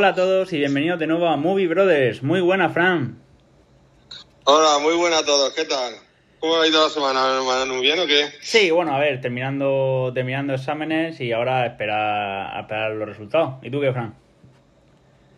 Hola 0.00 0.08
a 0.08 0.14
todos 0.14 0.50
y 0.54 0.56
bienvenidos 0.56 0.98
de 0.98 1.06
nuevo 1.06 1.28
a 1.28 1.36
Movie 1.36 1.66
Brothers. 1.66 2.22
Muy 2.22 2.40
buena, 2.40 2.70
Fran. 2.70 3.18
Hola, 4.44 4.78
muy 4.78 4.94
buena 4.94 5.18
a 5.18 5.24
todos. 5.26 5.52
¿Qué 5.52 5.66
tal? 5.66 5.92
¿Cómo 6.38 6.58
ha 6.58 6.66
ido 6.66 6.82
la 6.82 6.88
semana? 6.88 7.66
¿Muy 7.66 7.82
bien 7.82 7.98
o 7.98 8.06
qué? 8.06 8.30
Sí, 8.40 8.70
bueno, 8.70 8.94
a 8.94 8.98
ver, 8.98 9.20
terminando, 9.20 10.10
terminando 10.14 10.54
exámenes 10.54 11.20
y 11.20 11.32
ahora 11.32 11.66
esperar, 11.66 12.56
a 12.56 12.60
esperar 12.62 12.92
los 12.92 13.10
resultados. 13.10 13.62
¿Y 13.62 13.70
tú 13.70 13.78
qué, 13.78 13.92
Fran? 13.92 14.14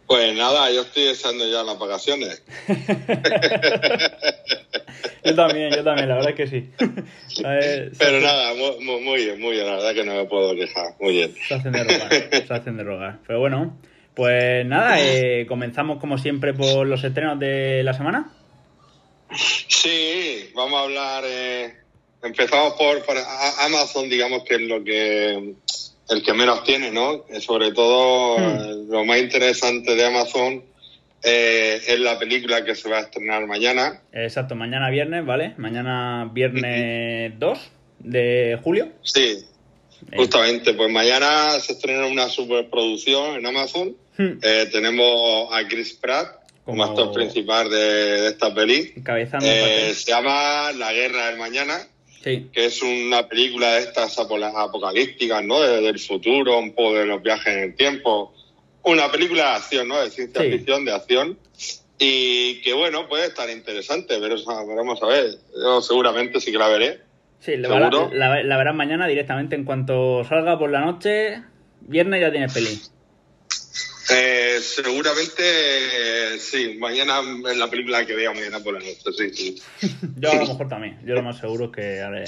Pues 0.06 0.32
nada, 0.36 0.70
yo 0.70 0.82
estoy 0.82 1.06
deseando 1.06 1.44
ya 1.50 1.64
las 1.64 1.76
vacaciones. 1.76 2.44
yo 5.24 5.34
también, 5.34 5.74
yo 5.74 5.82
también, 5.82 6.08
la 6.08 6.14
verdad 6.14 6.30
es 6.30 6.36
que 6.36 6.46
sí. 6.46 6.70
Ver, 7.42 7.90
Pero 7.98 8.20
nada, 8.20 8.54
muy, 8.54 9.00
muy, 9.00 9.24
bien, 9.24 9.40
muy 9.40 9.54
bien, 9.54 9.66
la 9.66 9.74
verdad 9.74 9.92
que 9.92 10.04
no 10.04 10.14
me 10.14 10.24
puedo 10.26 10.54
quejar. 10.54 10.94
Muy 11.00 11.14
bien. 11.14 11.34
Se 11.48 11.54
hacen 11.54 11.72
de 11.72 11.82
rogar, 11.82 12.12
se 12.46 12.54
hacen 12.54 12.76
de 12.76 12.84
rogar. 12.84 13.18
Pero 13.26 13.40
bueno, 13.40 13.76
pues 14.14 14.66
nada, 14.66 15.00
eh, 15.00 15.46
comenzamos 15.46 15.98
como 15.98 16.18
siempre 16.18 16.52
por 16.52 16.86
los 16.86 17.02
estrenos 17.02 17.38
de 17.38 17.82
la 17.82 17.94
semana. 17.94 18.30
Sí, 19.34 20.50
vamos 20.54 20.78
a 20.78 20.82
hablar. 20.84 21.24
Eh, 21.26 21.74
empezamos 22.22 22.74
por, 22.74 23.02
por, 23.04 23.16
Amazon, 23.60 24.10
digamos 24.10 24.44
que 24.44 24.56
es 24.56 24.60
lo 24.60 24.84
que 24.84 25.54
el 26.10 26.22
que 26.22 26.34
menos 26.34 26.62
tiene, 26.64 26.90
¿no? 26.90 27.24
Eh, 27.30 27.40
sobre 27.40 27.72
todo 27.72 28.36
hmm. 28.38 28.90
lo 28.90 29.04
más 29.04 29.18
interesante 29.18 29.94
de 29.94 30.04
Amazon 30.04 30.62
es 31.24 32.00
la 32.00 32.18
película 32.18 32.64
que 32.64 32.74
se 32.74 32.90
va 32.90 32.98
a 32.98 33.02
estrenar 33.02 33.46
mañana. 33.46 34.02
Exacto, 34.12 34.56
mañana 34.56 34.90
viernes, 34.90 35.24
¿vale? 35.24 35.54
Mañana 35.56 36.28
viernes 36.32 37.38
2 37.38 37.58
de 38.00 38.58
julio. 38.60 38.88
Sí, 39.02 39.38
justamente. 40.16 40.74
Pues 40.74 40.90
mañana 40.90 41.50
se 41.60 41.74
estrena 41.74 42.08
una 42.08 42.28
superproducción 42.28 43.36
en 43.36 43.46
Amazon 43.46 43.96
Hmm. 44.16 44.38
Eh, 44.42 44.68
tenemos 44.70 45.48
a 45.52 45.66
Chris 45.66 45.94
Pratt 45.94 46.42
como, 46.64 46.84
actor 46.84 47.12
principal 47.12 47.68
de, 47.70 48.28
esta 48.28 48.54
peli. 48.54 48.94
Eh, 49.42 49.92
se 49.94 50.10
llama 50.10 50.72
La 50.72 50.92
Guerra 50.92 51.26
del 51.26 51.38
Mañana, 51.38 51.86
que 52.22 52.48
es 52.54 52.82
una 52.82 53.28
película 53.28 53.74
de 53.74 53.80
estas 53.80 54.18
apocalípticas, 54.18 55.44
¿no? 55.44 55.60
del 55.60 55.98
futuro, 55.98 56.58
un 56.58 56.72
poco 56.72 56.94
de 56.94 57.06
los 57.06 57.22
viajes 57.22 57.52
en 57.52 57.62
el 57.64 57.74
tiempo. 57.74 58.34
Una 58.84 59.10
película 59.10 59.42
de 59.42 59.56
acción, 59.56 59.88
¿no? 59.88 60.00
De 60.00 60.10
ciencia 60.10 60.42
ficción, 60.42 60.84
de 60.84 60.92
acción. 60.92 61.38
Y 61.98 62.60
que, 62.62 62.72
bueno, 62.72 63.08
puede 63.08 63.26
estar 63.26 63.48
interesante, 63.48 64.18
pero 64.20 64.36
veremos 64.66 65.02
a 65.02 65.06
ver. 65.06 65.38
Yo 65.54 65.80
seguramente 65.80 66.40
sí 66.40 66.50
que 66.50 66.58
la 66.58 66.68
veré. 66.68 67.00
Sí, 67.38 67.56
la, 67.56 67.68
la, 68.12 68.42
la 68.42 68.56
verás 68.56 68.74
mañana 68.74 69.06
directamente 69.06 69.54
en 69.56 69.64
cuanto 69.64 70.24
salga 70.24 70.58
por 70.58 70.70
la 70.70 70.80
noche. 70.80 71.42
Viernes 71.80 72.20
ya 72.20 72.30
tienes 72.30 72.52
peli. 72.52 72.80
Eh, 74.14 74.58
seguramente 74.60 76.38
sí, 76.38 76.76
mañana 76.78 77.20
en 77.20 77.58
la 77.58 77.68
película 77.68 78.04
que 78.04 78.14
vea 78.14 78.32
mañana 78.32 78.60
por 78.60 78.74
la 78.74 78.80
noche, 78.80 79.32
sí, 79.32 79.60
Yo 80.16 80.30
a 80.30 80.34
lo 80.36 80.46
mejor 80.46 80.68
también, 80.68 81.00
yo 81.04 81.14
lo 81.14 81.22
más 81.22 81.38
seguro 81.38 81.66
es 81.66 81.72
que, 81.72 82.24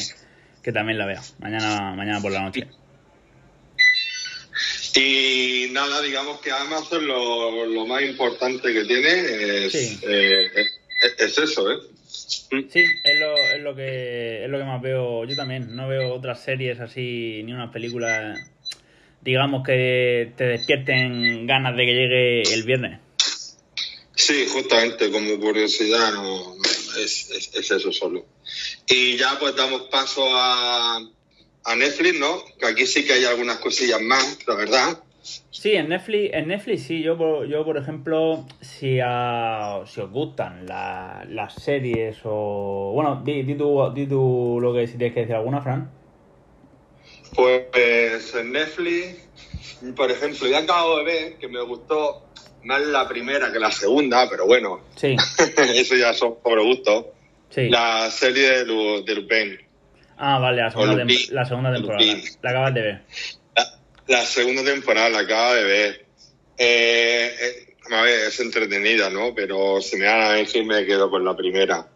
que 0.62 0.72
también 0.72 0.98
la 0.98 1.06
vea, 1.06 1.22
mañana, 1.38 1.94
mañana 1.94 2.20
por 2.20 2.32
la 2.32 2.42
noche. 2.42 2.66
Y 4.96 5.68
nada, 5.72 6.00
digamos 6.02 6.41
que 6.41 6.52
Amazon 6.52 7.06
lo, 7.06 7.66
lo 7.66 7.86
más 7.86 8.02
importante 8.02 8.72
que 8.72 8.84
tiene 8.84 9.66
es, 9.66 9.74
eh, 10.04 10.50
es, 11.19 11.38
eso, 11.38 11.70
¿eh? 11.72 11.78
Sí, 12.06 12.84
es 13.02 13.19
lo, 13.19 13.36
es, 13.36 13.60
lo 13.60 13.74
que, 13.74 14.44
es 14.44 14.50
lo 14.50 14.58
que 14.58 14.64
más 14.64 14.80
veo. 14.80 15.24
Yo 15.24 15.34
también 15.34 15.75
no 15.75 15.88
veo 15.88 16.14
otras 16.14 16.44
series 16.44 16.78
así, 16.78 17.42
ni 17.44 17.53
unas 17.53 17.72
películas 17.72 18.38
digamos, 19.24 19.66
que 19.66 20.32
te 20.36 20.44
despierten 20.44 21.46
ganas 21.46 21.76
de 21.76 21.86
que 21.86 21.92
llegue 21.92 22.42
el 22.42 22.62
viernes. 22.64 23.00
Sí, 24.14 24.46
justamente, 24.48 25.10
como 25.10 25.38
curiosidad, 25.40 26.12
no, 26.12 26.54
es, 27.02 27.50
eso 27.54 27.92
solo. 27.92 28.24
Y 28.88 29.16
ya 29.16 29.38
pues 29.40 29.56
damos 29.56 29.82
paso 29.82 30.24
a, 30.30 30.98
a 31.64 31.74
Netflix, 31.74 32.20
¿no? 32.20 32.44
Que 32.60 32.66
aquí 32.66 32.86
sí 32.86 33.04
que 33.04 33.14
hay 33.14 33.24
algunas 33.24 33.58
cosillas 33.58 34.00
más, 34.00 34.38
la 34.46 34.54
verdad. 34.54 34.98
Sí, 35.50 35.72
en 35.72 35.88
Netflix, 35.88 36.34
en 36.34 36.48
Netflix 36.48 36.82
sí, 36.82 37.02
yo, 37.02 37.44
yo 37.44 37.64
por 37.64 37.78
ejemplo, 37.78 38.46
si, 38.60 38.98
si 38.98 40.00
os 40.00 40.10
gustan 40.10 40.66
las 40.66 41.54
series 41.54 42.18
o... 42.24 42.92
Bueno, 42.94 43.22
di, 43.24 43.42
di, 43.42 43.54
tú, 43.54 43.91
di 43.94 44.06
tú 44.06 44.58
lo 44.60 44.74
que 44.74 44.86
si 44.86 44.98
tienes 44.98 45.14
que 45.14 45.20
decir 45.20 45.34
alguna, 45.34 45.62
Fran. 45.62 46.03
Pues 47.34 48.34
en 48.34 48.53
Netflix, 48.53 49.28
por 49.97 50.11
ejemplo, 50.11 50.49
ya 50.49 50.59
acabo 50.59 50.99
de 50.99 51.05
ver 51.05 51.34
que 51.39 51.49
me 51.49 51.61
gustó 51.62 52.25
más 52.65 52.81
la 52.83 53.09
primera 53.09 53.53
que 53.53 53.59
la 53.59 53.71
segunda, 53.71 54.28
pero 54.28 54.47
bueno, 54.47 54.81
sí. 54.97 55.17
eso 55.56 55.97
ya 55.97 56.15
son 56.15 56.37
por 56.43 56.62
gusto. 56.62 57.12
Sí. 57.50 57.69
La 57.69 58.11
serie 58.11 58.65
de, 58.65 59.03
de 59.06 59.15
Lupin. 59.15 59.59
Ah, 60.17 60.39
vale, 60.39 60.62
la 60.62 60.71
segunda, 60.71 61.05
la 61.31 61.45
segunda 61.45 61.72
temporada. 61.72 62.05
La 62.43 62.50
acabas 62.50 62.75
de 62.75 62.81
ver. 62.81 63.03
La, 64.06 64.22
segunda 64.22 64.65
temporada 64.65 65.09
la 65.09 65.21
acabo 65.21 65.55
de 65.55 65.65
ver. 65.65 66.06
Eh, 66.59 67.33
eh, 67.41 67.77
a 67.91 68.03
ver, 68.03 68.28
es 68.28 68.41
entretenida, 68.41 69.11
¿no? 69.11 69.34
Pero 69.34 69.81
si 69.81 69.97
me 69.97 70.05
dan 70.05 70.21
a 70.21 70.33
decir, 70.33 70.65
me 70.65 70.84
quedo 70.87 71.11
con 71.11 71.25
la 71.25 71.37
primera. 71.37 71.87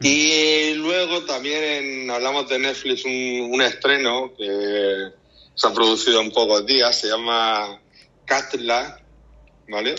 Y 0.00 0.74
luego 0.74 1.24
también 1.24 2.10
hablamos 2.10 2.48
de 2.48 2.58
Netflix 2.58 3.04
un, 3.04 3.60
estreno 3.62 4.32
que 4.36 5.08
se 5.54 5.66
ha 5.66 5.72
producido 5.72 6.20
en 6.20 6.30
pocos 6.30 6.64
días, 6.64 7.00
se 7.00 7.08
llama 7.08 7.80
Catla, 8.24 9.00
¿vale? 9.68 9.96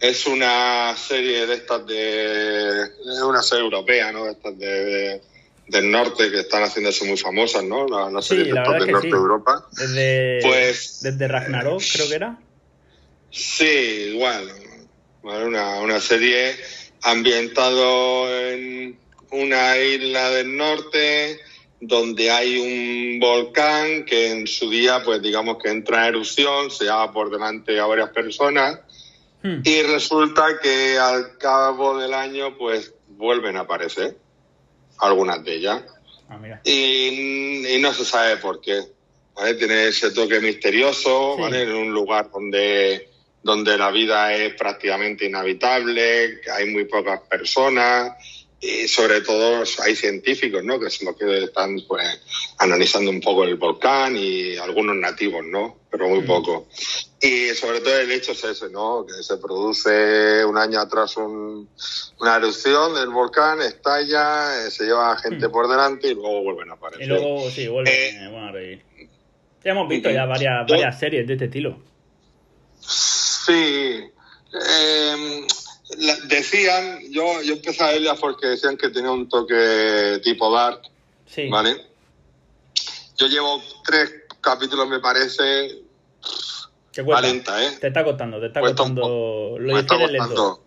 Es 0.00 0.26
una 0.26 0.96
serie 0.96 1.46
de 1.46 1.54
estas 1.54 1.86
de... 1.86 2.82
es 2.84 3.22
una 3.22 3.42
serie 3.42 3.64
europea, 3.64 4.12
¿no? 4.12 4.24
De 4.24 4.32
estas 4.32 4.58
de, 4.58 5.20
del 5.68 5.90
norte 5.90 6.30
que 6.30 6.40
están 6.40 6.62
haciéndose 6.62 7.04
muy 7.04 7.18
famosas, 7.18 7.64
¿no? 7.64 7.86
Las 8.10 8.24
series 8.24 8.46
de 8.46 8.52
del 8.54 8.92
norte 8.92 9.08
de 9.08 9.12
Europa. 9.12 9.68
Desde, 9.72 10.40
pues, 10.42 11.00
desde 11.02 11.28
Ragnarok, 11.28 11.82
creo 11.92 12.08
que 12.08 12.14
era. 12.14 12.38
Sí, 13.30 14.12
igual. 14.14 14.50
Una, 15.22 15.80
una 15.80 16.00
serie 16.00 16.54
ambientado 17.02 18.28
en 18.50 18.98
una 19.34 19.76
isla 19.78 20.30
del 20.30 20.56
norte 20.56 21.40
donde 21.80 22.30
hay 22.30 22.58
un 22.58 23.20
volcán 23.20 24.04
que 24.04 24.30
en 24.30 24.46
su 24.46 24.70
día, 24.70 25.02
pues 25.04 25.20
digamos 25.20 25.58
que 25.62 25.70
entra 25.70 26.02
en 26.02 26.14
erupción, 26.14 26.70
se 26.70 26.84
lleva 26.84 27.12
por 27.12 27.30
delante 27.30 27.78
a 27.78 27.86
varias 27.86 28.10
personas 28.10 28.80
hmm. 29.42 29.60
y 29.64 29.82
resulta 29.82 30.58
que 30.62 30.98
al 30.98 31.36
cabo 31.36 31.98
del 31.98 32.14
año, 32.14 32.56
pues 32.56 32.94
vuelven 33.08 33.56
a 33.56 33.60
aparecer 33.60 34.16
algunas 34.98 35.44
de 35.44 35.54
ellas. 35.54 35.82
Ah, 36.28 36.38
y, 36.64 37.76
no 37.80 37.92
se 37.92 38.04
sabe 38.04 38.38
por 38.38 38.60
qué. 38.60 38.80
Tiene 39.58 39.88
ese 39.88 40.12
toque 40.12 40.40
misterioso, 40.40 41.36
En 41.48 41.72
un 41.72 41.92
lugar 41.92 42.30
donde, 42.30 43.10
donde 43.42 43.76
la 43.76 43.90
vida 43.90 44.32
es 44.32 44.54
prácticamente 44.54 45.26
inhabitable, 45.26 46.40
hay 46.50 46.66
muy 46.70 46.84
pocas 46.84 47.20
personas 47.28 48.12
y 48.64 48.88
sobre 48.88 49.20
todo 49.20 49.62
hay 49.82 49.94
científicos, 49.94 50.64
¿no? 50.64 50.80
Que 50.80 50.88
son 50.88 51.08
los 51.08 51.16
que 51.16 51.44
están, 51.44 51.76
pues, 51.86 52.22
analizando 52.58 53.10
un 53.10 53.20
poco 53.20 53.44
el 53.44 53.56
volcán 53.56 54.16
y 54.16 54.56
algunos 54.56 54.96
nativos, 54.96 55.44
¿no? 55.44 55.80
Pero 55.90 56.08
muy 56.08 56.22
mm. 56.22 56.26
poco. 56.26 56.68
Y 57.20 57.48
sobre 57.50 57.80
todo 57.80 57.98
el 58.00 58.10
hecho 58.10 58.32
es 58.32 58.42
ese, 58.42 58.70
¿no? 58.70 59.04
Que 59.04 59.22
se 59.22 59.36
produce 59.36 60.42
un 60.46 60.56
año 60.56 60.80
atrás 60.80 61.14
una 61.18 62.36
erupción 62.36 62.94
del 62.94 63.10
volcán, 63.10 63.60
estalla, 63.60 64.66
eh, 64.66 64.70
se 64.70 64.84
lleva 64.84 65.14
gente 65.18 65.48
mm. 65.48 65.52
por 65.52 65.68
delante 65.68 66.08
y 66.08 66.14
luego 66.14 66.42
vuelven 66.42 66.70
a 66.70 66.74
aparecer. 66.74 67.04
Y 67.04 67.08
luego, 67.08 67.50
sí, 67.50 67.68
vuelven 67.68 67.92
eh, 67.94 68.38
a 68.38 68.50
reír. 68.50 68.82
Ya 69.62 69.72
hemos 69.72 69.88
visto 69.88 70.10
ya 70.10 70.24
varias, 70.24 70.66
varias 70.66 70.98
series 70.98 71.26
de 71.26 71.34
este 71.34 71.44
estilo. 71.46 71.78
Sí. 72.80 74.04
Eh, 74.54 75.46
decían, 76.28 77.00
yo, 77.10 77.42
yo 77.42 77.54
empecé 77.54 77.84
a 77.84 77.88
verla 77.88 78.14
porque 78.14 78.48
decían 78.48 78.76
que 78.76 78.88
tenía 78.90 79.10
un 79.10 79.28
toque 79.28 80.20
tipo 80.22 80.52
dark, 80.52 80.82
sí. 81.26 81.48
¿vale? 81.48 81.76
Yo 83.16 83.26
llevo 83.26 83.62
tres 83.84 84.12
capítulos, 84.40 84.88
me 84.88 85.00
parece, 85.00 85.82
valenta, 87.04 87.62
¿eh? 87.64 87.76
Te 87.80 87.88
está 87.88 88.04
costando, 88.04 88.40
te 88.40 88.46
está 88.46 88.60
costando, 88.60 89.56
lo 89.58 89.78
está 89.78 89.98
costando. 89.98 90.64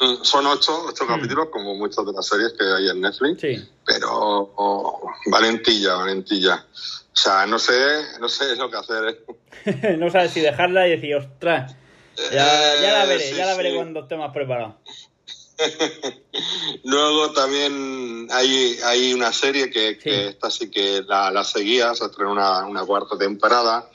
Mm, 0.00 0.24
son 0.24 0.46
ocho, 0.46 0.86
ocho 0.88 1.04
mm. 1.04 1.08
capítulos, 1.08 1.48
como 1.50 1.74
muchas 1.74 2.04
de 2.04 2.12
las 2.12 2.26
series 2.26 2.52
que 2.52 2.64
hay 2.64 2.88
en 2.88 3.00
Netflix. 3.00 3.40
Sí. 3.40 3.68
Pero 3.84 4.08
oh, 4.10 5.10
valentilla, 5.26 5.94
valentilla. 5.94 6.66
O 6.66 7.16
sea, 7.16 7.46
no 7.46 7.58
sé, 7.58 7.72
no 8.20 8.28
sé 8.28 8.56
lo 8.56 8.70
que 8.70 8.76
hacer. 8.76 9.24
¿eh? 9.64 9.96
no 9.98 10.10
sabes 10.10 10.32
si 10.32 10.40
dejarla 10.40 10.88
y 10.88 10.92
decir, 10.92 11.14
ostras, 11.14 11.76
ya, 12.32 12.92
la 12.92 13.04
veré, 13.06 13.32
ya 13.34 13.46
la 13.46 13.56
veré 13.56 13.74
cuando 13.74 14.00
esté 14.00 14.16
más 14.16 14.32
preparado. 14.32 14.78
Luego 16.84 17.32
también 17.32 18.28
hay, 18.30 18.76
hay 18.84 19.14
una 19.14 19.32
serie 19.32 19.70
que, 19.70 19.98
esta 20.28 20.50
sí 20.50 20.70
que 20.70 21.02
la, 21.06 21.30
la 21.30 21.44
seguía, 21.44 21.94
se 21.94 22.04
estrenó 22.04 22.32
una, 22.32 22.66
una, 22.66 22.84
cuarta 22.84 23.16
temporada, 23.16 23.88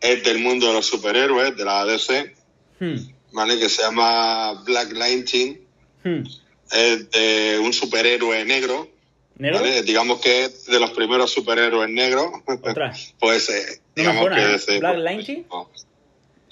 es 0.00 0.24
del 0.24 0.38
mundo 0.38 0.68
de 0.68 0.72
los 0.72 0.86
superhéroes, 0.86 1.56
de 1.56 1.64
la 1.64 1.84
DC, 1.84 2.34
Hmm. 2.82 2.96
¿vale? 3.32 3.58
Que 3.58 3.68
se 3.68 3.82
llama 3.82 4.54
Black 4.64 4.92
Lightning. 4.92 5.60
Hmm. 6.02 6.24
Es 6.72 7.10
de 7.10 7.60
un 7.62 7.72
superhéroe 7.72 8.44
negro, 8.44 8.88
¿Negro? 9.36 9.60
¿vale? 9.60 9.82
Digamos 9.82 10.20
que 10.20 10.46
es 10.46 10.66
de 10.66 10.80
los 10.80 10.90
primeros 10.90 11.30
superhéroes 11.30 11.88
negros. 11.88 12.26
Pues 13.20 13.48
eh, 13.50 13.80
digamos 13.94 14.28
que 14.30 14.40
¿eh? 14.40 14.54
es, 14.54 14.68
eh, 14.68 14.78
Black 14.80 14.96
Lightning. 14.96 15.44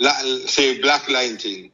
La- 0.00 0.18
sí, 0.46 0.78
Black 0.80 1.08
Lightning. 1.08 1.70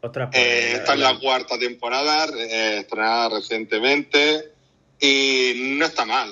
Pues, 0.00 0.12
Eh, 0.32 0.72
esta 0.74 0.94
es 0.94 1.00
la 1.00 1.18
cuarta 1.18 1.58
temporada, 1.58 2.26
eh, 2.36 2.78
estrenada 2.80 3.30
recientemente 3.30 4.52
y 5.00 5.74
no 5.78 5.86
está 5.86 6.04
mal. 6.04 6.28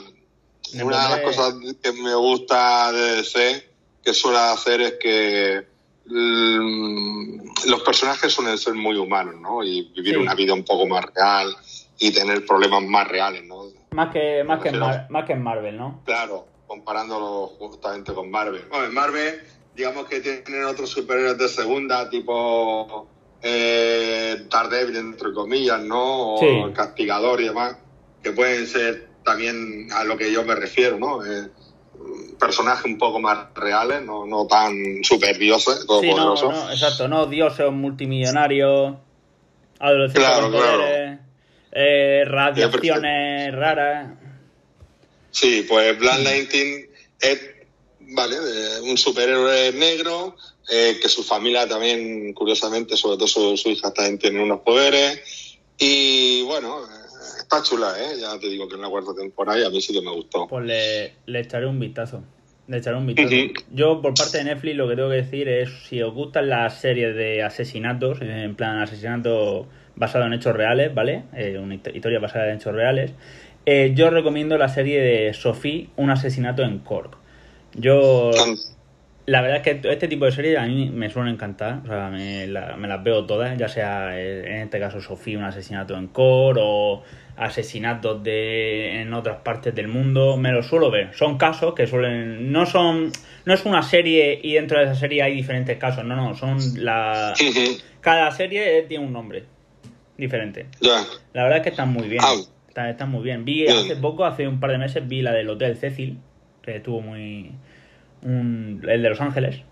Me 0.74 0.84
Una 0.84 1.04
de 1.04 1.08
las 1.16 1.20
cosas 1.20 1.54
que 1.82 1.92
me 1.92 2.14
gusta 2.14 2.92
de 2.92 3.16
DC 3.16 3.68
que 4.04 4.12
suele 4.12 4.38
hacer 4.38 4.80
es 4.82 4.92
que 5.00 5.66
mm, 6.04 7.40
los 7.68 7.82
personajes 7.82 8.32
suelen 8.32 8.58
ser 8.58 8.74
muy 8.74 8.96
humanos, 8.96 9.36
¿no? 9.40 9.62
Y 9.62 9.82
vivir 9.94 10.14
Sí. 10.14 10.20
una 10.20 10.34
vida 10.34 10.52
un 10.52 10.64
poco 10.64 10.86
más 10.86 11.04
real 11.14 11.54
y 11.98 12.10
tener 12.12 12.44
problemas 12.44 12.82
más 12.82 13.06
reales, 13.08 13.44
¿no? 13.44 13.66
Más 13.92 14.12
que, 14.12 14.42
más, 14.44 14.60
que 14.60 14.68
en 14.68 14.74
Pero- 14.74 14.86
Mar- 14.86 15.06
más 15.10 15.24
que 15.26 15.32
en 15.34 15.42
Marvel, 15.42 15.76
¿no? 15.78 16.02
Claro, 16.04 16.46
comparándolo 16.66 17.46
justamente 17.58 18.12
con 18.12 18.30
Marvel. 18.30 18.64
Bueno, 18.68 18.86
en 18.86 18.94
Marvel, 18.94 19.42
digamos 19.74 20.06
que 20.06 20.20
tienen 20.20 20.64
otros 20.64 20.90
superhéroes 20.90 21.38
de 21.38 21.48
segunda, 21.48 22.08
tipo 22.10 23.08
eh, 23.42 24.46
Daredevil, 24.50 24.96
entre 24.96 25.32
comillas, 25.32 25.80
¿no? 25.80 26.34
O 26.34 26.38
Sí. 26.38 26.72
Castigador 26.74 27.40
y 27.40 27.44
demás, 27.46 27.76
que 28.22 28.32
pueden 28.32 28.66
ser 28.66 29.08
también 29.24 29.88
a 29.92 30.04
lo 30.04 30.16
que 30.16 30.30
yo 30.32 30.44
me 30.44 30.54
refiero, 30.54 30.98
¿no? 30.98 31.24
Eh, 31.24 31.48
personajes 32.38 32.84
un 32.86 32.98
poco 32.98 33.20
más 33.20 33.46
reales, 33.54 34.02
no, 34.02 34.26
no 34.26 34.46
tan 34.46 35.02
super 35.04 35.38
dioses, 35.38 35.80
Sí, 35.80 35.80
no, 35.80 35.86
todopoderosos. 35.86 36.52
no, 36.52 36.70
exacto, 36.72 37.08
no 37.08 37.26
dioses 37.26 37.70
multimillonarios, 37.70 38.94
adolescentes 39.78 40.22
Claro, 40.28 40.42
con 40.50 40.52
poderes, 40.52 41.18
eh, 41.72 42.24
radiaciones 42.26 43.54
raras. 43.54 44.10
Sí, 45.30 45.64
pues 45.68 45.98
Black. 45.98 46.20
Lightning 46.20 46.86
es, 47.20 47.40
vale, 48.14 48.38
de 48.38 48.80
un 48.82 48.96
superhéroe 48.96 49.72
negro, 49.72 50.36
eh, 50.70 50.98
que 51.00 51.08
su 51.08 51.22
familia 51.22 51.66
también, 51.68 52.32
curiosamente, 52.34 52.96
sobre 52.96 53.16
todo 53.16 53.26
su, 53.26 53.56
su 53.56 53.70
hija 53.70 53.92
también 53.92 54.18
tiene 54.18 54.42
unos 54.42 54.60
poderes. 54.60 55.58
Y 55.78 56.42
bueno, 56.42 56.80
eh, 56.84 57.38
está 57.40 57.62
chula, 57.62 57.94
¿eh? 57.98 58.18
Ya 58.20 58.38
te 58.38 58.48
digo 58.48 58.68
que 58.68 58.76
es 58.76 58.80
la 58.80 58.88
cuarta 58.88 59.14
temporada 59.14 59.58
y 59.60 59.64
a 59.64 59.70
mí 59.70 59.80
sí 59.80 59.92
que 59.92 60.02
me 60.02 60.12
gustó. 60.12 60.46
Pues 60.48 60.64
le, 60.64 61.12
le 61.26 61.40
echaré 61.40 61.66
un 61.66 61.80
vistazo. 61.80 62.22
Le 62.68 62.78
echaré 62.78 62.96
un 62.96 63.06
vistazo. 63.06 63.28
Yo, 63.72 64.00
por 64.00 64.14
parte 64.14 64.38
de 64.38 64.44
Netflix, 64.44 64.76
lo 64.76 64.88
que 64.88 64.94
tengo 64.94 65.08
que 65.10 65.16
decir 65.16 65.48
es: 65.48 65.68
si 65.88 66.00
os 66.00 66.14
gustan 66.14 66.48
las 66.48 66.80
series 66.80 67.16
de 67.16 67.42
asesinatos, 67.42 68.18
en 68.22 68.54
plan 68.54 68.78
asesinato 68.78 69.66
basado 69.96 70.26
en 70.26 70.32
hechos 70.34 70.54
reales, 70.54 70.94
¿vale? 70.94 71.24
Eh, 71.34 71.58
una 71.58 71.74
hist- 71.74 71.94
historia 71.94 72.20
basada 72.20 72.48
en 72.50 72.56
hechos 72.56 72.72
reales. 72.74 73.10
eh, 73.66 73.92
yo 73.94 74.10
recomiendo 74.10 74.56
la 74.58 74.68
serie 74.68 75.00
de 75.00 75.34
Sophie, 75.34 75.88
Un 75.96 76.10
asesinato 76.10 76.62
en 76.62 76.78
Cork. 76.78 77.16
Yo 77.74 78.30
La 79.24 79.40
verdad 79.40 79.58
es 79.58 79.80
que 79.80 79.88
este 79.88 80.08
tipo 80.08 80.24
de 80.24 80.32
series 80.32 80.58
a 80.58 80.66
mí 80.66 80.90
me 80.92 81.08
suelen 81.08 81.34
encantar, 81.34 81.80
o 81.84 81.86
sea, 81.86 82.08
me, 82.10 82.46
la- 82.48 82.76
me 82.76 82.88
las 82.88 83.04
veo 83.04 83.24
todas, 83.24 83.56
ya 83.56 83.68
sea 83.68 84.18
eh, 84.18 84.56
en 84.56 84.62
este 84.62 84.80
caso 84.80 85.00
Sofía, 85.00 85.38
un 85.38 85.44
asesinato 85.44 85.96
en 85.96 86.08
Core 86.08 86.60
o 86.62 87.02
asesinatos 87.36 88.22
de 88.24 89.00
en 89.00 89.14
otras 89.14 89.38
partes 89.38 89.74
del 89.76 89.86
mundo, 89.88 90.36
me 90.36 90.50
lo 90.50 90.62
suelo 90.64 90.90
ver. 90.90 91.14
Son 91.14 91.38
casos 91.38 91.72
que 91.74 91.86
suelen 91.86 92.50
no 92.50 92.66
son 92.66 93.12
no 93.44 93.54
es 93.54 93.64
una 93.64 93.82
serie 93.84 94.40
y 94.42 94.54
dentro 94.54 94.78
de 94.78 94.84
esa 94.86 94.96
serie 94.96 95.22
hay 95.22 95.34
diferentes 95.34 95.78
casos, 95.78 96.04
no, 96.04 96.16
no, 96.16 96.34
son 96.36 96.58
la 96.84 97.32
cada 98.00 98.30
serie 98.32 98.82
tiene 98.88 99.04
un 99.06 99.12
nombre 99.12 99.44
diferente. 100.18 100.66
La 101.32 101.44
verdad 101.44 101.58
es 101.58 101.62
que 101.62 101.68
están 101.70 101.92
muy 101.92 102.08
bien. 102.08 102.22
Ah. 102.24 102.34
Están, 102.68 102.88
están 102.88 103.10
muy 103.10 103.22
bien. 103.22 103.44
Vi 103.44 103.66
hace 103.68 103.96
poco, 103.96 104.24
hace 104.24 104.48
un 104.48 104.58
par 104.58 104.70
de 104.72 104.78
meses, 104.78 105.06
vi 105.06 105.22
la 105.22 105.32
del 105.32 105.48
Hotel 105.48 105.76
Cecil, 105.76 106.18
que 106.62 106.76
estuvo 106.76 107.00
muy. 107.00 107.50
un- 108.22 108.80
el 108.88 109.02
de 109.02 109.08
Los 109.10 109.20
Ángeles. 109.20 109.62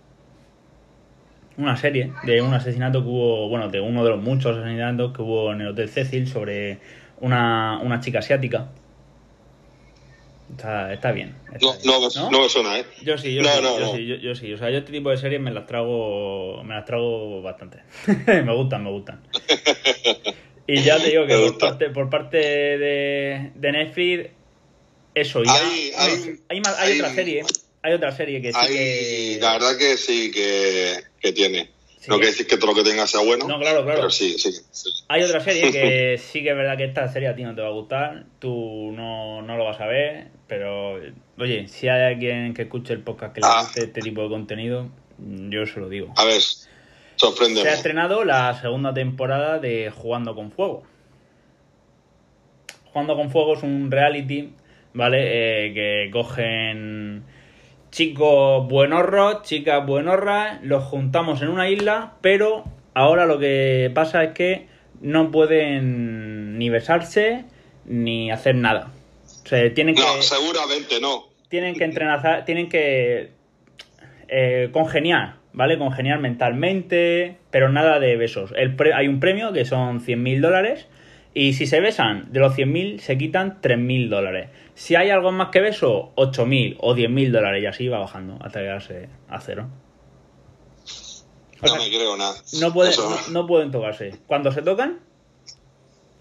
Una 1.57 1.77
serie 1.77 2.13
de 2.25 2.41
un 2.43 2.55
asesinato 2.55 3.03
que 3.03 3.09
hubo, 3.09 3.49
bueno, 3.49 3.69
de 3.69 3.81
uno 3.81 4.03
de 4.03 4.11
los 4.11 4.21
muchos 4.23 4.57
asesinatos 4.57 5.13
que 5.15 5.23
hubo 5.23 5.53
en 5.53 5.61
el 5.61 5.69
Hotel 5.69 5.89
Cecil 5.89 6.27
sobre 6.27 6.79
una, 7.21 7.79
una 7.83 8.01
chica 8.01 8.21
asiática. 8.21 8.69
Está, 10.51 10.93
está 10.93 11.13
bien. 11.13 11.35
está 11.53 11.67
No, 11.67 11.73
bien. 11.75 11.87
no, 11.87 12.01
me- 12.01 12.31
no 12.31 12.43
me 12.43 12.49
suena, 12.49 12.79
¿eh? 12.79 12.85
Yo 13.05 13.17
sí, 13.19 13.35
yo 13.35 13.43
No, 13.43 13.51
sí, 13.57 13.63
no, 13.63 13.79
yo 13.79 13.85
no. 13.87 13.93
sí, 13.93 14.07
yo, 14.07 14.17
yo 14.17 14.35
sí. 14.35 14.53
O 14.53 14.59
sea, 14.59 14.71
yo 14.71 14.79
este 14.79 14.93
tipo 14.93 15.11
de 15.11 15.17
series 15.17 15.41
me 15.41 15.51
las 15.53 15.67
trago, 15.67 16.63
me 16.65 16.75
las 16.75 16.85
trago 16.87 17.41
bastante. 17.43 17.79
me 18.27 18.55
gustan, 18.55 18.83
me 18.85 18.91
gustan. 18.91 19.21
Y 20.67 20.83
ya 20.83 21.01
te 21.01 21.09
digo 21.11 21.27
que 21.27 21.35
por 21.37 21.59
parte, 21.59 21.91
por 21.91 22.11
parte 22.11 22.37
de, 22.39 23.51
de 23.57 23.73
Netflix, 23.73 24.31
eso. 25.21 25.43
Y 25.45 25.49
Hay- 25.49 25.93
hay- 25.97 26.41
hay, 26.49 26.61
más- 26.61 26.79
hay 26.79 26.93
hay- 26.93 27.01
otra 27.01 27.15
serie, 27.15 27.43
hay 27.83 27.93
otra 27.93 28.13
serie 28.13 28.43
que 28.43 28.53
sí 28.53 28.67
que... 28.69 29.39
La 29.41 29.53
verdad 29.55 29.77
que 29.79 29.97
sí 29.97 30.31
que, 30.31 30.95
que 31.21 31.33
tiene. 31.33 31.71
Sí. 31.99 32.07
No 32.09 32.15
quiere 32.17 32.31
decir 32.31 32.47
que 32.47 32.57
todo 32.57 32.73
lo 32.73 32.83
que 32.83 32.89
tenga 32.89 33.07
sea 33.07 33.21
bueno. 33.21 33.47
No, 33.47 33.59
claro, 33.59 33.83
claro. 33.85 33.99
Pero 33.99 34.11
sí, 34.11 34.39
sí. 34.39 34.51
sí. 34.71 34.89
Hay 35.09 35.23
otra 35.23 35.41
serie 35.41 35.71
que 35.71 36.19
sí 36.33 36.43
que 36.43 36.51
es 36.51 36.57
verdad 36.57 36.77
que 36.79 36.85
esta 36.85 37.13
serie 37.13 37.29
a 37.29 37.37
ti 37.37 37.43
no 37.43 37.55
te 37.55 37.61
va 37.61 37.69
a 37.69 37.73
gustar, 37.73 38.25
tú 38.39 38.91
no, 38.95 39.43
no 39.43 39.57
lo 39.59 39.65
vas 39.65 39.79
a 39.81 39.87
ver, 39.87 40.29
pero 40.49 40.95
oye, 41.39 41.69
si 41.69 41.89
hay 41.89 42.13
alguien 42.15 42.55
que 42.55 42.63
escuche 42.63 42.95
el 42.95 43.01
podcast 43.03 43.35
que 43.35 43.41
le 43.43 43.47
Ah. 43.47 43.61
guste 43.65 43.85
este 43.85 44.01
tipo 44.01 44.23
de 44.23 44.29
contenido, 44.31 44.89
yo 45.19 45.67
se 45.67 45.79
lo 45.79 45.91
digo. 45.91 46.13
A 46.17 46.25
ver, 46.25 46.41
Se 46.41 47.69
ha 47.69 47.75
estrenado 47.75 48.25
la 48.25 48.59
segunda 48.59 48.95
temporada 48.95 49.59
de 49.59 49.91
Jugando 49.95 50.35
con 50.35 50.53
Fuego. 50.53 50.85
Jugando 52.93 53.15
con 53.15 53.31
Fuego 53.31 53.55
es 53.57 53.63
un 53.63 53.91
reality, 53.91 54.55
¿vale? 54.95 55.19
Eh, 55.69 55.75
que 55.75 56.11
cogen 56.13 57.23
chicos 57.91 58.69
buenorros, 58.69 59.43
chicas 59.43 59.85
buenorras, 59.85 60.61
los 60.63 60.85
juntamos 60.85 61.43
en 61.43 61.49
una 61.49 61.69
isla, 61.69 62.13
pero 62.21 62.65
ahora 62.95 63.27
lo 63.27 63.39
que 63.39 63.91
pasa 63.95 64.23
es 64.25 64.33
que 64.33 64.67
no 65.01 65.31
pueden 65.31 66.59
ni 66.59 66.69
besarse 66.71 67.45
ni 67.87 68.31
hacer 68.31 68.55
nada. 68.55 68.93
O 69.45 69.49
sea, 69.49 69.73
tienen 69.75 69.95
que 69.95 70.03
No, 70.03 70.23
seguramente 70.23 71.01
no. 71.01 71.25
tienen 71.49 71.75
que 71.75 71.85
entrenar, 71.85 72.45
tienen 72.45 72.69
que 72.69 73.31
eh, 74.29 74.69
congeniar, 74.73 75.35
¿vale? 75.53 75.79
Congeniar 75.79 76.21
mentalmente, 76.21 77.37
pero 77.51 77.69
nada 77.71 77.99
de 77.99 78.17
besos. 78.17 78.53
El 78.57 78.77
pre- 78.77 78.95
hay 78.95 79.09
un 79.09 79.19
premio 79.19 79.53
que 79.53 79.65
son 79.65 80.01
100.000 80.01 80.41
dólares 80.41 80.87
y 81.35 81.53
si 81.53 81.67
se 81.67 81.81
besan, 81.81 82.33
de 82.33 82.41
los 82.41 82.57
100.000 82.57 82.99
se 82.99 83.17
quitan 83.19 83.61
3.000 83.61 84.09
dólares. 84.09 84.49
Si 84.75 84.97
hay 84.97 85.11
algo 85.11 85.31
más 85.33 85.51
que 85.51 85.61
beso, 85.61 86.13
8.000 86.17 86.77
o 86.81 86.95
10.000 86.97 87.31
dólares 87.31 87.63
y 87.63 87.67
así 87.67 87.89
va 87.89 87.99
bajando 88.01 88.39
hasta 88.43 88.61
llegarse 88.61 89.09
a 89.29 89.41
cero. 89.41 89.69
O 91.63 91.67
No 91.67 91.77
me 91.77 91.89
creo 91.89 92.17
nada. 92.17 92.35
no, 92.61 92.73
pueden, 92.73 92.93
Eso 92.93 93.09
no, 93.29 93.43
no 93.43 93.47
pueden 93.47 93.71
tocarse. 93.71 94.15
Cuando 94.27 94.51
se 94.51 94.63
tocan, 94.63 94.99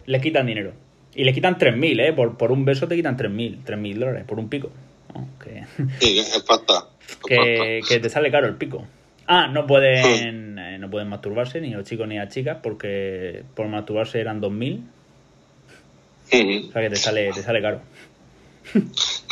les 0.06 0.22
quitan 0.22 0.46
dinero. 0.46 0.74
Y 1.16 1.24
les 1.24 1.34
quitan 1.34 1.58
3.000, 1.58 2.01
¿eh? 2.10 2.13
Por, 2.13 2.38
por 2.38 2.51
un 2.51 2.66
beso 2.66 2.88
te 2.88 2.96
quitan 2.96 3.18
3.000, 3.18 3.63
3.000 3.63 3.98
dólares, 3.98 4.25
por 4.28 4.38
un 4.39 4.50
pico. 4.50 4.70
Que, 5.44 5.63
Sí, 6.00 6.20
es 6.20 6.44
pasta. 6.48 6.89
es 7.00 7.16
que, 7.25 7.36
pasta. 7.80 7.94
que 7.96 8.00
te 8.00 8.10
sale 8.10 8.30
caro 8.32 8.48
el 8.48 8.56
pico. 8.56 8.86
Ah, 9.28 9.48
no 9.48 9.66
pueden, 9.66 10.58
eh, 10.60 10.78
no 10.78 10.89
pueden 10.89 11.08
masturbarse, 11.08 11.62
ni 11.62 11.70
los 11.72 11.84
chicos 11.86 12.08
ni 12.08 12.18
las 12.18 12.34
chicas, 12.34 12.58
porque 12.62 13.44
por 13.56 13.68
masturbarse 13.68 14.20
eran 14.20 14.42
2.000. 14.42 14.82
O 16.32 16.72
sea 16.72 16.82
que 16.82 16.90
te 16.90 16.96
sale, 16.96 17.32
te 17.34 17.42
sale 17.42 17.62
caro. 17.62 17.82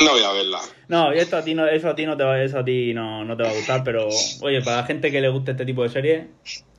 No 0.00 0.12
voy 0.12 0.22
a 0.22 0.32
verla. 0.32 0.60
No, 0.88 1.10
esto 1.12 1.36
a 1.36 1.42
ti 1.44 1.54
no, 1.54 1.66
eso 1.66 1.88
a 1.88 1.94
ti 1.96 2.06
no 2.06 2.16
te 2.16 2.22
va, 2.24 2.40
eso 2.42 2.58
a 2.60 2.64
ti 2.64 2.94
no, 2.94 3.24
no 3.24 3.36
te 3.36 3.42
va 3.42 3.50
a 3.50 3.52
gustar, 3.52 3.82
pero 3.84 4.08
oye, 4.42 4.62
para 4.62 4.78
la 4.78 4.84
gente 4.84 5.10
que 5.10 5.20
le 5.20 5.28
guste 5.28 5.50
este 5.52 5.64
tipo 5.66 5.82
de 5.82 5.88
serie, 5.88 6.28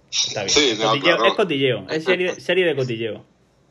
está 0.10 0.44
bien. 0.44 0.50
Sí, 0.50 0.70
es, 0.72 0.80
no, 0.80 0.86
cotilleo, 0.88 1.16
claro. 1.18 1.26
es 1.26 1.34
cotilleo, 1.36 1.86
es 1.90 2.04
serie, 2.06 2.40
serie 2.40 2.66
de 2.66 2.76
cotilleo. 2.76 3.26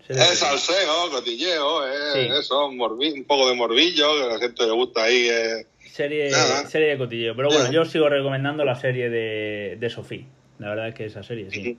Serie 0.06 0.22
Es 0.22 0.38
salseo, 0.38 1.10
cotilleo, 1.10 1.86
eh, 1.86 1.90
Sí. 2.14 2.28
eso, 2.40 2.68
morbi- 2.70 3.12
un 3.14 3.24
poco 3.24 3.48
de 3.48 3.54
morbillo, 3.54 4.06
que 4.18 4.22
a 4.24 4.26
la 4.34 4.38
gente 4.38 4.64
le 4.66 4.72
gusta 4.72 5.02
ahí. 5.04 5.28
eh. 5.30 5.66
Serie, 5.90 6.30
Nada. 6.30 6.66
serie 6.66 6.88
de 6.88 6.98
cotilleo. 6.98 7.34
Pero 7.34 7.48
bueno, 7.48 7.64
Nada. 7.64 7.74
yo 7.74 7.84
sigo 7.86 8.08
recomendando 8.08 8.64
la 8.66 8.74
serie 8.78 9.08
de, 9.10 9.76
de 9.80 9.90
Sofía. 9.90 10.24
La 10.58 10.68
verdad 10.70 10.88
es 10.88 10.94
que 10.94 11.06
esa 11.06 11.22
serie, 11.22 11.50
sí. 11.50 11.78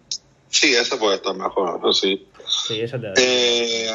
Sí, 0.50 0.74
esa 0.74 0.98
puede 0.98 1.16
estar 1.16 1.36
mejor, 1.36 1.80
eso 1.80 1.94
sí. 1.94 2.26
Sí, 2.68 2.82
esa 2.82 3.00
te 3.00 3.08
la 3.08 3.14
Eh, 3.18 3.88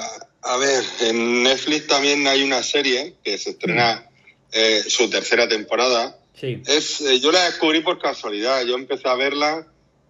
a 0.44 0.56
ver, 0.58 0.84
en 1.00 1.42
Netflix 1.42 1.86
también 1.86 2.26
hay 2.26 2.42
una 2.42 2.62
serie 2.62 3.14
que 3.24 3.38
se 3.38 3.50
estrena 3.50 4.08
eh, 4.52 4.82
su 4.86 5.08
tercera 5.10 5.48
temporada. 5.48 6.18
Sí. 6.38 6.62
Es, 6.66 7.00
eh, 7.00 7.18
yo 7.20 7.32
la 7.32 7.44
descubrí 7.44 7.80
por 7.80 7.98
casualidad. 8.00 8.64
Yo 8.64 8.74
empecé 8.74 9.08
a 9.08 9.14
verla. 9.14 9.66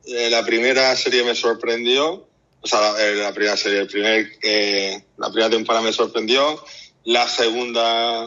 eh, 0.07 0.29
la 0.31 0.45
primera 0.45 0.95
serie 0.97 1.23
me 1.25 1.35
sorprendió. 1.35 2.29
O 2.61 2.67
sea, 2.67 2.81
la, 2.81 3.03
eh, 3.07 3.15
la 3.15 3.33
primera 3.33 3.57
serie, 3.57 3.81
el 3.81 3.87
primer, 3.89 4.27
eh, 4.43 5.03
la 5.19 5.29
primera 5.31 5.51
temporada 5.51 5.85
me 5.85 5.93
sorprendió. 5.93 6.63
La 7.05 7.29
segunda 7.29 8.27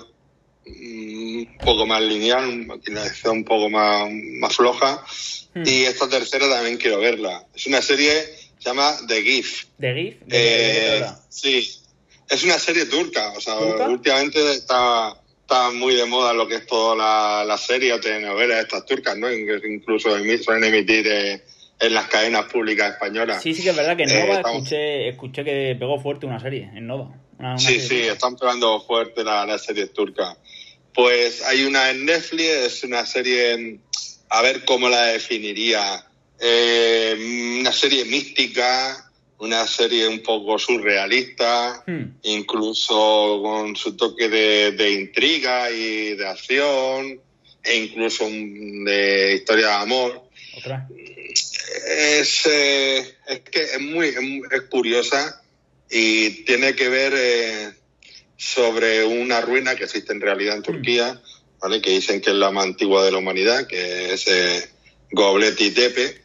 mm, 0.65 1.37
un 1.39 1.59
poco 1.63 1.85
más 1.85 2.01
lineal, 2.01 2.67
un 3.25 3.43
poco 3.43 3.69
más, 3.69 4.09
más 4.39 4.55
floja. 4.55 5.03
Hmm. 5.53 5.63
Y 5.65 5.83
esta 5.83 6.07
tercera 6.07 6.49
también 6.49 6.77
quiero 6.77 6.99
verla. 6.99 7.45
Es 7.53 7.65
una 7.67 7.81
serie, 7.81 8.11
se 8.59 8.69
llama 8.69 8.95
The 9.07 9.21
Gift. 9.23 9.67
¿De 9.77 9.93
GIF? 9.93 10.21
¿De, 10.25 10.37
de- 10.37 10.43
de 10.43 10.73
qué 10.73 10.87
Eh, 10.87 10.93
habla? 10.95 11.19
sí, 11.29 11.71
es 12.29 12.43
una 12.43 12.59
serie 12.59 12.85
turca. 12.85 13.31
O 13.35 13.41
sea, 13.41 13.57
¿Turca? 13.57 13.87
últimamente 13.87 14.51
está, 14.51 15.15
está 15.41 15.71
muy 15.71 15.95
de 15.95 16.05
moda 16.05 16.33
lo 16.33 16.47
que 16.47 16.55
es 16.55 16.67
toda 16.67 16.95
la, 16.95 17.45
la 17.45 17.57
serie 17.57 17.93
o 17.93 17.99
telenovelas 17.99 18.61
estas 18.63 18.85
turcas, 18.85 19.17
¿no? 19.17 19.31
Incluso 19.31 20.17
emi- 20.17 20.41
suelen 20.43 20.63
emitir 20.73 21.07
eh, 21.07 21.43
en 21.79 21.93
las 21.93 22.07
cadenas 22.07 22.45
públicas 22.51 22.93
españolas. 22.93 23.41
Sí, 23.43 23.53
sí 23.53 23.63
que 23.63 23.69
es 23.69 23.75
verdad 23.75 23.95
que 23.95 24.03
en 24.03 24.09
Eh, 24.11 24.19
Nova 24.21 24.35
estamos- 24.37 24.57
escuché, 24.63 25.09
escuché 25.09 25.43
que 25.43 25.75
pegó 25.79 25.99
fuerte 25.99 26.25
una 26.25 26.39
serie, 26.39 26.69
en 26.75 26.87
Nova. 26.87 27.09
Una- 27.39 27.49
una 27.51 27.57
Sí, 27.59 27.79
sí, 27.79 27.99
turca. 27.99 28.13
están 28.13 28.35
pegando 28.35 28.81
fuerte 28.81 29.23
la, 29.23 29.45
la 29.45 29.57
serie 29.59 29.87
turca. 29.87 30.35
Pues 30.93 31.43
hay 31.43 31.63
una 31.65 31.91
en 31.91 32.05
Netflix, 32.05 32.49
es 32.49 32.83
una 32.83 33.05
serie, 33.05 33.79
a 34.29 34.41
ver 34.41 34.65
cómo 34.65 34.89
la 34.89 35.05
definiría, 35.05 36.03
eh, 36.39 37.57
una 37.61 37.71
serie 37.71 38.05
mística, 38.05 39.06
una 39.39 39.67
serie 39.67 40.07
un 40.07 40.21
poco 40.23 40.57
surrealista, 40.57 41.83
Hmm. 41.85 42.17
incluso 42.23 43.39
con 43.43 43.75
su 43.75 43.95
toque 43.95 44.29
de, 44.29 44.71
de 44.71 44.91
intriga 44.91 45.69
y 45.71 46.15
de 46.15 46.27
acción, 46.27 47.21
e 47.63 47.75
incluso 47.75 48.25
un- 48.25 48.83
de 48.85 49.35
historia 49.35 49.67
de 49.67 49.73
amor. 49.73 50.21
Otra. 50.57 50.87
Es, 51.87 52.45
eh, 52.45 53.15
es 53.27 53.39
que 53.41 53.61
es 53.61 53.79
muy 53.79 54.07
es, 54.07 54.61
curiosa 54.69 55.41
y 55.89 56.43
tiene 56.45 56.75
que 56.75 56.89
ver 56.89 57.13
eh, 57.15 57.73
sobre 58.37 59.03
una 59.05 59.41
ruina 59.41 59.75
que 59.75 59.83
existe 59.83 60.13
en 60.13 60.21
realidad 60.21 60.55
en 60.57 60.63
Turquía, 60.63 61.21
¿vale? 61.59 61.81
que 61.81 61.91
dicen 61.91 62.21
que 62.21 62.31
es 62.31 62.35
la 62.35 62.51
más 62.51 62.65
antigua 62.65 63.03
de 63.05 63.11
la 63.11 63.17
humanidad, 63.19 63.67
que 63.67 64.13
es 64.13 64.25
eh, 64.27 64.67
Göbekli 65.11 65.71
Tepe. 65.71 66.21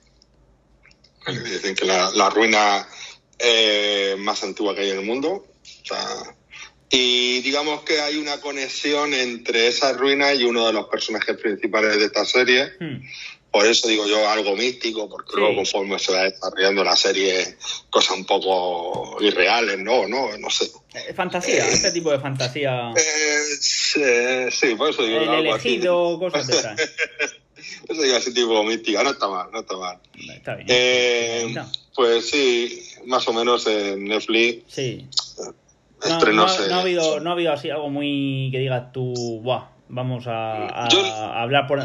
Dicen 1.44 1.74
que 1.76 1.84
la, 1.84 2.10
la 2.12 2.30
ruina 2.30 2.86
eh, 3.42 4.14
más 4.18 4.42
antigua 4.42 4.74
que 4.74 4.82
hay 4.82 4.90
en 4.90 4.98
el 5.00 5.04
mundo. 5.04 5.46
O 5.82 5.86
sea, 5.86 6.06
y 6.90 7.40
digamos 7.40 7.82
que 7.82 8.00
hay 8.00 8.16
una 8.16 8.40
conexión 8.40 9.12
entre 9.14 9.68
esa 9.68 9.92
ruina 9.94 10.32
y 10.34 10.44
uno 10.44 10.66
de 10.66 10.72
los 10.72 10.86
personajes 10.88 11.36
principales 11.36 11.98
de 11.98 12.04
esta 12.06 12.24
serie. 12.24 12.72
Hmm. 12.80 13.02
Por 13.50 13.66
eso 13.66 13.86
digo 13.86 14.06
yo 14.06 14.26
algo 14.30 14.56
místico, 14.56 15.10
porque 15.10 15.32
Sí. 15.34 15.36
luego 15.40 15.56
conforme 15.56 15.98
se 15.98 16.12
va 16.12 16.22
desarrollando 16.22 16.82
la 16.84 16.96
serie, 16.96 17.58
cosas 17.90 18.16
un 18.16 18.24
poco 18.24 19.18
irreales, 19.20 19.78
¿no? 19.78 20.08
No, 20.08 20.36
no 20.38 20.48
sé. 20.48 20.70
Eh, 20.94 21.12
Fantasía, 21.14 21.68
este 21.68 21.92
tipo 21.92 22.10
de 22.10 22.18
fantasía. 22.18 22.92
Eh, 22.96 23.44
sí, 23.60 24.00
sí, 24.50 24.74
por 24.74 24.88
eso 24.88 25.02
digo 25.02 25.20
El 25.20 25.28
algo 25.28 25.54
así. 25.54 25.68
elegido, 25.68 26.18
cosas 26.18 26.46
de 26.46 26.56
estas. 26.56 26.76
Por 27.86 27.96
eso 27.96 28.02
digo 28.02 28.16
así 28.16 28.32
tipo 28.34 28.62
mística, 28.64 29.02
no 29.02 29.10
está 29.10 29.28
mal, 29.28 29.48
no 29.52 29.60
está 29.60 29.76
mal. 29.76 29.98
Está 30.34 30.54
bien. 30.54 30.66
Eh, 30.70 31.40
Bonita. 31.42 31.72
Pues 31.94 32.30
sí, 32.30 32.82
más 33.06 33.26
o 33.28 33.32
menos 33.32 33.66
en 33.66 34.04
Netflix 34.04 34.64
Sí. 34.68 35.06
No, 35.38 36.08
estrenó 36.08 36.46
no, 36.46 36.74
ha 36.74 36.80
habido, 36.80 37.20
no 37.20 37.30
ha 37.30 37.32
habido 37.34 37.52
así 37.52 37.70
algo 37.70 37.88
muy 37.88 38.48
que 38.50 38.58
digas 38.58 38.90
tú, 38.92 39.40
Buah, 39.42 39.68
vamos 39.88 40.26
a, 40.26 40.84
a- 40.84 40.88
Yo- 40.88 41.04
a 41.04 41.42
hablar 41.42 41.66
por, 41.68 41.80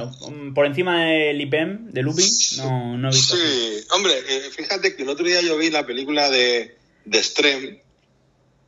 por 0.56 0.66
encima 0.66 1.04
del 1.04 1.40
IPM, 1.40 1.92
de 1.92 2.02
Lupin. 2.02 2.26
No, 2.58 2.98
no 2.98 3.10
he 3.10 3.12
visto. 3.12 3.36
así. 3.36 3.44
Sí, 3.44 3.88
hombre, 3.92 4.14
eh, 4.28 4.50
fíjate 4.56 4.96
que 4.96 5.04
el 5.04 5.10
otro 5.10 5.26
día 5.26 5.42
yo 5.42 5.56
vi 5.58 5.70
la 5.70 5.86
película 5.86 6.32
de, 6.32 6.76
de 7.06 7.24
Strem, 7.24 7.78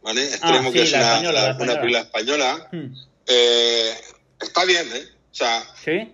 ¿vale? 0.03 0.24
Extremo, 0.25 0.58
Ah, 0.58 0.63
sí, 0.67 0.72
que 0.74 0.81
es 0.84 0.93
una, 0.93 1.01
española, 1.01 1.31
la 1.34 1.39
una 1.41 1.51
española. 1.74 1.81
película 1.81 2.00
española. 2.01 2.69
Hmm. 2.72 2.96
Eh, 3.27 3.91
está 4.41 4.65
bien, 4.65 4.86
¿eh? 4.93 5.03
O 5.31 5.36
sea, 5.36 5.63
¿Sí? 5.84 6.12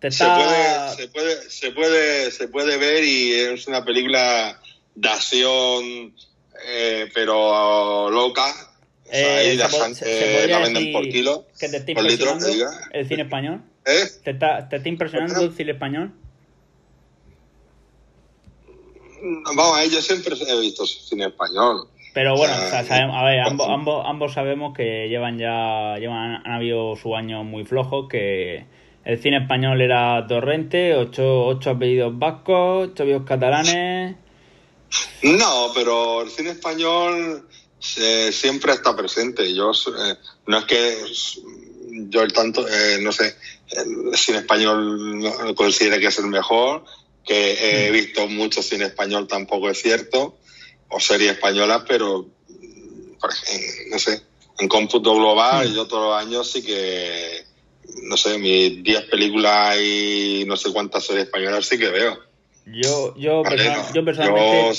Te 0.00 0.10
se, 0.10 0.24
puede, 0.24 0.96
se, 0.96 1.08
puede, 1.08 1.50
se, 1.50 1.70
puede, 1.72 2.30
se 2.30 2.48
puede 2.48 2.76
ver 2.78 3.04
y 3.04 3.32
es 3.32 3.66
una 3.68 3.84
película 3.84 4.58
de 4.94 5.08
acción, 5.08 6.14
eh, 6.66 7.08
pero 7.14 8.10
loca. 8.10 8.46
O 9.06 9.12
sea, 9.12 9.42
eh, 9.42 9.50
ahí 9.50 9.56
se 9.56 9.62
la, 9.62 9.68
po- 9.68 9.76
san- 9.76 9.94
se- 9.94 10.04
se 10.04 10.44
eh, 10.44 10.48
la 10.48 10.58
venden 10.60 10.92
por 10.92 11.02
kilo. 11.08 11.46
Que 11.58 11.68
te 11.68 11.76
está 11.78 12.02
litro, 12.02 12.30
impresionando 12.32 12.70
el 12.92 13.08
cine 13.08 13.22
español. 13.22 13.62
¿Eh? 13.86 14.04
¿Te 14.24 14.30
está, 14.30 14.68
te 14.68 14.76
está 14.76 14.88
impresionando 14.88 15.40
el 15.42 15.52
cine 15.54 15.72
español? 15.72 16.12
Vamos, 19.54 19.76
a 19.76 19.80
ver, 19.82 19.90
yo 19.90 20.00
siempre 20.00 20.34
he 20.34 20.60
visto 20.60 20.86
cine 20.86 21.26
español. 21.26 21.88
Pero 22.14 22.36
bueno, 22.36 22.54
Ah, 22.56 22.64
o 22.66 22.70
sea, 22.70 22.84
sabemos- 22.84 23.16
a 23.16 23.24
ver, 23.24 23.34
eh, 23.38 23.42
ambos, 23.46 23.68
ambos, 23.68 24.04
ambos 24.06 24.32
sabemos 24.32 24.74
que 24.76 25.08
llevan 25.08 25.38
ya, 25.38 25.96
llevan, 25.98 26.36
han 26.44 26.52
habido 26.52 26.96
su 26.96 27.14
año 27.14 27.44
muy 27.44 27.64
flojos, 27.64 28.08
que 28.08 28.64
el 29.04 29.20
cine 29.20 29.38
español 29.38 29.80
era 29.80 30.26
torrente, 30.26 30.94
ocho, 30.94 31.46
ocho 31.46 31.70
apellidos 31.70 32.18
vascos, 32.18 32.88
ocho 32.90 33.02
apellidos 33.02 33.26
catalanes. 33.26 34.16
No, 35.22 35.70
pero 35.74 36.22
el 36.22 36.30
cine 36.30 36.50
español 36.50 37.46
eh, 37.96 38.30
siempre 38.32 38.72
está 38.72 38.94
presente. 38.94 39.54
Yo 39.54 39.72
eh, 39.72 40.16
no 40.46 40.58
es 40.58 40.64
que 40.64 40.96
yo 42.08 42.22
el 42.22 42.32
tanto, 42.32 42.66
eh, 42.68 42.98
no 43.00 43.12
sé, 43.12 43.36
el 43.70 44.16
cine 44.16 44.38
español 44.38 45.20
no 45.20 45.54
considere 45.54 45.98
que 45.98 46.08
es 46.08 46.18
el 46.18 46.26
mejor, 46.26 46.84
que 47.24 47.86
he 47.86 47.90
visto 47.90 48.26
mucho 48.28 48.62
cine 48.62 48.86
español 48.86 49.26
tampoco 49.28 49.70
es 49.70 49.80
cierto, 49.80 50.38
o 50.88 51.00
series 51.00 51.32
españolas, 51.32 51.84
pero 51.86 52.26
por 53.20 53.30
ejemplo, 53.30 53.82
no 53.90 53.98
sé, 53.98 54.22
en 54.58 54.68
cómputo 54.68 55.14
global 55.14 55.72
yo 55.74 55.86
todos 55.86 56.08
los 56.08 56.26
años 56.26 56.50
sí 56.50 56.62
que, 56.62 57.44
no 58.02 58.16
sé, 58.16 58.38
mis 58.38 58.82
10 58.82 59.02
películas 59.04 59.76
y 59.80 60.44
no 60.46 60.56
sé 60.56 60.72
cuántas 60.72 61.04
series 61.04 61.24
españolas 61.26 61.66
sí 61.66 61.78
que 61.78 61.88
veo. 61.88 62.18
Yo, 62.66 63.14
yo, 63.16 63.42
Vale, 63.42 63.56
persona- 63.56 63.76
no, 63.88 63.94
yo 63.94 64.04
personalmente 64.04 64.72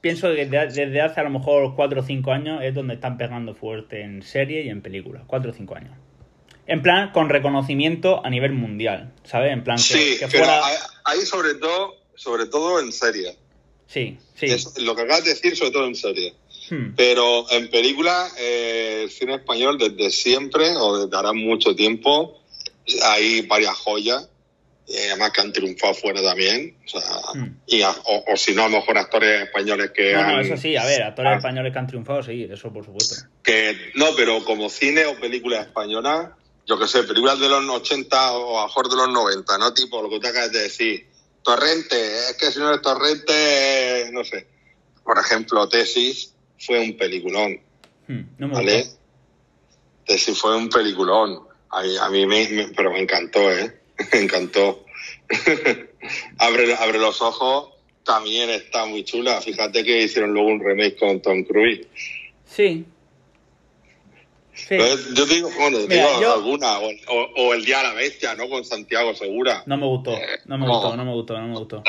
pienso 0.00 0.28
que 0.28 0.46
desde, 0.46 0.66
desde 0.86 1.00
hace 1.00 1.20
a 1.20 1.24
lo 1.24 1.30
mejor 1.30 1.74
4 1.74 2.00
o 2.00 2.04
5 2.04 2.30
años 2.32 2.60
es 2.62 2.74
donde 2.74 2.94
están 2.94 3.16
pegando 3.18 3.54
fuerte 3.54 4.02
en 4.02 4.22
serie 4.22 4.64
y 4.64 4.68
en 4.68 4.82
películas. 4.82 5.22
4 5.26 5.50
o 5.50 5.54
5 5.54 5.74
años. 5.76 5.92
En 6.66 6.82
plan, 6.82 7.10
con 7.12 7.28
reconocimiento 7.28 8.24
a 8.24 8.30
nivel 8.30 8.52
mundial, 8.52 9.12
¿sabes? 9.24 9.52
En 9.52 9.64
plan, 9.64 9.76
que, 9.76 9.82
Sí, 9.82 10.18
que 10.18 10.28
pero 10.28 10.44
fuera... 10.44 10.64
hay, 10.66 10.76
hay 11.04 11.20
sobre 11.26 11.54
todo, 11.54 11.96
sobre 12.14 12.46
todo 12.46 12.78
en 12.80 12.92
serie. 12.92 13.36
Sí, 13.86 14.16
sí. 14.36 14.46
Es 14.46 14.78
lo 14.80 14.94
que 14.94 15.02
acabas 15.02 15.24
de 15.24 15.30
decir, 15.30 15.56
sobre 15.56 15.72
todo 15.72 15.86
en 15.86 15.96
serie. 15.96 16.34
Hmm. 16.70 16.94
Pero 16.96 17.50
en 17.50 17.68
película, 17.68 18.28
eh, 18.38 19.00
el 19.04 19.10
cine 19.10 19.34
español 19.34 19.76
desde 19.78 20.10
siempre, 20.10 20.76
o 20.76 20.98
desde 21.04 21.16
ahora 21.16 21.32
mucho 21.32 21.74
tiempo, 21.74 22.40
hay 23.04 23.42
varias 23.42 23.74
joyas, 23.76 24.28
eh, 24.88 25.08
además 25.10 25.30
que 25.32 25.40
han 25.40 25.52
triunfado 25.52 25.94
fuera 25.94 26.22
también. 26.22 26.76
O, 26.84 26.88
sea, 26.88 27.00
Hmm. 27.34 27.56
y 27.66 27.82
a- 27.82 27.90
o, 27.90 28.24
o 28.32 28.36
si 28.36 28.54
no, 28.54 28.64
a 28.64 28.68
lo 28.68 28.78
mejor 28.78 28.98
actores 28.98 29.42
españoles 29.42 29.90
que 29.94 30.12
No, 30.12 30.22
no, 30.22 30.28
han- 30.36 30.40
eso 30.40 30.56
sí, 30.56 30.76
a 30.76 30.84
ver, 30.84 31.02
actores 31.02 31.32
Ah. 31.32 31.36
españoles 31.36 31.72
que 31.72 31.78
han 31.78 31.86
triunfado, 31.86 32.22
sí, 32.22 32.48
eso 32.50 32.72
por 32.72 32.84
supuesto. 32.84 33.14
que 33.42 33.76
no, 33.94 34.06
pero 34.16 34.44
como 34.44 34.68
cine 34.68 35.06
o 35.06 35.18
película 35.18 35.60
española, 35.60 36.36
yo 36.66 36.78
que 36.78 36.86
sé, 36.88 37.02
películas 37.04 37.38
de 37.40 37.48
los 37.48 37.64
80 37.68 38.32
o 38.34 38.58
a 38.58 38.62
lo 38.62 38.66
mejor 38.68 38.88
de 38.88 38.96
los 38.96 39.08
90, 39.10 39.58
¿no? 39.58 39.72
Tipo 39.74 40.00
lo 40.02 40.08
que 40.10 40.20
te 40.20 40.28
acabas 40.28 40.52
de 40.52 40.60
decir. 40.62 41.06
Torrente, 41.42 41.96
es 42.30 42.36
que 42.38 42.52
si 42.52 42.60
no 42.60 42.72
es 42.72 42.80
Torrente, 42.82 43.32
eh, 43.34 44.10
no 44.12 44.22
sé. 44.24 44.46
Por 45.02 45.18
ejemplo, 45.18 45.68
Tesis 45.68 46.34
fue 46.58 46.78
un 46.80 46.96
peliculón, 46.96 47.60
Hmm, 48.06 48.20
No 48.38 48.48
me 48.48 48.54
¿vale? 48.54 48.86
Tesis 50.06 50.36
fue 50.38 50.56
un 50.56 50.68
peliculón. 50.68 51.40
A, 51.72 51.82
mí- 51.82 51.96
a 52.00 52.08
mí 52.10 52.26
me, 52.26 52.48
me- 52.48 52.68
pero 52.68 52.92
me 52.92 53.00
encantó, 53.00 53.50
¿eh? 53.50 53.78
Me 54.12 54.20
encantó. 54.20 54.84
abre, 56.38 56.74
abre 56.74 56.98
los 56.98 57.20
ojos, 57.22 57.70
también 58.04 58.50
está 58.50 58.84
muy 58.86 59.04
chula. 59.04 59.40
Fíjate 59.40 59.84
que 59.84 60.02
hicieron 60.02 60.32
luego 60.32 60.48
un 60.48 60.60
remake 60.64 60.96
con 60.98 61.20
Tom 61.22 61.44
Cruise. 61.44 61.86
Sí. 62.44 62.84
Sí. 64.54 64.76
Yo 65.14 65.24
digo, 65.26 65.50
bueno, 65.58 65.78
Mira, 65.88 65.94
digo 66.08 66.20
yo- 66.20 66.34
alguna, 66.34 66.78
o, 66.78 66.88
o- 67.08 67.30
o 67.36 67.54
el 67.54 67.64
Día 67.64 67.78
de 67.78 67.84
la 67.84 67.94
Bestia, 67.94 68.34
¿no? 68.34 68.48
Con 68.48 68.64
Santiago 68.64 69.14
Segura. 69.14 69.62
No 69.66 69.76
me 69.78 69.86
gustó, 69.86 70.12
no 70.44 70.58
me 70.58 70.66
no. 70.66 70.72
gustó, 70.72 70.96
no 70.96 71.04
me 71.06 71.12
gustó, 71.12 71.40
no 71.40 71.46
me 71.48 71.58
gustó. 71.58 71.82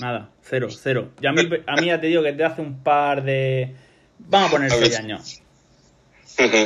Nada, 0.00 0.30
cero, 0.42 0.68
cero. 0.70 1.10
Y 1.20 1.26
a 1.26 1.32
mí, 1.32 1.42
a 1.66 1.76
mí 1.76 1.86
ya 1.86 2.00
te 2.00 2.08
digo 2.08 2.22
que 2.22 2.32
desde 2.32 2.44
hace 2.44 2.60
un 2.62 2.82
par 2.82 3.22
de... 3.22 3.74
Vamos 4.18 4.48
a 4.48 4.52
poner 4.52 4.70
seis 4.72 4.98
años. 4.98 5.42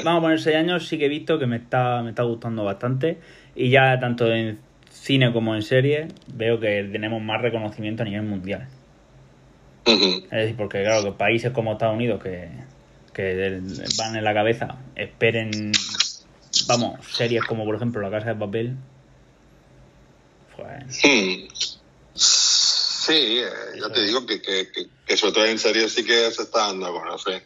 Vamos 0.04 0.18
a 0.18 0.22
poner 0.22 0.40
seis 0.40 0.56
años, 0.56 0.86
sí 0.86 0.98
que 0.98 1.06
he 1.06 1.08
visto 1.08 1.38
que 1.38 1.46
me 1.46 1.56
está, 1.56 2.02
me 2.02 2.10
está 2.10 2.22
gustando 2.24 2.64
bastante. 2.64 3.18
Y 3.54 3.70
ya 3.70 3.98
tanto 3.98 4.32
en 4.32 4.58
cine 4.90 5.32
como 5.32 5.54
en 5.54 5.62
serie 5.62 6.08
veo 6.34 6.60
que 6.60 6.88
tenemos 6.92 7.22
más 7.22 7.40
reconocimiento 7.40 8.02
a 8.02 8.06
nivel 8.06 8.22
mundial. 8.22 8.68
Es 9.84 10.30
decir, 10.30 10.56
porque 10.56 10.82
claro, 10.82 11.04
que 11.04 11.12
países 11.12 11.52
como 11.52 11.72
Estados 11.72 11.96
Unidos 11.96 12.22
que, 12.22 12.48
que 13.12 13.60
van 13.98 14.16
en 14.16 14.24
la 14.24 14.32
cabeza, 14.32 14.76
esperen, 14.94 15.72
vamos, 16.68 17.00
series 17.10 17.44
como 17.44 17.64
por 17.64 17.74
ejemplo 17.74 18.00
La 18.00 18.10
Casa 18.10 18.28
de 18.28 18.34
Papel. 18.36 18.76
Pues, 20.56 21.02
Hmm. 21.02 21.48
Sí, 22.14 23.38
eh, 23.40 23.80
ya 23.80 23.92
te 23.92 24.02
digo 24.04 24.24
que, 24.24 24.40
que, 24.40 24.70
que, 24.70 24.86
que 25.04 25.16
sobre 25.16 25.32
todo 25.32 25.46
en 25.46 25.58
serio 25.58 25.88
sí 25.88 26.04
que 26.04 26.30
se 26.30 26.42
está 26.42 26.68
dando 26.68 26.86
a 26.86 26.92
conocer. 26.92 27.42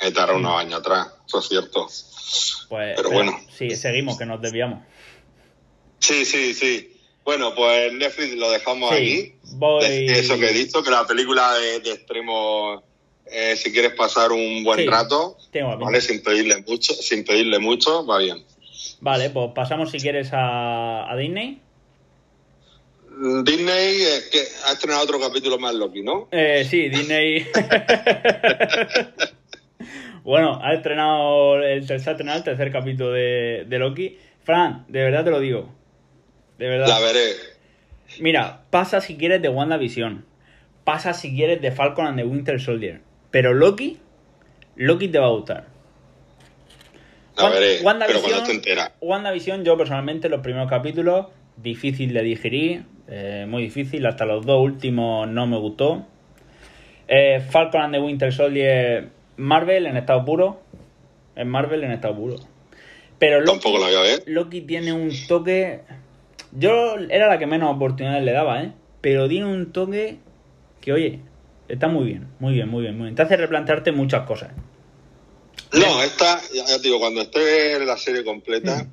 Estará 0.00 0.34
unos 0.34 0.58
años 0.60 0.80
atrás, 0.80 1.08
eso 1.26 1.38
es 1.40 1.48
cierto. 1.48 1.86
Pues, 2.68 2.94
Pero 2.96 3.10
bueno. 3.10 3.38
Sí, 3.56 3.70
seguimos, 3.76 4.16
que 4.18 4.26
nos 4.26 4.40
desviamos. 4.40 4.80
Sí, 5.98 6.24
sí, 6.24 6.54
sí. 6.54 6.96
Bueno, 7.24 7.54
pues 7.54 7.92
Netflix 7.92 8.34
lo 8.36 8.50
dejamos 8.50 8.90
Sí, 8.90 8.96
aquí. 8.96 9.34
voy- 9.56 9.84
Eso 9.84 10.38
que 10.38 10.50
he 10.50 10.52
dicho, 10.54 10.82
que 10.82 10.90
la 10.90 11.06
película 11.06 11.52
de, 11.54 11.80
de 11.80 11.92
extremo, 11.92 12.82
eh, 13.26 13.56
si 13.56 13.70
quieres 13.72 13.92
pasar 13.94 14.32
un 14.32 14.64
buen 14.64 14.80
Sí, 14.80 14.86
rato, 14.86 15.36
¿vale? 15.78 16.00
Sin 16.00 16.22
pedirle 16.22 16.62
mucho, 16.66 16.94
sin 16.94 17.24
pedirle 17.24 17.58
mucho, 17.58 18.06
va 18.06 18.18
bien. 18.18 18.44
Vale, 19.00 19.30
pues 19.30 19.50
pasamos 19.54 19.90
si 19.90 19.98
quieres 19.98 20.30
a, 20.32 21.10
a 21.10 21.16
Disney. 21.16 21.60
Disney 23.44 24.00
es 24.02 24.28
que 24.30 24.42
ha 24.66 24.72
estrenado 24.72 25.02
otro 25.04 25.20
capítulo 25.20 25.58
más 25.58 25.74
Loki, 25.74 26.00
¿no? 26.02 26.28
Eh, 26.32 26.66
sí, 26.68 26.88
Disney. 26.88 27.46
bueno, 30.24 30.60
ha 30.62 30.72
estrenado 30.74 31.62
el 31.62 31.86
tercer, 31.86 32.12
estrenado 32.12 32.38
el 32.38 32.44
tercer 32.44 32.72
capítulo 32.72 33.12
de, 33.12 33.64
de 33.68 33.78
Loki. 33.78 34.18
Fran, 34.42 34.84
de 34.88 35.02
verdad 35.02 35.24
te 35.24 35.30
lo 35.30 35.40
digo. 35.40 35.70
De 36.58 36.68
verdad. 36.68 36.88
La 36.88 37.00
veré. 37.00 37.30
Mira, 38.20 38.62
pasa 38.70 39.00
si 39.00 39.16
quieres 39.16 39.40
de 39.42 39.48
WandaVision. 39.48 40.24
Pasa 40.84 41.12
si 41.14 41.34
quieres 41.34 41.60
de 41.60 41.70
Falcon 41.70 42.06
and 42.06 42.18
the 42.18 42.24
Winter 42.24 42.60
Soldier. 42.60 43.00
Pero 43.30 43.54
Loki, 43.54 43.98
Loki 44.76 45.08
te 45.08 45.18
va 45.18 45.26
a 45.26 45.30
gustar. 45.30 45.66
La 47.36 47.48
veré. 47.48 47.78
Pero 47.78 47.88
WandaVision- 47.90 48.20
cuando 48.22 48.60
te. 48.60 48.76
WandaVision, 49.00 49.64
yo 49.64 49.76
personalmente, 49.76 50.28
los 50.28 50.40
primeros 50.40 50.68
capítulos, 50.68 51.26
difícil 51.56 52.12
de 52.12 52.22
digerir, 52.22 52.84
eh, 53.08 53.46
muy 53.48 53.62
difícil, 53.62 54.04
hasta 54.06 54.24
los 54.26 54.44
dos 54.44 54.60
últimos 54.62 55.28
no 55.28 55.46
me 55.46 55.58
gustó. 55.58 56.06
Eh, 57.08 57.40
Falcon 57.50 57.82
and 57.82 57.94
the 57.94 58.00
Winter 58.00 58.32
Soldier, 58.32 59.08
Marvel 59.40 59.86
en 59.86 59.96
estado 59.96 60.24
puro. 60.24 60.60
Es 61.34 61.46
Marvel 61.46 61.82
en 61.84 61.92
estado 61.92 62.14
puro. 62.14 62.36
Pero 63.18 63.40
Loki, 63.40 63.52
Tampoco 63.52 63.78
la 63.78 63.86
voy 63.86 63.96
a 63.96 64.00
ver. 64.00 64.22
Loki 64.26 64.60
tiene 64.62 64.92
un 64.92 65.10
toque. 65.26 65.80
Yo 66.52 66.96
era 67.08 67.28
la 67.28 67.38
que 67.38 67.46
menos 67.46 67.74
oportunidades 67.74 68.24
le 68.24 68.32
daba, 68.32 68.62
¿eh? 68.62 68.72
Pero 69.00 69.28
tiene 69.28 69.46
un 69.46 69.72
toque 69.72 70.18
que, 70.80 70.92
oye, 70.92 71.20
está 71.68 71.88
muy 71.88 72.04
bien, 72.04 72.28
muy 72.38 72.54
bien, 72.54 72.68
muy 72.68 72.82
bien, 72.82 72.96
muy 72.96 73.04
bien. 73.04 73.14
Te 73.14 73.22
hace 73.22 73.36
replantearte 73.36 73.92
muchas 73.92 74.26
cosas. 74.26 74.50
No, 75.72 76.02
esta, 76.02 76.40
ya 76.52 76.66
ya 76.66 76.76
te 76.76 76.82
digo, 76.82 76.98
cuando 76.98 77.20
esté 77.20 77.84
la 77.84 77.96
serie 77.96 78.24
completa. 78.24 78.84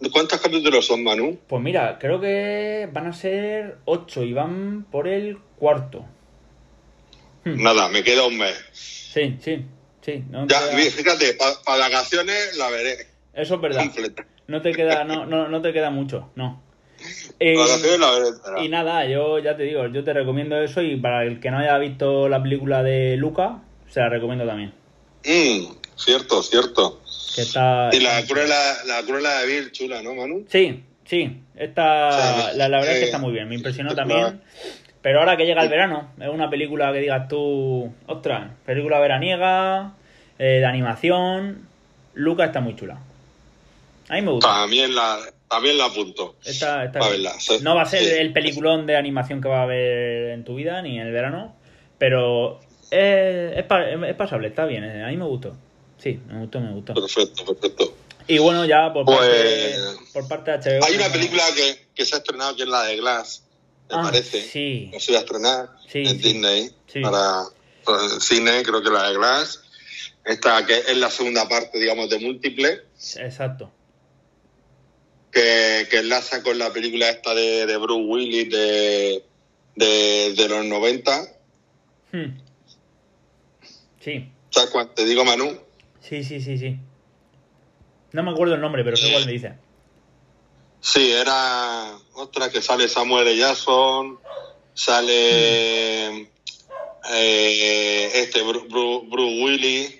Mm. 0.00 0.06
¿Cuántos 0.10 0.40
capítulos 0.40 0.86
son, 0.86 1.04
Manu? 1.04 1.38
Pues 1.46 1.62
mira, 1.62 1.98
creo 1.98 2.20
que 2.20 2.88
van 2.92 3.06
a 3.06 3.12
ser 3.12 3.78
ocho 3.84 4.22
y 4.22 4.32
van 4.32 4.84
por 4.90 5.06
el 5.06 5.38
cuarto. 5.56 6.04
Hmm. 7.44 7.62
Nada, 7.62 7.88
me 7.88 8.02
queda 8.02 8.26
un 8.26 8.38
mes. 8.38 8.54
Sí, 8.72 9.36
sí, 9.40 9.64
sí. 10.02 10.24
no 10.30 10.46
Ya, 10.46 10.60
queda- 10.70 10.90
fíjate, 10.90 11.34
para 11.34 11.78
vacaciones 11.78 12.56
la 12.56 12.68
veré 12.70 13.06
Eso 13.32 13.54
es 13.54 13.60
verdad. 13.60 13.80
completa. 13.84 14.26
No 14.48 14.60
te 14.60 14.72
queda, 14.72 15.04
no, 15.04 15.24
no, 15.24 15.48
no 15.48 15.62
te 15.62 15.72
queda 15.72 15.90
mucho, 15.90 16.30
no. 16.36 16.62
Eh, 17.40 17.56
y 18.62 18.68
nada, 18.68 19.04
yo 19.06 19.40
ya 19.40 19.56
te 19.56 19.64
digo, 19.64 19.88
yo 19.88 20.04
te 20.04 20.12
recomiendo 20.12 20.62
eso 20.62 20.80
y 20.82 20.96
para 20.96 21.24
el 21.24 21.40
que 21.40 21.50
no 21.50 21.58
haya 21.58 21.76
visto 21.78 22.28
la 22.28 22.40
película 22.40 22.84
de 22.84 23.16
Luca, 23.16 23.62
se 23.88 23.98
la 23.98 24.08
recomiendo 24.08 24.46
también. 24.46 24.72
Mm, 25.24 25.72
cierto, 25.96 26.42
cierto. 26.42 27.00
Que 27.34 27.42
está. 27.42 27.90
Y 27.92 27.98
la 27.98 28.24
cruela, 28.24 28.56
la 28.86 29.02
cruela 29.02 29.40
de 29.40 29.46
Bill, 29.46 29.72
chula, 29.72 30.02
¿no, 30.02 30.14
Manu? 30.14 30.44
Sí, 30.48 30.84
sí. 31.04 31.40
Esta, 31.56 32.08
O 32.08 32.12
sea, 32.12 32.52
la, 32.54 32.68
la 32.68 32.78
verdad 32.78 32.92
es 32.94 32.98
que 32.98 33.04
eh, 33.04 33.06
está 33.06 33.18
muy 33.18 33.32
bien. 33.32 33.48
Me 33.48 33.56
impresionó 33.56 33.90
claro. 33.94 34.38
Pero 35.02 35.18
ahora 35.18 35.36
que 35.36 35.44
llega 35.46 35.62
el 35.62 35.68
verano, 35.68 36.10
es 36.20 36.28
una 36.28 36.48
película 36.48 36.92
que 36.92 37.00
digas 37.00 37.26
tú, 37.28 37.92
ostras, 38.06 38.50
película 38.64 39.00
veraniega, 39.00 39.92
eh, 40.38 40.44
de 40.60 40.64
animación. 40.66 41.66
Luca 42.14 42.44
está 42.44 42.60
muy 42.60 42.76
chula. 42.76 42.98
A 44.08 44.14
mí 44.14 44.22
me 44.22 44.30
gusta. 44.32 44.48
También 44.48 44.94
la, 44.94 45.18
también 45.48 45.76
la 45.78 45.86
apunto. 45.86 46.36
Está, 46.44 46.84
está 46.84 47.00
Va 47.00 47.06
a 47.06 47.10
bien. 47.10 47.22
verla, 47.22 47.40
sí. 47.40 47.58
No 47.62 47.74
va 47.74 47.82
a 47.82 47.86
ser 47.86 48.00
Sí. 48.04 48.10
el 48.10 48.32
peliculón 48.32 48.86
de 48.86 48.96
animación 48.96 49.40
que 49.40 49.48
va 49.48 49.60
a 49.60 49.62
haber 49.64 50.30
en 50.30 50.44
tu 50.44 50.54
vida, 50.54 50.80
ni 50.82 51.00
en 51.00 51.06
el 51.06 51.12
verano, 51.12 51.54
pero 51.98 52.60
es, 52.90 53.56
es, 53.58 53.64
es 54.06 54.14
pasable, 54.16 54.48
está 54.48 54.66
bien. 54.66 54.84
eh, 54.84 55.04
A 55.04 55.08
mí 55.08 55.16
me 55.16 55.24
gustó. 55.24 55.56
Sí, 55.98 56.20
me 56.28 56.40
gustó, 56.40 56.60
me 56.60 56.72
gustó. 56.72 56.94
Perfecto, 56.94 57.44
perfecto. 57.44 57.94
Y 58.28 58.38
bueno, 58.38 58.64
ya 58.64 58.92
por, 58.92 59.04
Pues- 59.04 59.18
parte, 59.18 59.74
por 60.12 60.28
parte 60.28 60.50
de 60.68 60.78
HBO. 60.78 60.84
Hay 60.86 60.94
una 60.96 61.08
película 61.08 61.42
que, 61.56 61.86
que 61.94 62.04
se 62.04 62.14
ha 62.14 62.18
estrenado 62.18 62.54
que 62.54 62.62
es 62.62 62.68
la 62.68 62.82
de 62.84 62.96
Glass, 62.96 63.44
me 63.96 64.02
Ah, 64.02 64.04
parece. 64.10 64.40
Sí, 64.42 64.88
Que 64.92 65.00
se 65.00 65.12
iba 65.12 65.20
a 65.20 65.24
estrenar 65.24 65.70
Sí, 65.88 65.98
en 66.00 66.08
sí. 66.08 66.32
Disney 66.32 66.70
Sí. 66.86 67.00
para, 67.00 67.44
para 67.84 68.04
el 68.04 68.20
cine, 68.20 68.62
creo 68.62 68.82
que 68.82 68.90
la 68.90 69.08
de 69.10 69.14
Glass. 69.16 69.60
Esta 70.24 70.64
que 70.66 70.78
es 70.78 70.96
la 70.96 71.10
segunda 71.10 71.48
parte, 71.48 71.78
digamos, 71.80 72.08
de 72.08 72.18
Múltiple, 72.20 72.82
exacto. 73.16 73.72
que, 75.32 75.86
que 75.90 75.98
enlaza 75.98 76.42
con 76.42 76.58
la 76.58 76.72
película 76.72 77.08
esta 77.08 77.34
de, 77.34 77.66
de 77.66 77.76
Bruce 77.76 78.02
Willis 78.04 78.50
de, 78.50 79.24
de, 79.76 80.34
de 80.36 80.48
los 80.48 80.64
90. 80.64 81.26
Hmm. 82.12 82.38
Sí, 84.00 84.28
¿Sabes 84.50 84.70
cuál 84.70 84.92
te 84.94 85.04
digo, 85.04 85.24
Manu? 85.24 85.58
sí, 86.00 86.22
sí, 86.22 86.40
sí, 86.40 86.58
sí. 86.58 86.76
No 88.12 88.22
me 88.22 88.30
acuerdo 88.32 88.54
el 88.54 88.60
nombre, 88.60 88.84
pero 88.84 88.96
sé 88.96 89.10
cuál 89.10 89.24
me 89.26 89.32
dice. 89.32 89.54
Sí, 90.84 91.12
era 91.12 91.96
otra 92.14 92.50
que 92.50 92.60
sale 92.60 92.88
Samuel 92.88 93.28
L. 93.28 93.36
Jackson, 93.38 94.18
sale 94.74 96.28
eh, 97.08 98.10
este 98.14 98.42
Bru- 98.44 98.66
Bru- 98.68 99.08
Bruce 99.08 99.42
Willis. 99.44 99.94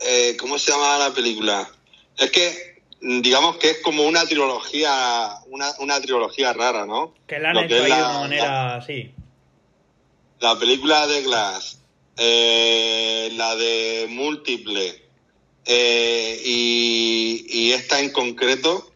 Eh, 0.00 0.36
¿Cómo 0.40 0.58
se 0.58 0.72
llama 0.72 0.96
la 0.98 1.12
película? 1.12 1.70
Es 2.16 2.30
que 2.30 2.82
digamos 3.00 3.56
que 3.58 3.70
es 3.72 3.78
como 3.82 4.04
una 4.06 4.24
trilogía, 4.24 5.36
una, 5.48 5.70
una 5.78 6.00
trilogía 6.00 6.54
rara, 6.54 6.86
¿no? 6.86 7.14
Que 7.26 7.38
la 7.38 7.50
han 7.50 7.54
Lo 7.56 7.62
hecho 7.62 7.74
ahí 7.76 7.90
de 7.90 7.92
una 7.92 8.18
manera 8.20 8.76
así. 8.76 9.14
La 10.40 10.58
película 10.58 11.06
de 11.06 11.22
Glass, 11.22 11.78
eh, 12.16 13.30
la 13.34 13.54
de 13.56 14.06
Múltiple 14.08 15.02
eh, 15.66 16.40
y, 16.42 17.46
y 17.50 17.72
esta 17.72 18.00
en 18.00 18.10
concreto, 18.12 18.93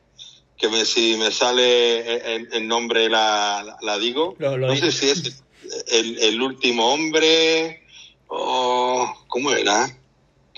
que 0.59 0.68
me, 0.68 0.85
si 0.85 1.16
me 1.16 1.31
sale 1.31 2.35
el, 2.37 2.49
el 2.53 2.66
nombre 2.68 3.09
la, 3.09 3.77
digo, 4.01 4.35
Lo- 4.38 4.57
lo 4.57 4.66
no 4.68 4.77
sé 4.77 4.90
si 4.92 5.09
es 5.11 5.42
el, 5.88 6.18
el 6.18 6.42
último 6.42 6.92
hombre 6.92 7.83
o... 8.27 9.14
¿Cómo 9.29 9.53
era? 9.53 9.87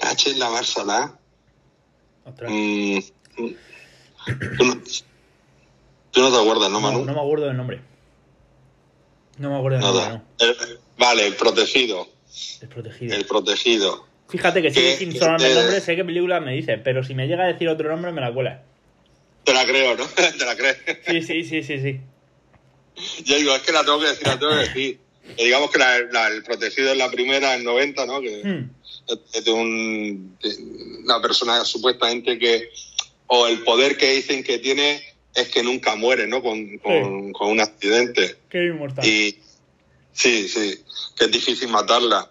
Caché 0.00 0.34
la 0.36 0.48
Barcelona. 0.48 1.18
Ostras. 2.24 2.50
Mm. 2.50 2.98
¿Tú, 3.36 4.64
no, 4.64 4.74
tú 6.12 6.20
no 6.20 6.30
te 6.30 6.36
acuerdas, 6.40 6.70
¿no, 6.70 6.80
Manu? 6.80 7.04
no 7.04 7.12
me 7.14 7.20
acuerdo 7.20 7.46
del 7.46 7.56
nombre. 7.56 7.80
No 9.38 9.50
me 9.50 9.56
acuerdo 9.58 9.78
del 9.78 9.86
Nada. 9.86 10.08
nombre, 10.08 10.24
no. 10.38 10.46
El- 10.46 10.78
vale, 10.98 11.26
el 11.26 11.34
protegido. 11.34 12.08
Desprotegido. 12.60 13.16
El 13.16 13.24
protegido. 13.26 14.06
Fíjate 14.28 14.62
que 14.62 14.70
que- 14.70 14.96
sin 14.96 15.12
sonarme 15.18 15.46
el 15.48 15.54
te- 15.54 15.60
nombre, 15.60 15.80
sé 15.80 15.96
qué 15.96 16.04
película 16.04 16.40
me 16.40 16.52
dice, 16.52 16.78
pero 16.78 17.02
si 17.02 17.14
me 17.14 17.26
llega 17.26 17.44
a 17.44 17.48
decir 17.48 17.68
otro 17.68 17.88
nombre 17.90 18.12
me 18.12 18.20
la 18.20 18.32
cuela. 18.32 18.62
Te 19.44 19.52
la 19.54 19.64
creo, 19.66 19.96
¿no? 19.96 20.06
Te 20.38 20.44
la 20.44 20.56
crees. 20.56 20.76
Sí, 21.06 21.22
sí, 21.22 21.44
sí, 21.44 21.62
sí, 21.62 21.78
sí. 21.80 22.00
Yo 23.24 23.36
digo, 23.36 23.54
es 23.54 23.62
que 23.62 23.72
la 23.72 23.84
tengo 23.84 24.00
que 24.00 24.06
decir, 24.08 24.26
la 24.26 24.38
tengo 24.38 24.52
que 24.52 24.58
decir. 24.68 25.00
Que 25.36 25.44
digamos 25.44 25.70
que 25.70 25.78
la- 25.78 26.00
la- 26.12 26.28
el 26.28 26.42
protegido 26.42 26.92
es 26.92 26.98
la 26.98 27.10
primera 27.10 27.54
en 27.54 27.64
90, 27.64 28.04
¿no? 28.06 28.20
Que 28.20 28.42
Hmm. 28.44 28.70
es 29.32 29.44
de 29.44 29.50
un, 29.50 30.36
de 30.42 30.54
una 31.04 31.20
persona 31.22 31.64
supuestamente 31.64 32.38
que, 32.38 32.70
o 33.26 33.46
el 33.46 33.62
poder 33.62 33.96
que 33.96 34.12
dicen 34.14 34.42
que 34.42 34.58
tiene 34.58 35.02
es 35.34 35.48
que 35.48 35.62
nunca 35.62 35.94
muere, 35.94 36.26
¿no? 36.26 36.42
Con, 36.42 36.78
con, 36.78 37.32
con 37.32 37.48
un 37.50 37.60
accidente. 37.60 38.36
Qué 38.50 38.66
inmortal. 38.66 39.06
Y 39.06 39.38
sí, 40.12 40.48
sí, 40.48 40.80
que 41.16 41.24
es 41.26 41.30
difícil 41.30 41.68
matarla. 41.68 42.30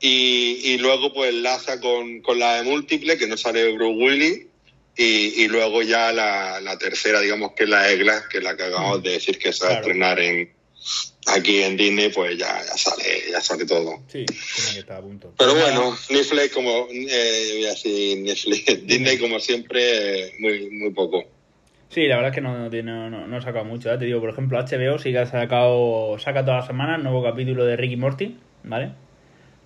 Y, 0.00 0.60
y 0.64 0.78
luego 0.78 1.12
pues 1.12 1.30
enlaza 1.30 1.80
con, 1.80 2.20
con 2.22 2.38
la 2.38 2.56
de 2.56 2.62
múltiple, 2.62 3.18
que 3.18 3.26
no 3.26 3.36
sale 3.36 3.72
Bruce 3.72 3.94
Willis, 4.02 4.46
y, 4.98 5.44
y 5.44 5.48
luego 5.48 5.80
ya 5.82 6.12
la, 6.12 6.60
la 6.60 6.76
tercera, 6.76 7.20
digamos 7.20 7.52
que 7.52 7.64
es 7.64 7.70
la 7.70 7.84
de 7.84 7.96
Glass, 7.96 8.26
que 8.28 8.38
es 8.38 8.44
la 8.44 8.56
que 8.56 8.64
acabamos 8.64 9.02
de 9.02 9.10
decir 9.12 9.38
que 9.38 9.52
se 9.52 9.64
va 9.64 9.70
a 9.70 9.74
estrenar 9.80 10.18
en, 10.18 10.50
aquí 11.26 11.62
en 11.62 11.76
Disney, 11.76 12.10
pues 12.10 12.36
ya, 12.36 12.60
ya 12.66 12.76
sale, 12.76 13.04
ya 13.30 13.40
sale 13.40 13.64
todo. 13.64 14.02
Sí, 14.08 14.26
que 14.26 14.78
estar 14.80 14.98
a 14.98 15.00
punto. 15.00 15.32
Pero 15.38 15.54
bueno, 15.54 15.96
Netflix 16.10 16.52
como, 16.52 16.88
eh, 16.90 17.50
voy 17.54 17.64
a 17.66 17.70
decir 17.70 18.18
Netflix, 18.22 18.64
Disney 18.86 19.18
como 19.18 19.38
siempre, 19.40 20.32
muy, 20.40 20.68
muy 20.70 20.90
poco. 20.90 21.24
Sí, 21.90 22.06
la 22.06 22.16
verdad 22.16 22.30
es 22.30 22.34
que 22.34 22.40
no, 22.42 22.68
no, 22.68 23.10
no, 23.10 23.26
no 23.26 23.36
ha 23.36 23.40
sacado 23.40 23.64
mucho. 23.64 23.90
¿eh? 23.92 23.96
Te 23.98 24.04
digo, 24.04 24.20
por 24.20 24.28
ejemplo, 24.30 24.58
HBO 24.58 24.98
sí 24.98 25.10
que 25.12 25.18
ha 25.18 25.26
sacado, 25.26 26.18
saca 26.18 26.44
todas 26.44 26.58
las 26.62 26.66
semanas 26.66 27.02
nuevo 27.02 27.22
capítulo 27.22 27.64
de 27.64 27.76
Ricky 27.76 27.96
Morty, 27.96 28.36
¿vale? 28.64 28.90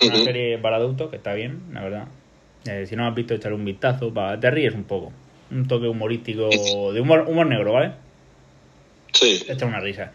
Una 0.01 0.14
serie 0.25 0.59
para 0.59 0.77
adultos 0.77 1.11
que 1.11 1.16
está 1.16 1.33
bien, 1.35 1.62
la 1.73 1.83
verdad. 1.83 2.09
Eh, 2.64 2.87
si 2.88 2.95
no 2.95 3.07
has 3.09 3.14
visto, 3.14 3.35
echarle 3.35 3.57
un 3.57 3.64
vistazo, 3.64 4.12
pa- 4.14 4.38
te 4.38 4.51
ríes 4.53 4.73
un 4.75 4.85
poco. 4.85 5.12
Un 5.53 5.69
toque 5.69 5.87
humorístico, 5.87 6.49
de 6.93 7.01
humor, 7.01 7.27
humor 7.29 7.47
negro, 7.47 7.73
¿vale? 7.75 7.93
Sí, 9.12 9.43
Te 9.47 9.53
echa 9.53 9.67
una 9.67 9.81
risa. 9.81 10.12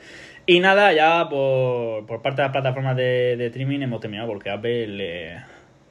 Y 0.49 0.59
nada, 0.59 0.93
ya 0.93 1.27
por, 1.29 2.05
por 2.05 2.21
parte 2.21 2.41
de 2.41 2.47
las 2.47 2.51
plataformas 2.51 2.95
de, 2.95 3.35
de 3.37 3.47
streaming 3.47 3.81
hemos 3.81 3.99
terminado 3.99 4.29
porque 4.29 4.49
Apple 4.49 4.97
eh, 4.99 5.37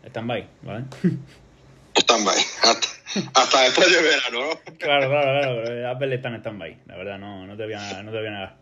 stand-by, 0.06 0.46
¿vale? 0.62 0.84
Stand-by. 1.94 2.36
Hasta, 2.62 2.88
hasta 3.34 3.62
después 3.62 3.90
de 3.90 4.02
verano, 4.02 4.40
¿no? 4.40 4.74
Claro, 4.78 5.08
claro, 5.08 5.40
claro. 5.40 5.62
pero 5.64 5.90
Apple 5.90 6.14
está 6.14 6.28
en 6.28 6.36
stand-by, 6.36 6.76
la 6.86 6.96
verdad, 6.96 7.18
no, 7.18 7.46
no, 7.46 7.56
te 7.56 7.64
voy 7.64 7.74
a, 7.74 8.02
no 8.02 8.10
te 8.10 8.18
voy 8.18 8.26
a 8.26 8.30
negar. 8.30 8.54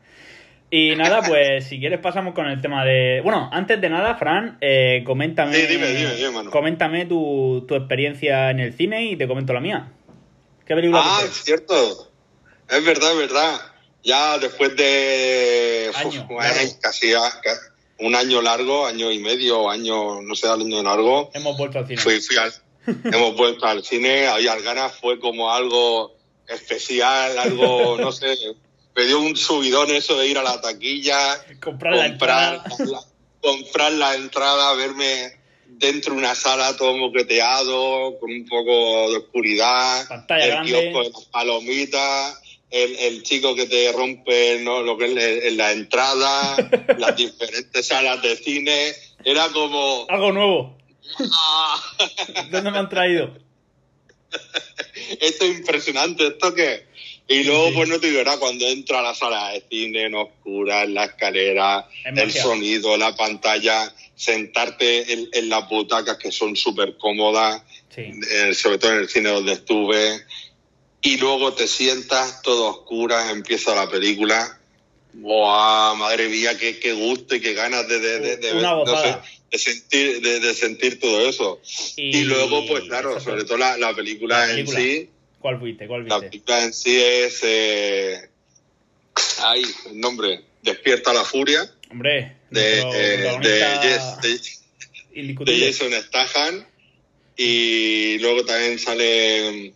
Y 0.70 0.96
nada, 0.96 1.22
pues 1.22 1.64
si 1.68 1.78
quieres 1.78 2.00
pasamos 2.00 2.34
con 2.34 2.46
el 2.46 2.60
tema 2.60 2.84
de... 2.84 3.20
Bueno, 3.22 3.48
antes 3.52 3.80
de 3.80 3.88
nada, 3.88 4.16
Fran, 4.16 4.58
eh, 4.60 5.02
coméntame, 5.06 5.54
Sí, 5.54 5.66
dime, 5.68 5.86
dime, 5.92 6.14
dime, 6.16 6.50
coméntame 6.50 7.06
tu, 7.06 7.64
tu 7.68 7.76
experiencia 7.76 8.50
en 8.50 8.58
el 8.58 8.72
cine 8.72 9.04
y 9.04 9.16
te 9.16 9.28
comento 9.28 9.52
la 9.52 9.60
mía. 9.60 9.88
¿Qué 10.66 10.74
película 10.74 11.02
Ah, 11.04 11.20
viste? 11.22 11.38
es 11.38 11.44
cierto. 11.44 12.10
Es 12.68 12.84
verdad, 12.84 13.12
es 13.12 13.18
verdad. 13.18 13.60
Ya 14.02 14.38
después 14.38 14.76
de 14.76 15.88
uf, 15.90 15.96
Año, 15.96 16.26
año, 16.40 16.70
casi 16.80 17.14
a- 17.14 17.40
ca- 17.42 17.58
un 18.00 18.14
año 18.14 18.42
largo, 18.42 18.86
año 18.86 19.10
y 19.10 19.18
medio, 19.18 19.70
año, 19.70 20.20
no 20.22 20.34
sé, 20.34 20.48
año 20.48 20.82
largo, 20.82 21.30
Hemos 21.32 21.56
vuelto 21.56 21.78
al 21.78 21.86
cine. 21.86 22.00
fui, 22.00 22.20
fui 22.20 22.36
al, 22.36 22.52
hemos 22.86 23.36
vuelto 23.36 23.64
al 23.66 23.84
cine, 23.84 24.26
había 24.26 24.56
ganas, 24.56 24.92
fue 25.00 25.18
como 25.20 25.50
algo 25.52 26.14
especial, 26.48 27.38
algo, 27.38 27.96
no 27.98 28.10
sé, 28.12 28.36
me 28.96 29.04
dio 29.04 29.20
un 29.20 29.36
subidón 29.36 29.90
eso 29.90 30.18
de 30.18 30.26
ir 30.26 30.38
a 30.38 30.42
la 30.42 30.60
taquilla, 30.60 31.42
Comprar 31.62 31.94
la 31.96 32.06
entrada. 32.06 32.64
la, 32.80 33.00
comprar 33.40 33.92
la 33.92 34.14
entrada, 34.16 34.74
verme 34.74 35.32
dentro 35.66 36.12
de 36.14 36.18
una 36.18 36.34
sala 36.34 36.76
todo 36.76 36.96
moqueteado, 36.96 38.18
con 38.18 38.30
un 38.30 38.46
poco 38.46 39.10
de 39.10 39.16
oscuridad, 39.18 40.06
Pantalla 40.08 40.44
el 40.44 40.50
grande. 40.50 40.70
kiosco 40.70 41.02
de 41.04 41.10
las 41.10 41.24
palomitas, 41.26 42.40
el, 42.70 42.96
el 42.96 43.22
chico 43.22 43.54
que 43.54 43.66
te 43.66 43.92
rompe 43.92 44.60
¿no? 44.62 44.82
lo 44.82 44.96
que 44.98 45.06
es 45.06 45.12
la- 45.14 45.48
en 45.48 45.56
la 45.56 45.72
entrada, 45.72 46.56
las 46.98 47.16
diferentes 47.16 47.86
salas 47.86 48.22
de 48.22 48.36
cine, 48.36 48.92
era 49.24 49.48
como... 49.50 50.06
Algo 50.08 50.32
nuevo. 50.32 50.78
¡ah! 51.32 51.82
¿Dónde 52.50 52.70
me 52.70 52.78
han 52.78 52.88
traído? 52.88 53.30
esto 55.20 55.44
es 55.44 55.58
impresionante, 55.58 56.26
¿esto 56.26 56.54
qué? 56.54 56.86
Y 57.26 57.44
luego, 57.44 57.72
pues 57.74 57.88
no 57.88 57.98
te 58.00 58.10
digo 58.10 58.22
nada, 58.22 58.38
cuando 58.38 58.66
entra 58.66 58.98
a 58.98 59.02
la 59.02 59.14
sala 59.14 59.50
de 59.50 59.64
cine, 59.70 60.02
en 60.06 60.14
oscura, 60.14 60.82
en 60.82 60.92
la 60.94 61.04
escalera, 61.04 61.88
Es 62.04 62.18
el 62.18 62.32
sonido, 62.32 62.96
la 62.98 63.16
pantalla, 63.16 63.94
sentarte 64.16 65.12
en, 65.12 65.28
en 65.32 65.48
las 65.48 65.68
butacas 65.68 66.16
que 66.18 66.30
son 66.32 66.56
súper 66.56 66.96
cómodas, 66.96 67.62
Sí. 67.94 68.10
eh, 68.30 68.54
sobre 68.54 68.78
todo 68.78 68.92
en 68.92 68.98
el 69.00 69.08
cine 69.08 69.28
donde 69.30 69.52
estuve, 69.52 70.20
y 71.00 71.16
luego 71.18 71.52
te 71.52 71.66
sientas 71.68 72.42
todo 72.42 72.66
a 72.66 72.70
oscuras, 72.70 73.30
empieza 73.30 73.74
la 73.74 73.88
película. 73.88 74.58
¡Buah! 75.12 75.94
Madre 75.94 76.28
mía, 76.28 76.58
qué, 76.58 76.80
qué 76.80 76.92
gusto 76.92 77.36
y 77.36 77.40
qué 77.40 77.54
ganas 77.54 77.86
de, 77.88 78.00
de, 78.00 78.18
de, 78.18 78.36
de- 78.38 78.52
Una 78.54 78.72
no 78.72 78.84
sé, 78.86 78.90
gozada. 78.92 79.24
de 79.52 79.58
sentir, 79.58 80.20
de, 80.22 80.40
de 80.40 80.54
sentir 80.54 80.98
todo 80.98 81.28
eso. 81.28 81.60
Y- 81.96 82.16
Y, 82.18 82.24
luego, 82.24 82.66
pues 82.66 82.82
claro, 82.84 83.20
sobre 83.20 83.44
todo 83.44 83.58
la, 83.58 83.76
la 83.78 83.94
película, 83.94 84.40
La 84.40 84.46
película. 84.54 84.80
en 84.80 84.84
sí, 84.84 85.10
¿Cuál 85.38 85.60
fuiste? 85.60 85.86
¿Cuál 85.86 86.08
la 86.08 86.16
viste? 86.18 86.30
película 86.30 86.64
en 86.64 86.72
sí 86.72 86.96
es. 87.00 87.40
Eh, 87.44 88.28
ay, 89.42 89.62
el 89.86 90.00
nombre. 90.00 90.40
Despierta 90.62 91.12
la 91.12 91.22
furia. 91.24 91.70
Hombre, 91.90 92.38
De, 92.50 92.80
eh, 92.80 93.38
de, 93.42 93.58
Yes- 93.82 94.20
de-. 94.22 95.66
Jason 95.66 95.92
Statham. 96.02 96.64
Y 97.36 98.18
luego 98.20 98.44
también 98.44 98.78
sale. 98.78 99.72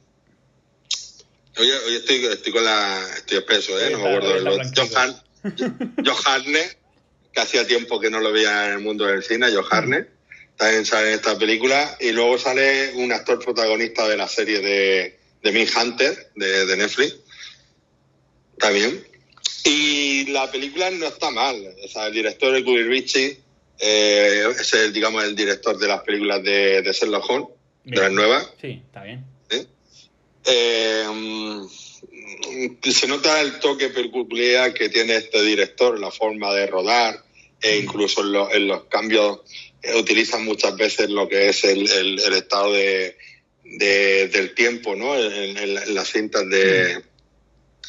Hoy, 1.57 1.71
hoy 1.71 1.97
estoy, 1.97 2.25
estoy 2.27 2.53
con 2.53 2.65
la. 2.65 3.05
Estoy 3.17 3.39
espeso, 3.39 3.79
¿eh? 3.81 3.91
No 3.91 3.99
me 3.99 4.09
acuerdo 4.09 4.35
de 4.35 4.41
los. 4.43 4.59
Johan, 4.77 5.23
Johanne, 6.05 6.77
que 7.33 7.41
hacía 7.41 7.67
tiempo 7.67 7.99
que 7.99 8.11
no 8.11 8.21
lo 8.21 8.33
veía 8.33 8.67
en 8.67 8.73
el 8.75 8.79
mundo 8.79 9.07
del 9.07 9.25
cine, 9.25 9.53
Johanne. 9.53 10.07
También 10.57 10.85
sale 10.87 11.09
en 11.09 11.15
esta 11.15 11.37
película. 11.39 11.97
Y 12.01 12.13
luego 12.13 12.39
sale 12.39 12.93
un 12.95 13.13
actor 13.13 13.39
protagonista 13.45 14.07
de 14.09 14.17
la 14.17 14.29
serie 14.29 14.61
de, 14.61 15.19
de 15.43 15.53
Min 15.53 15.69
Hunter, 15.77 16.31
de, 16.37 16.67
de 16.67 16.77
Netflix. 16.77 17.17
También. 18.59 19.05
Y 19.65 20.27
la 20.27 20.51
película 20.51 20.91
no 20.91 21.07
está 21.07 21.31
mal. 21.31 21.57
O 21.85 21.89
sea, 21.89 22.07
el 22.09 22.15
director 22.15 22.53
de 22.53 22.83
Ritchie 22.85 23.41
eh, 23.79 24.45
es 24.61 24.73
el, 24.75 24.93
digamos, 24.93 25.25
el 25.25 25.35
director 25.37 25.79
de 25.79 25.87
las 25.89 26.03
películas 26.03 26.43
de, 26.43 26.83
de 26.83 26.93
Sherlock 26.93 27.29
Holmes, 27.31 27.49
de 27.85 27.97
las 28.01 28.13
nuevas. 28.13 28.49
Sí, 28.61 28.83
está 28.87 29.03
bien. 29.03 29.25
Eh, 30.45 31.05
mm, 31.13 31.67
se 32.91 33.07
nota 33.07 33.41
el 33.41 33.59
toque 33.61 33.89
peculiar 33.91 34.73
que 34.73 34.89
tiene 34.89 35.17
este 35.17 35.43
director, 35.43 35.99
la 35.99 36.11
forma 36.11 36.53
de 36.55 36.67
rodar, 36.67 37.23
e 37.61 37.77
incluso 37.79 38.23
en, 38.23 38.33
lo- 38.33 38.53
en 38.53 38.69
los 38.69 38.85
cambios 38.85 39.41
eh, 39.83 39.95
utilizan 39.97 40.45
muchas 40.45 40.77
veces 40.77 41.11
lo 41.11 41.29
que 41.29 41.49
es 41.49 41.65
el, 41.65 41.91
el- 41.91 42.21
el 42.21 42.33
estado 42.35 42.73
de, 42.73 43.17
de- 43.65 44.29
del 44.29 44.55
tiempo, 44.55 44.95
¿no? 44.97 45.15
En, 45.19 45.57
en 45.59 45.75
la- 45.75 45.83
en 45.85 45.95
las 45.95 46.09
cintas 46.11 46.49
de, 46.49 47.03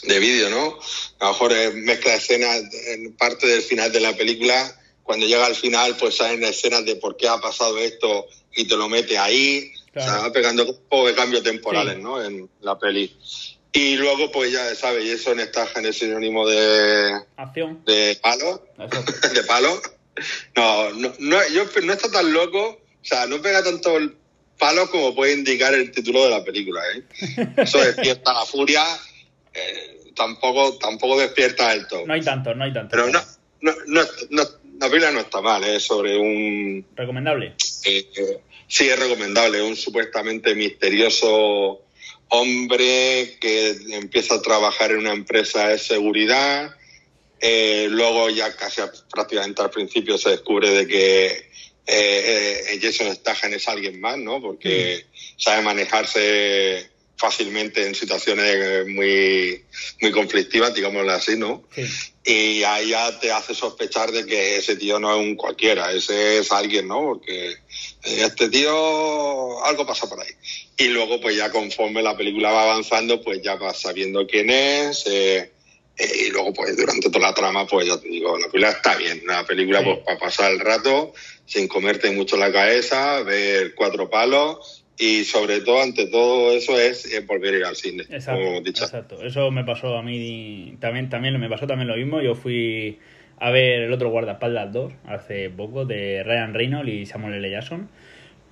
de 0.03 0.19
vídeo, 0.19 0.49
¿no? 0.49 0.77
A 1.19 1.25
lo 1.25 1.31
mejor 1.31 1.53
eh, 1.53 1.71
mezcla 1.71 2.15
escenas 2.15 2.63
en 2.88 3.13
parte 3.15 3.47
del 3.47 3.62
final 3.62 3.91
de 3.91 3.99
la 3.99 4.15
película. 4.15 4.75
Cuando 5.03 5.25
llega 5.25 5.45
al 5.45 5.55
final, 5.55 5.95
pues 5.97 6.17
salen 6.17 6.43
escenas 6.43 6.85
de 6.85 6.95
por 6.95 7.17
qué 7.17 7.27
ha 7.27 7.38
pasado 7.39 7.77
esto 7.77 8.27
y 8.55 8.65
te 8.67 8.77
lo 8.77 8.88
mete 8.89 9.17
ahí. 9.17 9.71
Claro. 9.91 10.12
O 10.12 10.13
sea, 10.15 10.27
va 10.27 10.31
pegando 10.33 10.65
un 10.65 10.79
poco 10.88 11.07
de 11.07 11.15
cambios 11.15 11.43
temporales, 11.43 11.95
Sí. 11.95 12.01
¿no? 12.01 12.23
En 12.23 12.49
la 12.62 12.77
peli. 12.77 13.15
Y 13.71 13.97
luego, 13.97 14.31
pues 14.31 14.51
ya 14.51 14.73
sabes, 14.75 15.05
Jason 15.09 15.39
Statham 15.39 15.85
es 15.85 15.97
sinónimo 15.99 16.47
de, 16.47 17.21
Acción. 17.38 17.83
de 17.85 18.17
palo, 18.21 18.65
Eso. 18.77 19.29
de 19.33 19.43
palo. 19.43 19.81
No, 20.55 20.89
no, 20.91 21.13
no, 21.19 21.47
yo, 21.49 21.65
no 21.83 21.93
está 21.93 22.09
tan 22.12 22.33
loco, 22.33 22.67
o 22.67 23.05
sea, 23.05 23.25
no 23.27 23.41
pega 23.41 23.63
tanto 23.63 23.97
el 23.97 24.15
palo 24.57 24.89
como 24.89 25.15
puede 25.15 25.33
indicar 25.33 25.73
el 25.73 25.91
título 25.91 26.23
de 26.25 26.29
la 26.31 26.43
película, 26.43 26.81
¿eh? 26.93 27.03
Eso 27.57 27.79
despierta 27.79 28.33
la 28.33 28.45
furia, 28.45 28.83
eh, 29.59 30.11
tampoco, 30.15 30.77
tampoco 30.77 31.19
despierta 31.19 31.73
el 31.73 31.87
todo. 31.87 32.05
No 32.05 32.13
hay 32.13 32.21
tanto, 32.21 32.53
no 32.55 32.63
hay 32.63 32.73
tanto. 32.73 32.89
Pero 32.91 33.09
no, 33.09 33.21
no, 33.61 33.73
no, 33.87 34.01
no, 34.29 34.43
la 34.79 34.87
película 34.87 35.11
no 35.11 35.19
está 35.19 35.41
mal, 35.41 35.63
es 35.63 35.83
sobre 35.83 36.17
un... 36.17 36.85
Recomendable. 36.95 37.55
eh, 37.85 38.09
eh, 38.15 38.39
sí, 38.67 38.89
es 38.89 38.97
recomendable, 38.99 39.61
un 39.61 39.75
supuestamente 39.75 40.55
misterioso 40.55 41.83
hombre 42.29 43.37
que 43.41 43.75
empieza 43.91 44.35
a 44.35 44.41
trabajar 44.41 44.91
en 44.91 44.99
una 44.99 45.13
empresa 45.13 45.69
de 45.69 45.77
seguridad. 45.79 46.75
Eh, 47.41 47.87
luego 47.89 48.29
ya 48.29 48.55
casi 48.55 48.81
prácticamente 49.09 49.61
al 49.61 49.69
principio 49.69 50.17
se 50.17 50.31
descubre 50.31 50.69
de 50.69 50.87
que 50.87 51.25
eh, 51.87 52.63
eh, 52.67 52.79
Jason 52.81 53.15
Statham 53.15 53.53
es 53.53 53.67
alguien 53.67 53.99
más, 53.99 54.17
¿no? 54.17 54.41
Porque 54.41 55.05
sabe 55.37 55.63
manejarse 55.63 56.88
fácilmente 57.19 57.86
en 57.86 57.93
situaciones 57.95 58.45
eh, 58.47 58.86
muy, 58.88 59.63
muy 60.01 60.12
conflictivas, 60.12 60.73
digámoslo 60.73 61.12
así, 61.12 61.36
¿no? 61.36 61.63
Sí. 61.75 61.84
Y 62.23 62.63
ahí 62.63 62.89
ya 62.89 63.19
te 63.19 63.32
hace 63.32 63.53
sospechar 63.53 64.12
de 64.12 64.25
que 64.25 64.55
ese 64.55 64.77
tío 64.77 64.99
no 64.99 65.13
es 65.13 65.19
un 65.19 65.36
cualquiera, 65.36 65.91
ese 65.91 66.38
es 66.39 66.51
alguien, 66.51 66.88
¿no? 66.88 67.01
Porque 67.01 67.49
eh, 67.51 67.58
este 68.03 68.47
tío, 68.49 69.63
algo 69.65 69.86
pasa 69.86 70.08
por 70.08 70.21
ahí. 70.21 70.32
Y 70.77 70.86
luego, 70.88 71.19
pues 71.19 71.36
ya 71.36 71.51
conforme 71.51 72.01
la 72.01 72.15
película 72.15 72.51
va 72.51 72.63
avanzando, 72.63 73.21
pues 73.21 73.41
ya 73.43 73.55
vas 73.55 73.82
sabiendo 73.82 74.25
quién 74.25 74.49
es. 74.49 75.05
eh, 75.08 75.51
eh, 75.97 76.12
y 76.27 76.29
luego, 76.29 76.53
pues 76.53 76.77
durante 76.77 77.10
toda 77.10 77.27
la 77.27 77.34
trama, 77.34 77.67
pues 77.67 77.86
ya 77.86 77.99
te 77.99 78.08
digo, 78.08 78.38
la 78.38 78.47
película 78.47 78.71
está 78.71 78.95
bien. 78.95 79.21
Una 79.25 79.45
película, 79.45 79.79
Sí. 79.79 79.86
pues 79.86 79.97
para 80.05 80.17
pasar 80.19 80.51
el 80.53 80.60
rato, 80.62 81.12
sin 81.45 81.67
comerte 81.67 82.10
mucho 82.12 82.38
la 82.38 82.49
cabeza, 82.53 83.21
ver 83.23 83.75
cuatro 83.75 84.10
palos. 84.10 84.78
Y 85.01 85.23
sobre 85.23 85.62
todo, 85.62 85.81
ante 85.81 86.07
todo 86.07 86.51
eso, 86.51 86.77
es 86.77 87.12
eh, 87.13 87.21
volver 87.25 87.53
a 87.53 87.57
ir 87.57 87.65
al 87.65 87.75
cine. 87.77 88.03
Exacto, 88.09 88.41
como 88.41 88.51
hemos 88.51 88.63
dicho. 88.65 88.83
exacto. 88.83 89.23
Eso 89.23 89.49
me 89.49 89.63
pasó 89.63 89.97
a 89.97 90.03
mí 90.03 90.75
también, 90.81 91.09
también 91.09 91.39
me 91.39 91.49
pasó 91.49 91.65
también 91.65 91.88
lo 91.88 91.95
mismo. 91.95 92.21
Yo 92.21 92.35
fui 92.35 92.99
a 93.38 93.49
ver 93.49 93.83
el 93.83 93.93
otro 93.93 94.09
guardaespaldas 94.09 94.73
2 94.73 94.91
hace 95.07 95.49
poco 95.49 95.85
de 95.85 96.21
Ryan 96.23 96.53
Reynolds 96.53 96.91
y 96.91 97.05
Samuel 97.05 97.35
L. 97.35 97.49
Jackson. 97.49 97.88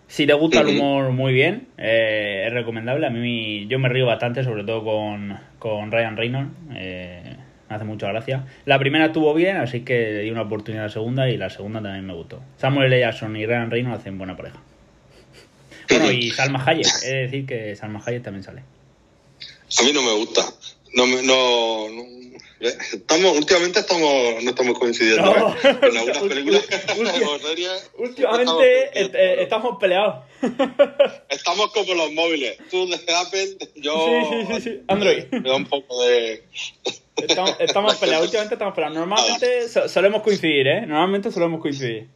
Si 0.07 0.25
te 0.25 0.31
gusta 0.31 0.61
el 0.61 0.67
humor 0.67 1.11
muy 1.11 1.33
bien, 1.33 1.67
eh, 1.77 2.45
es 2.47 2.53
recomendable. 2.53 3.07
A 3.07 3.09
mí 3.09 3.67
yo 3.67 3.77
me 3.77 3.89
río 3.89 4.05
bastante, 4.05 4.41
sobre 4.45 4.63
todo 4.63 4.85
con, 4.85 5.37
con 5.59 5.91
Ryan 5.91 6.15
Reynolds. 6.15 6.51
Eh, 6.75 7.35
me 7.69 7.75
hace 7.75 7.83
mucha 7.83 8.07
gracia. 8.07 8.45
La 8.63 8.79
primera 8.79 9.07
estuvo 9.07 9.33
bien, 9.33 9.57
así 9.57 9.81
que 9.81 10.13
le 10.13 10.21
di 10.21 10.31
una 10.31 10.43
oportunidad 10.43 10.85
a 10.85 10.87
la 10.87 10.93
segunda 10.93 11.29
y 11.29 11.35
la 11.35 11.49
segunda 11.49 11.81
también 11.81 12.05
me 12.05 12.13
gustó. 12.13 12.41
Samuel 12.55 12.93
L. 12.93 13.01
Jackson 13.01 13.35
y 13.35 13.45
Ryan 13.45 13.69
Reynolds 13.69 13.99
hacen 13.99 14.17
buena 14.17 14.37
pareja. 14.37 14.61
Bueno, 15.89 16.11
y 16.11 16.31
Salma 16.31 16.63
Hayek, 16.65 16.85
es 16.85 17.01
decir 17.01 17.45
que 17.45 17.75
Salma 17.75 18.01
Hayek 18.05 18.23
también 18.23 18.43
sale. 18.43 18.61
A 19.79 19.83
mí 19.83 19.91
no 19.93 20.01
me 20.01 20.13
gusta. 20.13 20.45
No, 20.93 21.05
no, 21.05 21.21
no- 21.21 22.17
eh, 22.59 22.75
estamos, 22.93 23.37
últimamente 23.37 23.79
estamos, 23.81 24.43
no 24.43 24.49
estamos 24.49 24.79
coincidiendo 24.79 25.23
No. 25.25 25.49
¿eh? 25.53 25.57
en 25.83 25.97
algunas 25.97 26.17
películas 26.23 26.63
estamos 26.69 26.97
Últimamente 27.97 28.51
coincidiendo. 28.53 28.61
eh, 28.63 29.11
eh, 29.13 29.35
estamos 29.43 29.77
peleados. 29.79 30.23
Estamos 31.29 31.71
como 31.71 31.93
los 31.95 32.11
móviles. 32.13 32.57
Tú 32.71 32.87
de 32.87 32.95
Apple, 33.13 33.57
yo 33.75 34.07
Sí, 34.31 34.45
sí, 34.55 34.61
sí. 34.61 34.81
Android. 34.87 35.25
Me 35.31 35.49
da 35.49 35.55
un 35.55 35.65
poco 35.65 36.03
de... 36.03 36.43
Estamos, 37.17 37.55
estamos 37.59 37.95
peleados, 37.95 38.25
últimamente 38.25 38.55
estamos 38.55 38.73
peleados. 38.75 38.97
Normalmente 38.97 39.67
so- 39.69 39.87
solemos 39.89 40.21
coincidir, 40.21 40.67
¿eh? 40.67 40.81
Normalmente 40.81 41.31
solemos 41.31 41.59
coincidir. 41.61 42.07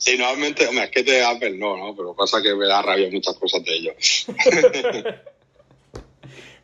Sí, 0.00 0.16
normalmente, 0.16 0.66
hombre, 0.66 0.84
es 0.84 0.90
que 0.90 1.02
de 1.02 1.22
Apple 1.22 1.58
no, 1.58 1.76
¿no? 1.76 1.94
Pero 1.94 2.16
pasa 2.16 2.40
que 2.40 2.54
me 2.54 2.66
da 2.66 2.80
rabia 2.80 3.10
muchas 3.12 3.34
cosas 3.34 3.62
de 3.62 3.74
ellos. 3.74 4.26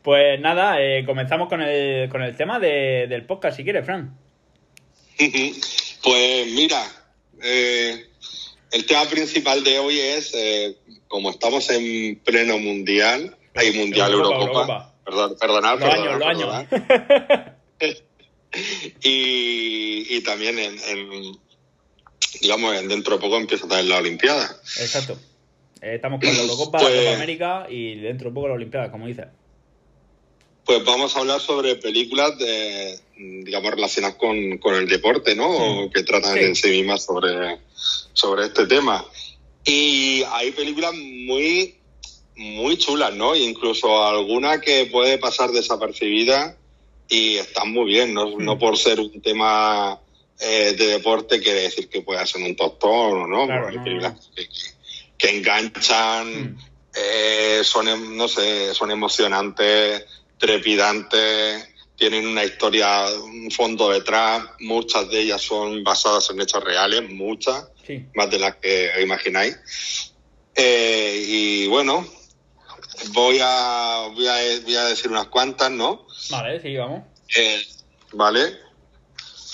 pues 0.01 0.39
nada, 0.39 0.81
eh, 0.81 1.05
comenzamos 1.05 1.47
con 1.47 1.61
el, 1.61 2.09
con 2.09 2.23
el 2.23 2.35
tema 2.35 2.59
de, 2.59 3.05
del 3.07 3.27
podcast, 3.27 3.57
si 3.57 3.63
quieres, 3.63 3.85
Fran. 3.85 4.17
pues 6.03 6.47
mira, 6.47 6.83
eh, 7.43 8.07
el 8.71 8.85
tema 8.87 9.05
principal 9.05 9.63
de 9.63 9.77
hoy 9.77 9.99
es, 9.99 10.33
eh, 10.33 10.75
como 11.07 11.29
estamos 11.29 11.69
en 11.69 12.15
pleno 12.15 12.57
mundial, 12.57 13.37
hay 13.53 13.71
mundial 13.73 14.13
Eurocopa, 14.13 14.95
Perdón, 15.05 15.37
perdonad, 15.39 15.79
los 15.79 15.93
años, 15.93 16.17
los 16.17 16.27
años. 16.27 16.65
y, 19.03 20.17
y, 20.17 20.21
también 20.21 20.57
en, 20.57 21.37
digamos, 22.41 22.87
dentro 22.87 23.15
de 23.15 23.21
poco 23.21 23.37
empieza 23.37 23.65
a 23.65 23.69
tener 23.69 23.85
la 23.85 23.97
Olimpiada. 23.97 24.55
Exacto. 24.79 25.17
Eh, 25.81 25.95
estamos 25.95 26.19
con 26.19 26.33
la 26.33 26.41
Eurocopa, 26.41 26.79
la 26.79 26.85
Copa 26.85 26.99
pues- 26.99 27.15
América 27.15 27.67
y 27.69 27.95
dentro 27.95 28.29
de 28.29 28.33
poco 28.33 28.47
la 28.47 28.55
Olimpiada, 28.55 28.91
como 28.91 29.07
dices. 29.07 29.27
Pues 30.65 30.83
vamos 30.83 31.15
a 31.15 31.19
hablar 31.19 31.39
sobre 31.39 31.75
películas 31.75 32.37
de, 32.37 32.99
digamos, 33.15 33.71
relacionadas 33.71 34.17
con, 34.17 34.35
el 34.75 34.87
deporte, 34.89 35.33
¿no? 35.33 35.89
Que 35.93 36.03
tratan 36.03 36.37
en 36.37 36.55
sí 36.57 36.69
mismas 36.69 37.05
sobre, 37.05 37.59
sobre 38.11 38.47
este 38.47 38.67
tema. 38.67 39.05
Y 39.63 40.23
hay 40.29 40.51
películas 40.51 40.93
muy, 40.93 41.75
muy 42.35 42.77
chulas, 42.77 43.15
¿no? 43.15 43.33
Incluso 43.33 44.03
alguna 44.03 44.59
que 44.59 44.87
puede 44.87 45.17
pasar 45.17 45.51
desapercibida 45.51 46.57
y 47.07 47.37
están 47.37 47.71
muy 47.71 47.85
bien, 47.85 48.13
no, 48.13 48.37
no 48.37 48.55
mm. 48.55 48.59
por 48.59 48.77
ser 48.77 48.99
un 48.99 49.21
tema 49.21 50.01
eh, 50.39 50.75
de 50.77 50.87
deporte 50.87 51.39
quiere 51.39 51.61
decir 51.61 51.89
que 51.89 52.01
pueda 52.01 52.25
ser 52.25 52.43
un 52.43 52.55
tostón, 52.55 53.29
¿no? 53.29 53.45
Claro, 53.45 53.71
no. 53.71 53.83
películas 53.83 54.29
que, 55.17 55.29
enganchan, 55.29 56.53
mm. 56.53 56.57
eh, 56.95 57.61
son, 57.63 57.87
em, 57.87 58.15
no 58.15 58.27
sé, 58.27 58.73
son 58.73 58.91
emocionantes, 58.91 60.05
trepidantes, 60.37 61.67
tienen 61.95 62.27
una 62.27 62.43
historia, 62.43 63.07
un 63.23 63.49
fondo 63.49 63.89
detrás, 63.89 64.43
muchas 64.59 65.09
de 65.09 65.21
ellas 65.21 65.41
son 65.41 65.83
basadas 65.83 66.29
en 66.29 66.39
hechos 66.39 66.63
reales, 66.63 67.09
muchas, 67.09 67.69
más 68.13 68.29
de 68.29 68.37
las 68.37 68.55
que 68.57 68.91
imagináis. 69.01 69.57
Eh, 70.53 71.23
y 71.25 71.67
bueno, 71.67 72.05
voy 73.13 73.39
a, 73.41 74.09
voy 74.13 74.27
a, 74.27 74.37
voy 74.63 74.75
a 74.75 74.85
decir 74.85 75.09
unas 75.09 75.27
cuantas, 75.27 75.71
¿no? 75.71 76.05
Vale, 76.29 76.61
sí, 76.61 76.75
vamos. 76.75 77.03
Eh, 77.35 77.65
vale. 78.13 78.66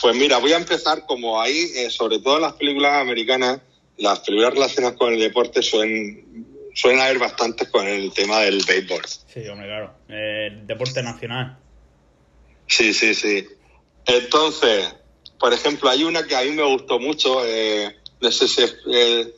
Pues 0.04 0.16
mira, 0.16 0.38
voy 0.38 0.52
a 0.52 0.58
empezar 0.58 1.06
como 1.08 1.42
ahí, 1.42 1.72
eh, 1.76 1.90
sobre 1.90 2.20
todo 2.20 2.38
las 2.38 2.54
películas 2.54 3.02
americanas, 3.02 3.62
las 3.98 4.20
películas 4.20 4.54
relacionadas 4.54 4.98
con 4.98 5.14
el 5.14 5.20
deporte 5.20 5.64
suelen, 5.64 6.46
suelen 6.76 7.00
haber 7.00 7.18
bastantes 7.18 7.70
con 7.70 7.88
el 7.88 8.12
tema 8.14 8.42
del 8.42 8.64
béisbol. 8.68 9.02
Sí, 9.34 9.48
hombre, 9.48 9.68
claro. 9.68 9.96
deporte 10.66 11.02
nacional. 11.02 11.58
Sí, 12.68 12.94
sí, 12.94 13.16
sí. 13.16 13.48
Entonces, 14.06 14.94
por 15.40 15.54
ejemplo, 15.54 15.90
hay 15.90 16.04
una 16.04 16.26
que 16.26 16.36
a 16.36 16.42
mí 16.42 16.52
me 16.52 16.64
gustó 16.64 17.00
mucho, 17.00 17.46
eh, 17.46 17.96
no 18.22 18.32
sé 18.32 18.48
si 18.48 18.62
eh, 18.94 19.34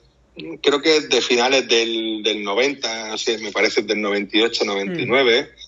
creo 0.62 0.82
que 0.82 0.98
es 0.98 1.10
de 1.10 1.22
finales 1.22 1.68
del, 1.68 2.22
del 2.24 2.44
90, 2.44 3.14
así 3.14 3.38
me 3.40 3.52
parece 3.52 3.82
del 3.82 4.02
98, 4.02 4.66
99. 4.66 5.42
Mm. 5.42 5.66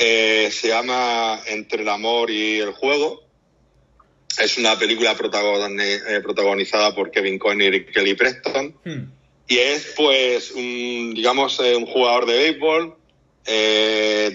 Eh, 0.00 0.50
se 0.52 0.68
llama 0.68 1.40
Entre 1.46 1.82
el 1.82 1.88
amor 1.88 2.30
y 2.30 2.58
el 2.60 2.72
juego. 2.72 3.27
Es 4.36 4.58
una 4.58 4.78
película 4.78 5.12
eh, 5.12 6.20
protagonizada 6.22 6.94
por 6.94 7.10
Kevin 7.10 7.38
Conner 7.38 7.74
y 7.74 7.86
Kelly 7.86 8.14
Preston. 8.14 8.74
Mm. 8.84 9.12
Y 9.48 9.58
es, 9.58 9.94
pues, 9.96 10.50
un, 10.52 11.14
digamos, 11.14 11.58
un 11.58 11.86
jugador 11.86 12.26
de 12.26 12.36
béisbol. 12.36 12.96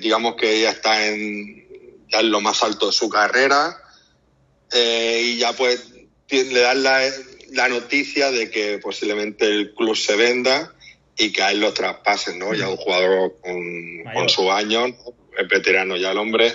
digamos 0.02 0.36
que 0.36 0.62
ya 0.62 0.72
está 0.72 1.08
en, 1.08 1.68
ya 2.12 2.22
en 2.22 2.32
lo 2.32 2.42
más 2.42 2.64
alto 2.64 2.88
de 2.88 2.94
su 2.94 3.10
carrera. 3.10 3.78
y 4.74 5.38
ya, 5.38 5.54
pues, 5.54 5.92
le 6.30 6.60
dan 6.60 6.82
la, 6.82 7.08
la 7.52 7.70
noticia 7.70 8.32
de 8.32 8.50
que 8.50 8.80
posiblemente 8.80 9.46
el 9.46 9.74
club 9.74 9.96
se 9.96 10.16
venda 10.16 10.74
y 11.18 11.32
que 11.32 11.44
a 11.44 11.52
él 11.52 11.60
lo 11.60 11.74
traspasen, 11.74 12.40
¿no? 12.40 12.54
Ya 12.54 12.68
un 12.68 12.78
jugador 12.78 13.36
con, 13.42 14.30
su 14.30 14.52
año, 14.52 14.88
es 14.88 15.48
veterano 15.48 15.96
ya 15.96 16.12
el 16.12 16.18
hombre. 16.18 16.52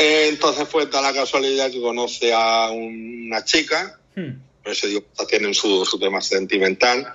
Eh, 0.00 0.28
entonces, 0.28 0.66
pues 0.72 0.90
da 0.90 1.02
la 1.02 1.12
casualidad 1.12 1.70
que 1.70 1.80
conoce 1.80 2.32
a 2.32 2.70
una 2.70 3.44
chica, 3.44 4.00
hmm. 4.16 4.30
por 4.62 4.72
eso 4.72 4.86
digo, 4.86 5.04
tienen 5.28 5.52
su, 5.52 5.84
su 5.84 5.98
tema 5.98 6.22
sentimental. 6.22 7.14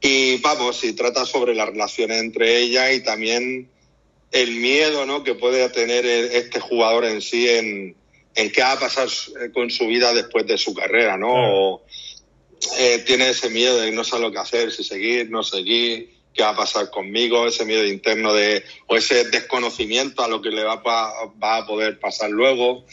Y 0.00 0.38
vamos, 0.38 0.82
y 0.84 0.94
trata 0.94 1.26
sobre 1.26 1.54
las 1.54 1.68
relaciones 1.68 2.18
entre 2.18 2.58
ellas 2.58 2.94
y 2.94 3.00
también 3.00 3.68
el 4.32 4.50
miedo 4.52 5.04
¿no? 5.04 5.24
que 5.24 5.34
puede 5.34 5.68
tener 5.68 6.06
este 6.06 6.58
jugador 6.60 7.04
en 7.04 7.20
sí 7.20 7.48
en, 7.48 7.96
en 8.34 8.52
qué 8.52 8.62
va 8.62 8.72
a 8.72 8.80
pasar 8.80 9.08
con 9.52 9.70
su 9.70 9.86
vida 9.86 10.14
después 10.14 10.46
de 10.46 10.58
su 10.58 10.74
carrera, 10.74 11.16
¿no? 11.16 11.82
eh, 12.78 13.02
tiene 13.06 13.30
ese 13.30 13.50
miedo 13.50 13.78
de 13.78 13.90
no 13.92 14.04
saber 14.04 14.26
lo 14.26 14.32
que 14.32 14.38
hacer, 14.38 14.72
si 14.72 14.84
seguir, 14.84 15.30
no 15.30 15.42
seguir, 15.42 16.15
qué 16.36 16.42
va 16.42 16.50
a 16.50 16.56
pasar 16.56 16.90
conmigo, 16.90 17.46
ese 17.46 17.64
miedo 17.64 17.84
interno 17.84 18.34
de, 18.34 18.62
o 18.86 18.96
ese 18.96 19.24
desconocimiento 19.24 20.22
a 20.22 20.28
lo 20.28 20.42
que 20.42 20.50
le 20.50 20.62
va 20.62 20.74
a, 20.74 21.26
va 21.42 21.56
a 21.56 21.66
poder 21.66 21.98
pasar 21.98 22.30
luego. 22.30 22.84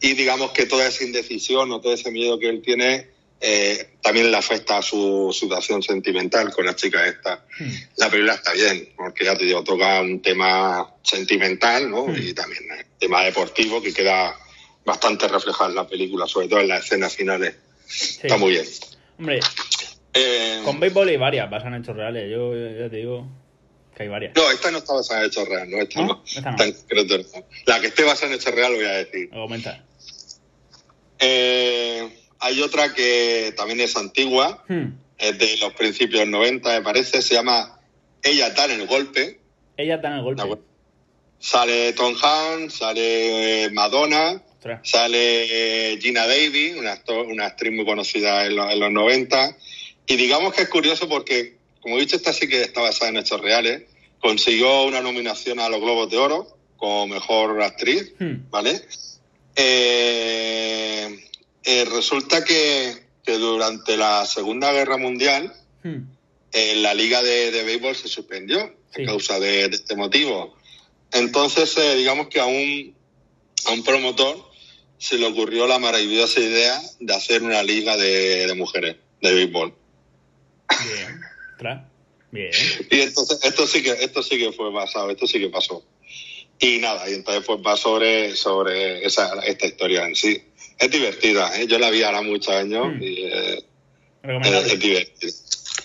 Y 0.00 0.14
digamos 0.14 0.52
que 0.52 0.66
toda 0.66 0.86
esa 0.86 1.04
indecisión 1.04 1.72
o 1.72 1.80
todo 1.80 1.92
ese 1.92 2.10
miedo 2.10 2.38
que 2.38 2.48
él 2.48 2.62
tiene 2.62 3.14
eh, 3.40 3.96
también 4.00 4.30
le 4.30 4.36
afecta 4.36 4.78
a 4.78 4.82
su 4.82 5.36
situación 5.38 5.82
sentimental 5.82 6.50
con 6.50 6.64
la 6.64 6.74
chica 6.76 7.06
esta. 7.06 7.44
Hmm. 7.58 7.74
La 7.96 8.08
película 8.08 8.34
está 8.34 8.52
bien, 8.52 8.88
porque 8.96 9.24
ya 9.24 9.36
te 9.36 9.44
digo, 9.44 9.62
toca 9.62 10.00
un 10.00 10.22
tema 10.22 10.88
sentimental, 11.02 11.90
¿no? 11.90 12.06
Hmm. 12.06 12.16
Y 12.16 12.32
también 12.32 12.62
un 12.70 12.98
tema 12.98 13.22
deportivo 13.22 13.82
que 13.82 13.92
queda 13.92 14.38
bastante 14.84 15.28
reflejado 15.28 15.70
en 15.70 15.76
la 15.76 15.86
película, 15.86 16.26
sobre 16.26 16.48
todo 16.48 16.60
en 16.60 16.68
las 16.68 16.84
escenas 16.84 17.14
finales. 17.14 17.54
Está 17.86 18.36
muy 18.36 18.52
bien. 18.52 18.66
Hombre, 19.18 19.40
eh, 20.14 20.60
con 20.64 20.80
béisbol 20.80 21.08
hay 21.08 21.16
varias 21.16 21.50
basadas 21.50 21.74
en 21.74 21.82
hechos 21.82 21.96
reales. 21.96 22.30
Yo 22.30 22.54
ya 22.54 22.88
te 22.88 22.96
digo 22.96 23.26
que 23.94 24.04
hay 24.04 24.08
varias. 24.08 24.34
No, 24.34 24.50
esta 24.50 24.70
no 24.70 24.78
está 24.78 24.94
basada 24.94 25.20
en 25.20 25.26
hechos 25.26 25.48
reales. 25.48 25.68
No, 25.70 25.82
esta 25.82 26.02
no. 26.02 26.22
La 27.66 27.80
que 27.80 27.86
esté 27.88 28.04
basada 28.04 28.28
en 28.28 28.38
hechos 28.38 28.54
reales 28.54 28.78
voy 28.78 28.86
a 28.86 28.92
decir. 28.92 29.30
Aumenta. 29.32 29.84
Eh, 31.18 32.08
hay 32.40 32.60
otra 32.60 32.92
que 32.92 33.54
también 33.56 33.80
es 33.80 33.96
antigua, 33.96 34.64
hmm. 34.68 34.86
es 35.18 35.38
de 35.38 35.56
los 35.58 35.72
principios 35.74 36.20
del 36.20 36.30
90, 36.30 36.68
me 36.68 36.82
parece. 36.82 37.22
Se 37.22 37.34
llama 37.34 37.80
Ella 38.22 38.48
está 38.48 38.66
en 38.66 38.80
el 38.80 38.86
golpe. 38.86 39.40
Ella 39.76 39.96
está 39.96 40.08
en 40.08 40.14
el 40.14 40.22
golpe. 40.22 40.62
Sale 41.38 41.92
Tom 41.92 42.14
Hanks, 42.22 42.74
sale 42.74 43.68
Madonna 43.72 44.42
Sale 44.82 45.98
Gina 46.00 46.26
Davis, 46.26 46.76
una, 46.76 46.98
una 47.28 47.46
actriz 47.46 47.72
muy 47.72 47.84
conocida 47.84 48.46
en, 48.46 48.56
los 48.56 48.90
90. 48.90 49.56
Y 50.06 50.16
digamos 50.16 50.54
que 50.54 50.62
es 50.62 50.68
curioso 50.68 51.08
porque, 51.08 51.56
como 51.80 51.96
he 51.96 52.00
dicho, 52.00 52.16
esta 52.16 52.32
sí 52.32 52.48
que 52.48 52.62
está 52.62 52.80
basada 52.80 53.10
en 53.10 53.16
hechos 53.18 53.40
reales. 53.40 53.82
Consiguió 54.20 54.84
una 54.84 55.00
nominación 55.00 55.60
a 55.60 55.68
los 55.68 55.80
Globos 55.80 56.10
de 56.10 56.16
Oro 56.16 56.56
como 56.76 57.06
mejor 57.06 57.62
actriz, 57.62 58.12
hmm. 58.18 58.50
¿vale? 58.50 58.82
Eh, 59.56 61.18
eh, 61.62 61.84
resulta 61.90 62.44
que, 62.44 63.04
durante 63.24 63.96
la 63.96 64.26
Segunda 64.26 64.70
Guerra 64.72 64.98
Mundial 64.98 65.50
hmm. 65.82 65.96
eh, 66.52 66.74
la 66.76 66.92
liga 66.92 67.22
de, 67.22 67.62
béisbol 67.64 67.96
se 67.96 68.08
suspendió 68.08 68.60
a 68.60 69.04
causa 69.06 69.40
de, 69.40 69.64
este 69.64 69.96
motivo. 69.96 70.54
Entonces, 71.12 71.74
digamos 71.96 72.28
que 72.28 72.40
a 72.40 72.46
un, 72.46 72.94
a 73.66 73.72
un 73.72 73.82
promotor 73.82 74.54
se 74.98 75.18
le 75.18 75.26
ocurrió 75.26 75.66
la 75.66 75.78
maravillosa 75.78 76.40
idea 76.40 76.80
de 77.00 77.14
hacer 77.14 77.42
una 77.42 77.62
liga 77.62 77.96
de, 77.96 78.52
mujeres 78.56 78.96
de 79.20 79.34
béisbol. 79.34 79.74
Bien, 80.68 81.20
claro. 81.58 81.84
Bien. 82.30 82.50
Y 82.90 83.00
entonces 83.00 83.40
esto 83.44 83.66
sí 83.66 83.82
que 83.82 83.90
esto 83.90 84.22
sí 84.22 84.38
que 84.38 84.52
fue 84.52 84.70
basado, 84.70 85.10
esto 85.10 85.26
sí 85.26 85.38
que 85.38 85.48
pasó. 85.48 85.84
Y 86.58 86.78
nada, 86.78 87.08
y 87.08 87.14
entonces 87.14 87.44
pues 87.46 87.60
va 87.64 87.76
sobre 87.76 88.34
sobre 88.36 89.04
esa 89.04 89.40
esta 89.44 89.66
historia 89.66 90.06
en 90.06 90.16
sí. 90.16 90.42
Es 90.78 90.90
divertida, 90.90 91.60
¿eh? 91.60 91.66
yo 91.66 91.78
la 91.78 91.90
vi 91.90 92.02
ahora 92.02 92.22
muchos 92.22 92.52
años 92.52 92.88
mm. 92.96 93.02
y 93.02 93.24
eh, 93.24 93.64
es, 94.22 94.78
divertida. 94.80 95.32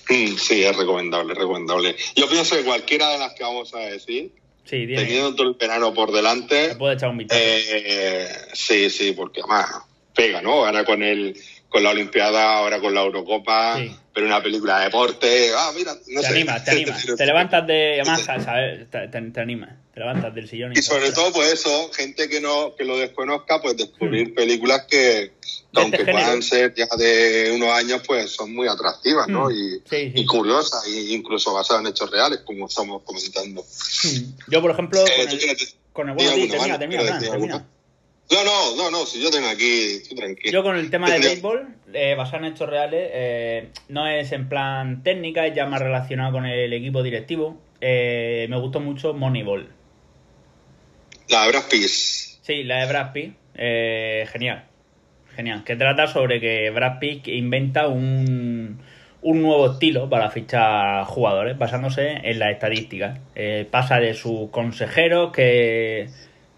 Mm, 0.10 0.38
sí, 0.38 0.64
es 0.64 0.76
recomendable, 0.76 1.36
recomendable. 1.36 1.96
Yo 2.16 2.28
pienso 2.28 2.56
que 2.56 2.64
cualquiera 2.64 3.10
de 3.12 3.20
las 3.20 3.34
que 3.34 3.44
vamos 3.44 3.74
a 3.76 3.80
decir 3.80 4.32
Sí, 4.70 4.86
Teniendo 4.86 5.34
todo 5.34 5.48
el 5.48 5.56
verano 5.56 5.96
por 5.96 6.12
delante. 6.12 6.76
puede 6.76 6.94
echar 6.94 7.10
un. 7.10 7.26
Eh, 7.28 8.28
sí, 8.54 8.92
sí, 8.92 9.14
porque 9.14 9.42
además 9.42 9.66
pega, 10.14 10.44
¿no? 10.44 10.64
Ahora 10.64 10.86
con 10.86 11.02
el 11.02 11.36
con 11.70 11.84
la 11.84 11.92
Olimpiada, 11.92 12.58
ahora 12.58 12.80
con 12.80 12.94
la 12.94 13.02
Eurocopa, 13.02 13.80
pero 14.12 14.26
una 14.26 14.42
película 14.42 14.80
de 14.80 14.86
deporte. 14.86 15.52
Ah, 15.56 15.72
mira, 15.76 15.94
no 15.94 16.22
te 16.22 16.28
sé. 16.28 16.34
Animas, 16.34 16.66
te 16.66 16.72
animas, 16.72 17.06
te 17.18 17.26
levantas 17.26 17.68
de. 17.68 18.02
Además, 18.02 18.22
¿sabes? 18.44 18.90
Te, 18.90 19.08
te, 19.08 19.40
animas. 19.40 19.70
Te 19.94 20.00
levantas 20.00 20.34
del 20.34 20.50
sillón 20.50 20.72
y, 20.76 20.82
sobre 20.82 21.12
todo, 21.12 21.32
pues 21.32 21.54
eso, 21.54 21.92
gente 21.94 22.28
que 22.28 22.42
no 22.42 22.76
que 22.76 22.86
lo 22.86 22.98
desconozca, 22.98 23.62
pues 23.62 23.78
descubrir 23.78 24.32
hmm. 24.32 24.34
películas 24.34 24.86
que, 24.90 25.22
este 25.22 25.60
aunque 25.76 26.06
puedan 26.06 26.42
ser 26.42 26.74
ya 26.74 26.88
de 26.98 27.52
unos 27.56 27.70
años, 27.70 28.02
pues 28.06 28.32
son 28.32 28.54
muy 28.54 28.68
atractivas, 28.68 29.28
¿no? 29.28 29.48
Hmm. 29.50 29.82
Y, 29.92 30.26
curiosas, 30.26 30.88
e 30.88 31.14
incluso 31.14 31.54
basadas 31.54 31.84
en 31.84 31.90
hechos 31.90 32.10
reales, 32.10 32.40
como 32.40 32.68
estamos 32.68 33.04
comentando. 33.04 33.62
Hmm. 33.62 34.52
Yo, 34.52 34.62
por 34.62 34.72
ejemplo, 34.72 35.06
eh, 35.06 35.28
con, 35.28 35.40
el, 35.40 35.58
con 35.94 36.10
el, 36.10 36.16
bueno, 36.16 36.80
termina, 36.80 37.20
termina, 37.20 37.66
No, 38.32 38.44
no, 38.44 38.76
no, 38.76 38.92
no, 38.92 39.06
si 39.06 39.22
yo 39.22 39.32
tengo 39.32 39.48
aquí, 39.48 39.98
estoy 39.98 40.16
tranquilo. 40.16 40.52
Yo 40.52 40.64
con 40.64 40.78
el 40.78 40.92
tema 40.92 41.10
de 41.10 41.20
béisbol, 41.20 41.68
eh, 41.94 42.14
basado 42.16 42.46
en 42.46 42.54
hechos 42.54 42.70
reales, 42.70 43.10
eh, 43.12 43.70
no 43.88 44.08
es 44.08 44.32
en 44.32 44.48
plan 44.48 45.02
técnica, 45.02 45.48
es 45.48 45.56
ya 45.56 45.66
más 45.66 45.82
relacionado 45.82 46.34
con 46.34 46.46
el 46.46 46.72
equipo 46.72 47.02
directivo. 47.02 47.58
Eh, 47.82 48.46
me 48.50 48.60
gustó 48.60 48.80
mucho 48.80 49.14
Moneyball. 49.14 49.70
La 51.30 51.44
de 51.44 51.50
Brad 51.50 51.64
Pitt. 51.70 51.88
Sí, 51.88 52.64
la 52.64 52.82
de 52.82 52.88
Brad 52.88 53.14
Pitt. 53.14 53.34
Eh, 53.56 54.28
genial. 54.32 54.66
Genial. 55.36 55.64
Que 55.64 55.76
trata 55.76 56.08
sobre 56.08 56.40
que 56.40 56.70
Brad 56.70 57.00
Pitt 57.00 57.28
inventa 57.30 57.88
un, 57.88 58.80
un 59.22 59.42
nuevo 59.42 59.72
estilo 59.72 60.10
para 60.10 60.30
fichar 60.30 61.06
jugadores 61.06 61.58
basándose 61.58 62.12
en 62.24 62.40
las 62.40 62.52
estadísticas. 62.52 63.20
Eh, 63.36 63.68
pasa 63.70 64.00
de 64.00 64.14
sus 64.14 64.50
consejeros 64.50 65.32
que 65.32 66.10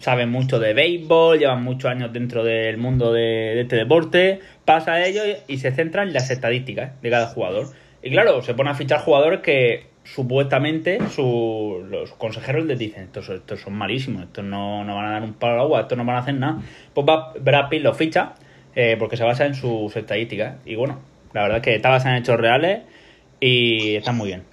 saben 0.02 0.30
mucho 0.30 0.60
de 0.60 0.74
béisbol, 0.74 1.40
llevan 1.40 1.64
muchos 1.64 1.90
años 1.90 2.12
dentro 2.12 2.44
del 2.44 2.78
mundo 2.78 3.14
de, 3.14 3.62
este 3.62 3.76
deporte, 3.76 4.40
pasa 4.66 4.94
a 4.94 5.06
ellos 5.06 5.26
y 5.48 5.58
se 5.60 5.72
centra 5.72 6.04
en 6.04 6.12
las 6.12 6.30
estadísticas 6.32 7.00
de 7.02 7.10
cada 7.10 7.28
jugador. 7.28 7.68
Y 8.04 8.10
claro, 8.10 8.42
se 8.42 8.56
pone 8.56 8.72
a 8.72 8.74
fichar 8.74 9.00
jugadores 9.00 9.42
que 9.42 9.86
supuestamente 10.04 11.00
su, 11.10 11.86
los 11.88 12.12
consejeros 12.14 12.66
les 12.66 12.80
dicen, 12.80 13.04
estos, 13.04 13.30
estos 13.30 13.62
son 13.62 13.74
malísimos, 13.74 14.24
estos 14.24 14.44
no, 14.44 14.84
no, 14.84 14.96
van 14.96 15.06
a 15.06 15.12
dar 15.12 15.24
un 15.24 15.34
palo 15.34 15.54
al 15.54 15.60
agua, 15.60 15.82
estos 15.82 15.98
no 15.98 16.04
van 16.04 16.16
a 16.16 16.20
hacer 16.20 16.34
nada. 16.34 16.62
Pues 16.94 17.08
va, 17.08 17.34
Brad 17.40 17.70
Pitt 17.70 17.84
lo 17.84 17.94
ficha 17.94 18.34
eh, 18.76 18.96
porque 18.98 19.18
se 19.18 19.24
basa 19.24 19.46
en 19.46 19.54
sus 19.54 19.96
estadísticas. 19.96 20.56
Y 20.66 20.76
bueno, 20.76 21.00
la 21.34 21.44
verdad 21.44 21.58
es 21.58 21.64
que 21.64 21.76
está 21.76 21.90
basada 21.90 22.18
en 22.18 22.24
hechos 22.24 22.40
reales 22.40 22.82
y 23.40 23.96
está 23.96 24.12
muy 24.12 24.30
bien. 24.30 24.44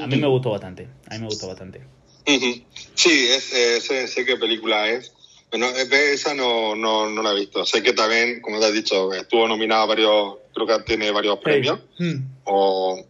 A 0.00 0.06
mí, 0.06 0.16
me 0.16 0.26
gustó 0.26 0.50
bastante, 0.50 0.86
a 1.08 1.14
mí 1.14 1.20
me 1.20 1.26
gustó 1.26 1.48
bastante. 1.48 1.80
Sí, 2.24 3.28
es, 3.28 3.44
sé, 3.84 4.24
qué 4.24 4.36
película 4.36 4.88
es. 4.88 5.12
Bueno, 5.50 5.68
esa 5.68 6.34
no, 6.34 6.74
no, 6.74 7.10
no, 7.10 7.22
la 7.22 7.32
he 7.32 7.40
visto. 7.40 7.66
Sé 7.66 7.82
que 7.82 7.92
también, 7.92 8.40
como 8.40 8.58
te 8.58 8.66
has 8.66 8.72
dicho, 8.72 9.12
estuvo 9.12 9.46
nominada 9.46 9.82
a 9.82 9.86
varios, 9.86 10.36
creo 10.54 10.66
que 10.66 10.78
tiene 10.84 11.10
varios 11.10 11.38
premios. 11.38 11.80
Hmm. 11.98 12.24
O 12.44 13.04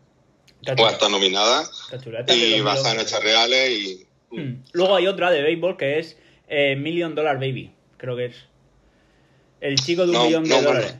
o 0.64 0.88
está 0.88 1.08
nominada 1.08 1.64
y 2.28 2.60
basada 2.60 2.94
en 2.94 3.00
hechos 3.00 3.22
reales 3.22 3.70
y... 3.70 4.06
Hmm. 4.30 4.62
Luego 4.72 4.96
hay 4.96 5.08
otra 5.08 5.30
de 5.30 5.42
béisbol 5.42 5.76
que 5.76 5.98
es 5.98 6.16
eh, 6.48 6.76
Million 6.76 7.14
Dollar 7.14 7.36
Baby, 7.36 7.72
creo 7.96 8.16
que 8.16 8.26
es. 8.26 8.36
El 9.60 9.76
chico 9.76 10.06
de 10.06 10.16
un 10.16 10.24
millón 10.24 10.44
de 10.44 10.62
dólares. 10.62 10.96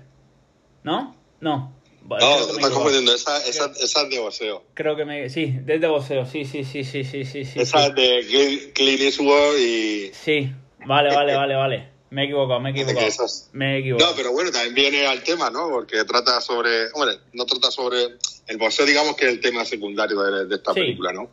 ¿No? 0.83 1.17
No. 1.41 1.73
No, 2.09 2.41
estás 2.41 2.71
confundiendo, 2.71 3.15
esa, 3.15 3.45
esa, 3.47 3.73
esa, 3.81 4.03
es 4.03 4.11
de 4.11 4.19
boxeo. 4.19 4.65
Creo 4.75 4.97
que 4.97 5.05
me. 5.05 5.29
Sí, 5.31 5.55
es 5.67 5.81
de 5.81 5.87
boxeo, 5.87 6.27
sí, 6.27 6.45
sí, 6.45 6.65
sí, 6.65 6.85
sí, 6.85 7.05
sí, 7.05 7.25
sí. 7.25 7.49
Esa 7.55 7.87
es 7.87 7.95
de 7.95 8.73
Clint 8.75 9.01
Eastwood 9.01 9.59
y. 9.59 10.11
Sí, 10.13 10.51
vale, 10.87 11.15
vale, 11.15 11.35
vale, 11.35 11.55
vale. 11.55 11.89
Me 12.11 12.23
he 12.23 12.25
equivocado, 12.27 12.61
me 12.61 12.71
he 12.71 12.73
equivocado. 12.73 13.07
Me 13.53 13.75
he 13.75 13.79
equivocado. 13.79 14.11
No, 14.11 14.17
pero 14.17 14.33
bueno, 14.33 14.51
también 14.51 14.75
viene 14.75 15.07
al 15.07 15.23
tema, 15.23 15.51
¿no? 15.51 15.71
Porque 15.71 16.05
trata 16.05 16.41
sobre. 16.41 16.91
Hombre, 16.93 17.19
no 17.33 17.47
trata 17.47 17.71
sobre 17.71 18.19
el 18.47 18.57
boxeo, 18.59 18.85
digamos 18.85 19.17
que 19.17 19.27
es 19.27 19.33
el 19.33 19.41
tema 19.41 19.65
secundario 19.65 20.21
de, 20.23 20.55
esta 20.55 20.75
película, 20.75 21.13
¿no? 21.13 21.31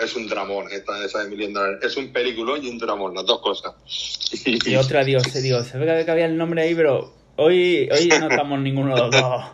Es 0.00 0.16
un 0.16 0.26
dramón, 0.26 0.66
esta, 0.72 1.04
esa 1.04 1.22
de 1.22 1.28
Million 1.28 1.78
Es 1.82 1.96
un 1.96 2.12
película 2.12 2.58
y 2.58 2.68
un 2.68 2.78
dramón, 2.78 3.14
las 3.14 3.26
dos 3.26 3.40
cosas. 3.40 3.74
Y 4.44 4.76
otra, 4.76 5.04
Dios, 5.04 5.24
Dios, 5.42 5.66
se 5.66 5.78
ve 5.78 6.04
que 6.04 6.10
había 6.10 6.26
el 6.26 6.36
nombre 6.36 6.62
ahí, 6.62 6.74
pero 6.74 7.19
hoy, 7.40 7.88
hoy 7.90 8.08
no 8.08 8.28
estamos 8.28 8.60
ninguno 8.60 8.94
de 8.94 9.00
los 9.00 9.10
dos. 9.10 9.44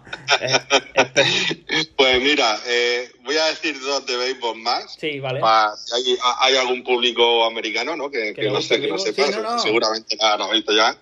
pues 1.96 2.22
mira, 2.22 2.58
eh, 2.66 3.10
voy 3.24 3.36
a 3.36 3.46
decir 3.46 3.78
dos 3.80 4.06
de 4.06 4.16
béisbol 4.16 4.58
más. 4.58 4.96
Sí, 4.98 5.20
vale. 5.20 5.40
hay, 5.42 6.18
hay, 6.40 6.56
algún 6.56 6.82
público 6.84 7.44
americano, 7.44 7.96
¿no? 7.96 8.10
Que, 8.10 8.34
no 8.50 8.60
sé, 8.60 8.80
que 8.80 8.88
no 8.88 8.98
sepa, 8.98 9.58
seguramente 9.58 10.16
nada, 10.16 10.38
lo 10.38 10.44
ha 10.44 10.52
visto 10.52 10.72
ya. 10.72 10.98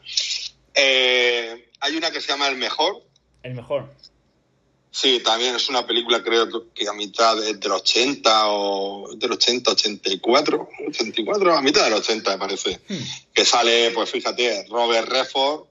Eh, 0.74 1.70
hay 1.80 1.96
una 1.96 2.10
que 2.10 2.20
se 2.20 2.28
llama 2.28 2.48
El 2.48 2.56
Mejor. 2.56 3.02
El 3.42 3.54
Mejor. 3.54 3.88
Sí, 4.94 5.20
también 5.24 5.56
es 5.56 5.68
una 5.68 5.84
película, 5.84 6.22
creo 6.22 6.72
que 6.72 6.88
a 6.88 6.92
mitad 6.92 7.36
de, 7.36 7.54
del 7.54 7.72
80 7.72 8.46
o 8.46 9.16
del 9.16 9.32
80, 9.32 9.72
84, 9.72 10.68
84, 10.88 11.56
a 11.56 11.62
mitad 11.62 11.82
del 11.82 11.94
80 11.94 12.30
me 12.30 12.38
parece. 12.38 12.80
Hmm. 12.88 12.98
Que 13.32 13.44
sale, 13.44 13.90
pues 13.90 14.08
fíjate, 14.10 14.66
Robert 14.70 15.08
Redford. 15.08 15.64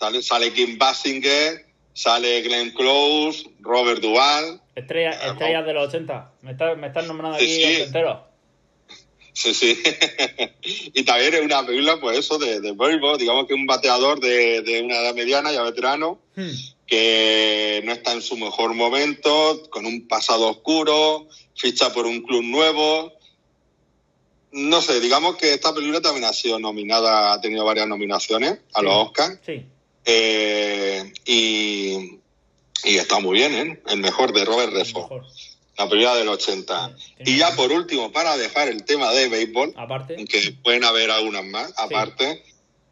Sale, 0.00 0.22
sale, 0.22 0.52
Kim 0.52 0.78
Basinger, 0.78 1.66
sale 1.92 2.42
Glenn 2.42 2.70
Close, 2.70 3.44
Robert 3.60 4.00
Duvall. 4.00 4.60
Estrella, 4.74 5.18
ah, 5.22 5.28
estrellas 5.28 5.66
de 5.66 5.72
los 5.74 5.88
80. 5.88 6.32
Me 6.42 6.52
están 6.52 6.80
me 6.80 6.88
nombrando 7.06 7.36
aquí 7.36 7.46
sí, 7.46 7.62
sí. 7.62 7.82
entero. 7.82 8.26
Sí, 9.32 9.54
sí. 9.54 9.82
y 10.94 11.04
también 11.04 11.34
es 11.34 11.40
una 11.42 11.64
película, 11.64 12.00
pues 12.00 12.18
eso, 12.18 12.38
de, 12.38 12.60
de 12.60 12.74
digamos 13.18 13.46
que 13.46 13.54
un 13.54 13.66
bateador 13.66 14.18
de, 14.20 14.62
de 14.62 14.82
una 14.82 14.96
edad 14.96 15.14
mediana, 15.14 15.52
ya 15.52 15.62
veterano. 15.62 16.18
Hmm 16.34 16.50
que 16.90 17.80
no 17.84 17.92
está 17.92 18.12
en 18.12 18.20
su 18.20 18.36
mejor 18.36 18.74
momento, 18.74 19.62
con 19.70 19.86
un 19.86 20.08
pasado 20.08 20.50
oscuro, 20.50 21.28
ficha 21.54 21.92
por 21.92 22.04
un 22.04 22.20
club 22.22 22.42
nuevo. 22.42 23.12
No 24.50 24.82
sé, 24.82 24.98
digamos 24.98 25.36
que 25.36 25.54
esta 25.54 25.72
película 25.72 26.00
también 26.00 26.24
ha 26.24 26.32
sido 26.32 26.58
nominada, 26.58 27.32
ha 27.32 27.40
tenido 27.40 27.64
varias 27.64 27.86
nominaciones 27.86 28.58
a 28.74 28.82
los 28.82 28.92
Oscars. 28.92 29.38
Sí. 29.46 29.64
Eh, 30.04 31.12
y, 31.24 32.20
está 32.84 33.18
muy 33.20 33.38
bien, 33.38 33.54
¿eh? 33.54 33.82
El 33.88 33.98
mejor 34.00 34.32
de 34.32 34.44
Robert 34.44 34.72
Redford. 34.72 35.24
La 35.78 35.88
película 35.88 36.16
del 36.16 36.28
80. 36.28 36.96
y 37.24 37.38
ya 37.38 37.56
por 37.56 37.72
último, 37.72 38.12
para 38.12 38.36
dejar 38.36 38.68
el 38.68 38.84
tema 38.84 39.12
de 39.12 39.28
béisbol, 39.28 39.72
aparte, 39.76 40.24
que 40.26 40.52
pueden 40.62 40.84
haber 40.84 41.10
algunas 41.10 41.44
más, 41.44 41.72
aparte, 41.76 42.44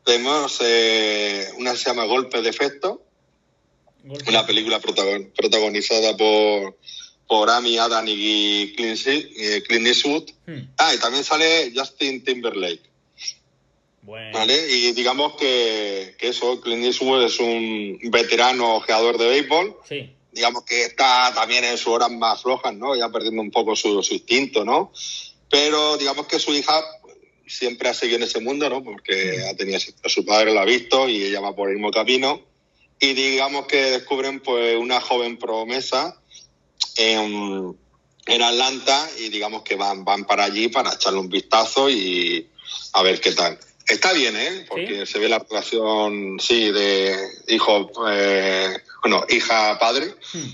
tenemos 0.04 0.58
eh, 0.62 1.48
una 1.58 1.72
que 1.72 1.78
se 1.78 1.90
llama 1.90 2.04
Golpe 2.04 2.40
de 2.40 2.48
Efecto, 2.48 3.02
una 4.26 4.46
película 4.46 4.80
protagonizada 4.80 6.16
por, 6.16 6.78
por 7.26 7.50
Amy 7.50 7.76
Adam 7.76 8.06
y 8.08 8.74
Clint, 8.74 9.86
Eastwood. 9.86 10.30
Hmm. 10.46 10.70
Ah, 10.78 10.94
y 10.94 10.98
también 10.98 11.24
sale 11.24 11.72
Justin 11.76 12.24
Timberlake. 12.24 12.87
¿Vale? 14.32 14.66
Y 14.70 14.92
digamos 14.92 15.34
que, 15.34 16.14
que, 16.18 16.28
eso, 16.28 16.60
Clint 16.60 16.84
Eastwood 16.84 17.24
es 17.24 17.38
un 17.40 17.98
veterano 18.04 18.76
ojeador 18.76 19.18
de 19.18 19.28
béisbol. 19.28 19.76
Sí. 19.88 20.12
Digamos 20.32 20.64
que 20.64 20.84
está 20.84 21.32
también 21.34 21.64
en 21.64 21.76
sus 21.76 21.88
horas 21.88 22.10
más 22.10 22.42
flojas, 22.42 22.74
¿no? 22.74 22.96
Ya 22.96 23.08
perdiendo 23.10 23.42
un 23.42 23.50
poco 23.50 23.76
su, 23.76 24.02
su 24.02 24.14
instinto, 24.14 24.64
¿no? 24.64 24.92
Pero 25.50 25.96
digamos 25.96 26.26
que 26.26 26.38
su 26.38 26.54
hija 26.54 26.82
siempre 27.46 27.88
ha 27.88 27.94
seguido 27.94 28.18
en 28.18 28.24
ese 28.24 28.40
mundo, 28.40 28.68
¿no? 28.68 28.82
Porque 28.82 29.44
ha 29.50 29.56
tenido 29.56 29.78
a 29.78 30.08
su 30.08 30.24
padre, 30.24 30.52
lo 30.52 30.60
ha 30.60 30.64
visto 30.64 31.08
y 31.08 31.24
ella 31.24 31.40
va 31.40 31.54
por 31.54 31.68
el 31.68 31.76
mismo 31.76 31.90
camino 31.90 32.48
y 33.00 33.14
digamos 33.14 33.66
que 33.66 33.76
descubren 33.76 34.40
pues 34.40 34.76
una 34.76 35.00
joven 35.00 35.38
promesa 35.38 36.20
en, 36.96 37.76
en 38.26 38.42
Atlanta 38.42 39.08
y 39.18 39.28
digamos 39.28 39.62
que 39.62 39.76
van, 39.76 40.04
van 40.04 40.24
para 40.24 40.44
allí 40.44 40.68
para 40.68 40.94
echarle 40.94 41.20
un 41.20 41.28
vistazo 41.28 41.88
y 41.88 42.48
a 42.94 43.02
ver 43.02 43.20
qué 43.20 43.32
tal. 43.32 43.58
Está 43.88 44.12
bien, 44.12 44.36
¿eh? 44.36 44.66
Porque 44.68 45.06
se 45.06 45.18
ve 45.18 45.30
la 45.30 45.38
relación, 45.38 46.38
sí, 46.38 46.70
de 46.70 47.16
hijo, 47.48 47.90
eh, 48.10 48.76
bueno, 49.02 49.24
hija-padre. 49.30 50.14
Hmm. 50.34 50.50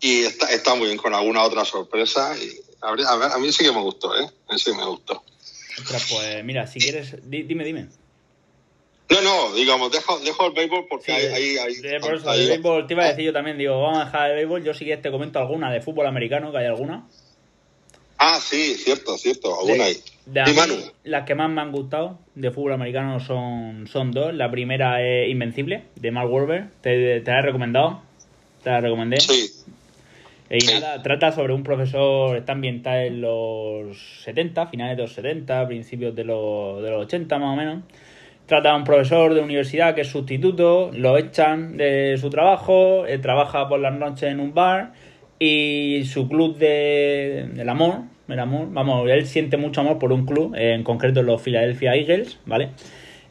Y 0.00 0.22
está, 0.22 0.46
está 0.52 0.74
muy 0.76 0.86
bien 0.86 0.98
con 0.98 1.12
alguna 1.12 1.42
otra 1.42 1.64
sorpresa. 1.64 2.36
Y 2.36 2.60
a, 2.80 2.92
ver, 2.92 3.04
a, 3.06 3.38
mí 3.38 3.50
sí 3.50 3.64
que 3.64 3.72
me 3.72 3.80
gustó, 3.80 4.16
¿eh? 4.16 4.28
A 4.48 4.52
mí 4.52 4.58
sí 4.58 4.70
me 4.72 4.84
gustó. 4.84 5.24
pues 5.88 6.44
mira, 6.44 6.68
si 6.68 6.78
quieres, 6.78 7.16
dime, 7.24 7.64
dime. 7.64 7.88
No, 9.08 9.20
no, 9.20 9.54
digamos, 9.54 9.90
dejo, 9.90 10.18
dejo 10.20 10.46
el 10.46 10.52
béisbol 10.52 10.86
porque 10.88 11.12
hay, 11.12 11.56
hay, 11.56 12.00
por 12.00 12.14
eso, 12.14 12.32
el 12.32 12.48
béisbol, 12.48 12.86
te 12.86 12.94
iba 12.94 13.04
a 13.04 13.08
decir 13.08 13.24
yo 13.24 13.32
también, 13.32 13.56
digo, 13.58 13.80
vamos 13.80 14.02
a 14.02 14.04
dejar 14.04 14.30
el 14.30 14.36
béisbol. 14.36 14.64
Yo 14.64 14.74
sí 14.74 14.84
que 14.84 14.96
te 14.96 15.10
comento 15.10 15.40
alguna 15.40 15.72
de 15.72 15.80
fútbol 15.80 16.06
americano, 16.06 16.52
que 16.52 16.58
hay 16.58 16.66
alguna. 16.66 17.08
Ah, 18.18 18.40
sí, 18.40 18.76
cierto, 18.76 19.18
cierto, 19.18 19.58
alguna 19.58 19.84
hay. 19.84 20.02
Las 21.04 21.24
que 21.24 21.34
más 21.34 21.50
me 21.50 21.60
han 21.60 21.72
gustado 21.72 22.18
de 22.34 22.50
fútbol 22.50 22.72
americano 22.72 23.20
son, 23.20 23.86
son 23.86 24.10
dos. 24.10 24.34
La 24.34 24.50
primera 24.50 25.00
es 25.02 25.30
Invencible, 25.30 25.84
de 25.94 26.10
Mark 26.10 26.32
Wahlberg. 26.32 26.70
Te, 26.80 27.20
te 27.20 27.30
la 27.30 27.38
he 27.38 27.42
recomendado. 27.42 28.02
Te 28.62 28.70
la 28.70 28.80
recomendé. 28.80 29.20
Sí. 29.20 29.64
Y 30.50 30.58
nada, 30.66 31.02
trata 31.02 31.32
sobre 31.32 31.52
un 31.52 31.62
profesor, 31.62 32.36
está 32.36 32.52
ambientada 32.52 33.04
en 33.04 33.20
los 33.20 34.22
70, 34.22 34.66
finales 34.68 34.96
de 34.96 35.02
los 35.02 35.12
70, 35.12 35.66
principios 35.66 36.14
de 36.14 36.24
los, 36.24 36.82
de 36.82 36.90
los 36.90 37.04
80 37.04 37.38
más 37.38 37.52
o 37.52 37.56
menos 37.56 37.82
trata 38.46 38.70
a 38.70 38.76
un 38.76 38.84
profesor 38.84 39.34
de 39.34 39.40
universidad 39.40 39.94
que 39.94 40.02
es 40.02 40.08
sustituto, 40.08 40.90
lo 40.94 41.18
echan 41.18 41.76
de 41.76 42.16
su 42.16 42.30
trabajo, 42.30 43.04
trabaja 43.20 43.68
por 43.68 43.80
las 43.80 43.92
noches 43.94 44.30
en 44.30 44.40
un 44.40 44.54
bar 44.54 44.92
y 45.38 46.04
su 46.04 46.28
club 46.28 46.56
de, 46.56 47.50
del 47.52 47.68
amor, 47.68 48.02
el 48.28 48.38
amor, 48.38 48.68
vamos, 48.70 49.08
él 49.08 49.26
siente 49.26 49.56
mucho 49.56 49.80
amor 49.80 49.98
por 49.98 50.12
un 50.12 50.26
club, 50.26 50.54
en 50.56 50.82
concreto 50.82 51.22
los 51.22 51.40
Philadelphia 51.42 51.94
Eagles, 51.94 52.38
¿vale? 52.46 52.70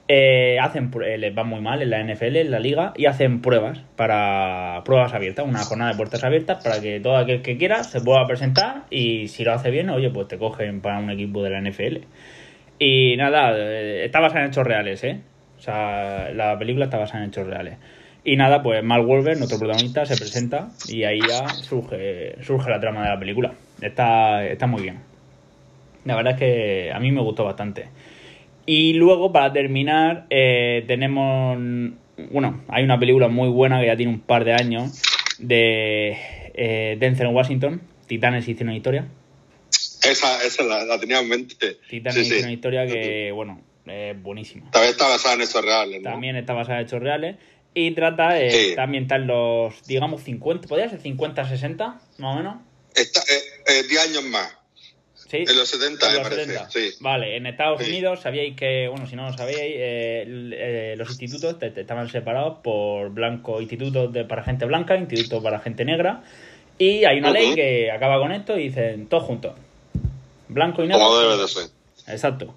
Eh, 0.08 0.60
hacen, 0.62 0.92
eh, 1.04 1.18
les 1.18 1.36
va 1.36 1.44
muy 1.44 1.62
mal 1.62 1.82
en 1.82 1.90
la 1.90 2.00
NFL, 2.00 2.36
en 2.36 2.52
la 2.52 2.60
liga, 2.60 2.94
y 2.96 3.08
hacen 3.08 3.42
pruebas 3.42 3.82
para 3.96 4.84
pruebas 4.86 5.14
abiertas, 5.14 5.46
una 5.48 5.64
jornada 5.64 5.92
de 5.92 5.98
puertas 5.98 6.24
abiertas 6.24 6.64
para 6.64 6.80
que 6.80 7.00
todo 7.00 7.18
aquel 7.18 7.42
que 7.42 7.58
quiera 7.58 7.84
se 7.84 8.02
pueda 8.02 8.26
presentar 8.28 8.84
y 8.92 9.28
si 9.30 9.44
lo 9.44 9.54
hace 9.54 9.72
bien, 9.72 9.90
oye, 9.90 10.12
pues 10.12 10.28
te 10.28 10.38
cogen 10.38 10.82
para 10.82 11.00
un 11.00 11.10
equipo 11.10 11.42
de 11.42 11.50
la 11.50 11.60
NFL. 11.60 12.06
Y 12.78 13.16
nada, 13.18 13.54
eh, 13.58 14.06
está 14.06 14.20
basada 14.20 14.42
en 14.44 14.52
hechos 14.52 14.68
reales, 14.68 15.04
¿eh? 15.04 15.22
O 15.58 15.62
sea, 15.62 16.30
la 16.34 16.58
película 16.60 16.86
está 16.86 16.98
basada 16.98 17.24
en 17.24 17.30
hechos 17.30 17.48
reales. 17.48 17.78
Y 18.24 18.36
nada, 18.38 18.62
pues 18.62 18.84
Mark 18.84 19.06
Wolver, 19.06 19.38
nuestro 19.38 19.58
protagonista, 19.58 20.06
se 20.06 20.18
presenta 20.18 20.70
y 20.88 21.04
ahí 21.04 21.20
ya 21.28 21.48
surge, 21.50 22.36
surge 22.44 22.70
la 22.70 22.80
trama 22.80 23.04
de 23.04 23.10
la 23.10 23.20
película. 23.20 23.54
Está, 23.82 24.46
está 24.46 24.68
muy 24.68 24.82
bien. 24.82 25.00
La 26.06 26.16
verdad 26.16 26.34
es 26.34 26.40
que 26.40 26.92
a 26.94 27.00
mí 27.00 27.12
me 27.12 27.22
gustó 27.22 27.44
bastante. 27.44 27.88
Y 28.66 28.94
luego, 28.94 29.32
para 29.32 29.54
terminar, 29.54 30.26
eh, 30.30 30.84
tenemos. 30.88 31.58
Bueno, 32.32 32.64
hay 32.68 32.84
una 32.84 33.00
película 33.00 33.28
muy 33.28 33.50
buena 33.50 33.80
que 33.80 33.88
ya 33.88 33.98
tiene 33.98 34.12
un 34.12 34.22
par 34.22 34.46
de 34.46 34.54
años 34.54 35.02
de 35.40 36.18
eh, 36.54 36.98
Denzel 37.00 37.28
Washington, 37.28 37.82
Titanes 38.08 38.48
hicieron 38.48 38.76
historia. 38.76 39.08
Esa, 40.04 40.44
esa 40.44 40.64
la, 40.64 41.00
tenía 41.00 41.20
en 41.20 41.28
mente. 41.28 41.78
Titanes 41.90 42.28
sí, 42.28 42.34
hicieron 42.34 42.52
historia 42.52 42.88
que, 42.88 43.32
bueno, 43.32 43.62
es 43.86 44.22
buenísima. 44.22 44.70
También 44.72 44.92
está 44.92 45.08
basada 45.08 45.36
en 45.36 45.42
hechos 45.42 45.64
reales, 45.64 46.02
¿no? 46.02 46.12
También 46.12 46.36
está 46.36 46.54
basada 46.54 46.80
en 46.80 46.86
hechos 46.86 47.02
reales. 47.02 47.36
Y 47.74 47.92
trata, 47.92 48.40
eh, 48.40 48.52
sí. 48.52 48.76
también 48.76 49.08
en 49.12 49.28
los, 49.28 49.86
digamos, 49.86 50.24
50, 50.24 50.68
¿podría 50.68 50.90
ser 50.90 51.02
50, 51.02 51.50
60, 51.50 52.00
más 52.20 52.34
o 52.34 52.38
menos? 52.38 52.56
Está, 52.96 53.20
eh, 53.20 53.55
10 53.66 54.10
años 54.10 54.24
más. 54.26 54.56
¿Sí? 55.14 55.38
En 55.38 55.58
los 55.58 55.68
70, 55.70 56.06
En 56.08 56.12
me 56.14 56.20
los 56.20 56.30
parece. 56.30 56.46
70. 56.54 56.70
Sí. 56.70 56.90
Vale, 57.00 57.36
en 57.38 57.48
Estados 57.48 57.82
Sí. 57.82 57.90
Unidos 57.90 58.22
sabíais 58.22 58.56
que, 58.56 58.88
bueno, 58.90 59.08
si 59.08 59.16
no 59.16 59.28
lo 59.30 59.36
sabíais, 59.36 59.60
eh, 59.60 60.24
eh, 60.54 60.96
los 60.98 61.10
institutos 61.10 61.58
te- 61.58 61.72
te 61.72 61.82
estaban 61.82 62.08
separados 62.10 62.60
por 62.64 63.10
blanco, 63.10 63.60
institutos 63.60 64.14
de, 64.14 64.24
para 64.26 64.44
gente 64.44 64.66
blanca, 64.66 64.96
institutos 64.96 65.44
para 65.44 65.60
gente 65.60 65.84
negra. 65.84 66.24
Y 66.78 67.06
hay 67.06 67.18
una 67.20 67.32
ley 67.32 67.48
Ujú. 67.48 67.56
que 67.56 67.90
acaba 67.92 68.20
con 68.20 68.32
esto 68.34 68.56
y 68.58 68.64
dicen 68.68 69.08
todos 69.08 69.24
juntos. 69.24 69.54
Blanco 70.48 70.84
y 70.84 70.88
negro. 70.88 71.04
Como 71.04 71.18
debe 71.20 71.38
de 71.42 71.48
ser. 71.48 71.64
Exacto. 72.08 72.56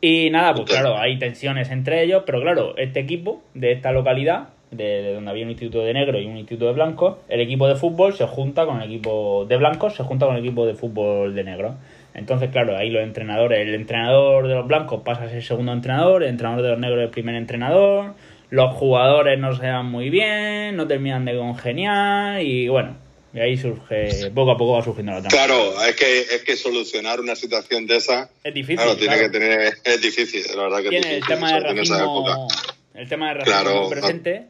Y 0.00 0.30
nada, 0.30 0.52
pues 0.52 0.62
Ok. 0.62 0.70
claro, 0.70 0.98
hay 0.98 1.18
tensiones 1.18 1.70
entre 1.70 2.02
ellos, 2.02 2.22
pero 2.26 2.40
claro, 2.40 2.76
este 2.76 3.00
equipo 3.00 3.42
de 3.54 3.72
esta 3.72 3.92
localidad, 3.92 4.48
de, 4.70 4.84
de 5.02 5.14
donde 5.14 5.30
había 5.30 5.44
un 5.44 5.50
instituto 5.50 5.82
de 5.84 5.92
negro 5.94 6.18
y 6.20 6.26
un 6.26 6.36
instituto 6.36 6.66
de 6.66 6.72
blancos, 6.74 7.16
el 7.28 7.40
equipo 7.40 7.66
de 7.68 7.76
fútbol 7.76 8.14
se 8.14 8.26
junta 8.26 8.66
con 8.66 8.80
el 8.80 8.88
equipo 8.88 9.44
de 9.48 9.56
blancos, 9.56 9.94
se 9.96 10.02
junta 10.04 10.26
con 10.26 10.36
el 10.36 10.44
equipo 10.44 10.66
de 10.66 10.74
fútbol 10.74 11.34
de 11.34 11.44
negro. 11.44 11.74
Entonces, 12.14 12.50
claro, 12.50 12.76
ahí 12.76 12.90
los 12.90 13.02
entrenadores, 13.02 13.60
el 13.60 13.74
entrenador 13.74 14.48
de 14.48 14.54
los 14.54 14.66
blancos 14.66 15.02
pasa 15.04 15.24
a 15.24 15.28
ser 15.28 15.42
segundo 15.44 15.72
entrenador, 15.72 16.22
el 16.22 16.30
entrenador 16.30 16.62
de 16.62 16.68
los 16.70 16.78
negros 16.78 17.02
el 17.04 17.10
primer 17.10 17.34
entrenador, 17.36 18.14
los 18.50 18.74
jugadores 18.74 19.38
no 19.38 19.54
se 19.54 19.66
dan 19.66 19.86
muy 19.86 20.10
bien, 20.10 20.76
no 20.76 20.86
terminan 20.88 21.24
de 21.24 21.36
congeniar 21.36 22.42
y 22.42 22.68
bueno, 22.68 22.96
y 23.32 23.38
ahí 23.38 23.56
surge, 23.56 24.30
poco 24.34 24.50
a 24.50 24.56
poco 24.56 24.72
va 24.72 24.82
surgiendo 24.82 25.12
la 25.12 25.20
trama. 25.22 25.30
Claro, 25.30 25.82
es 25.88 25.94
que, 25.94 26.20
es 26.20 26.42
que 26.44 26.56
solucionar 26.56 27.20
una 27.20 27.36
situación 27.36 27.86
de 27.86 27.96
esa, 27.96 28.28
Es 28.42 28.52
difícil. 28.52 28.76
claro, 28.76 28.96
tiene 28.96 29.14
claro. 29.14 29.30
que 29.32 29.38
tener, 29.38 29.72
es 29.84 30.00
difícil, 30.02 30.42
la 30.56 30.62
verdad 30.64 30.78
que 30.78 30.84
es 30.86 30.90
tiene 30.90 31.08
el 31.16 31.20
difícil, 31.20 31.28
tema 31.28 31.52
de 31.52 31.60
racismo 31.60 32.48
el 32.94 33.08
tema 33.08 33.28
de 33.28 33.34
racismo 33.34 33.60
Claro, 33.62 33.88
presente 33.88 34.46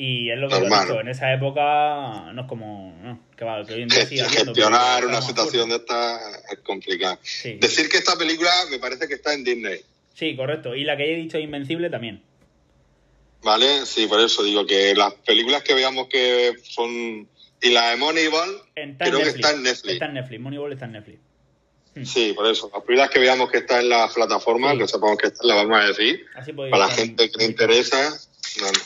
y 0.00 0.30
es 0.30 0.38
lo 0.38 0.48
que 0.48 0.56
he 0.56 0.60
dicho, 0.60 1.00
en 1.00 1.08
esa 1.08 1.32
época 1.32 2.32
no 2.32 2.42
es 2.42 2.48
como 2.48 2.96
no, 3.02 3.20
que, 3.36 3.44
va, 3.44 3.64
que 3.66 3.74
hoy 3.74 3.82
en 3.82 3.88
día 3.88 4.06
sigue 4.06 4.22
habiendo, 4.22 4.52
pero 4.54 4.68
Gestionar 4.68 5.04
una 5.06 5.20
situación 5.20 5.68
de 5.68 5.76
esta 5.76 6.18
es 6.50 6.58
complicado. 6.60 7.18
Sí. 7.22 7.58
Decir 7.60 7.88
que 7.90 7.98
esta 7.98 8.16
película 8.16 8.50
me 8.70 8.78
parece 8.78 9.06
que 9.06 9.14
está 9.14 9.34
en 9.34 9.44
Disney, 9.44 9.80
sí 10.14 10.34
correcto 10.36 10.74
y 10.74 10.84
la 10.84 10.96
que 10.96 11.12
he 11.12 11.16
dicho 11.16 11.38
Invencible 11.38 11.90
también 11.90 12.22
¿vale? 13.42 13.84
Sí, 13.86 14.06
por 14.06 14.20
eso 14.20 14.42
digo 14.42 14.66
que 14.66 14.94
las 14.94 15.12
películas 15.14 15.62
que 15.62 15.74
veamos 15.74 16.08
que 16.08 16.54
son... 16.62 17.28
Y 17.62 17.70
la 17.70 17.90
de 17.90 17.96
Moneyball, 17.96 18.62
creo 18.98 19.18
que 19.22 19.28
está 19.28 19.50
en 19.50 19.62
Netflix. 19.62 19.94
está 19.94 20.06
en 20.06 20.14
Netflix 20.14 20.40
Moneyball 20.40 20.72
está 20.72 20.86
en 20.86 20.92
Netflix 20.92 21.18
Sí, 22.04 22.32
por 22.34 22.46
eso. 22.46 22.70
Las 22.72 22.84
películas 22.84 23.10
que 23.10 23.18
veamos 23.18 23.50
que 23.50 23.58
está 23.58 23.80
en 23.80 23.88
la 23.88 24.08
plataforma, 24.08 24.72
Sí. 24.72 24.78
que 24.78 24.88
sepamos 24.88 25.18
que 25.18 25.26
está, 25.26 25.44
la 25.44 25.56
vamos 25.56 25.78
a 25.78 25.84
decir. 25.88 26.24
así 26.36 26.52
Para 26.52 26.78
la 26.78 26.88
gente 26.88 27.30
que 27.30 27.38
le 27.38 27.44
interesa. 27.44 28.16
bueno. 28.60 28.78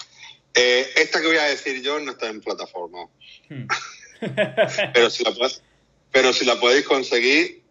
Eh, 0.54 0.88
esta 0.96 1.20
que 1.20 1.26
voy 1.26 1.36
a 1.36 1.44
decir 1.44 1.82
yo 1.82 1.98
no 2.00 2.12
está 2.12 2.28
en 2.28 2.40
plataforma. 2.40 3.08
Hmm. 3.48 3.66
Pero 4.94 5.10
si 5.10 5.22
la, 5.24 5.32
pero 6.10 6.32
si 6.32 6.44
la 6.44 6.58
podéis 6.58 6.86
conseguir, 6.86 7.62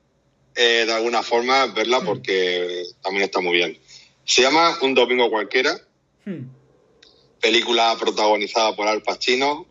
eh, 0.56 0.84
de 0.86 0.94
alguna 0.94 1.24
forma, 1.24 1.66
verla 1.68 2.02
Mm. 2.02 2.06
porque 2.06 2.84
también 3.02 3.24
está 3.24 3.40
muy 3.40 3.56
bien. 3.58 3.80
Se 4.26 4.42
llama 4.44 4.78
Un 4.82 4.94
Domingo 4.94 5.30
Cualquiera, 5.32 5.80
Hmm. 6.26 6.48
película 7.42 7.96
protagonizada 8.00 8.76
por 8.76 8.88
Al 8.88 9.02
Pacino, 9.02 9.66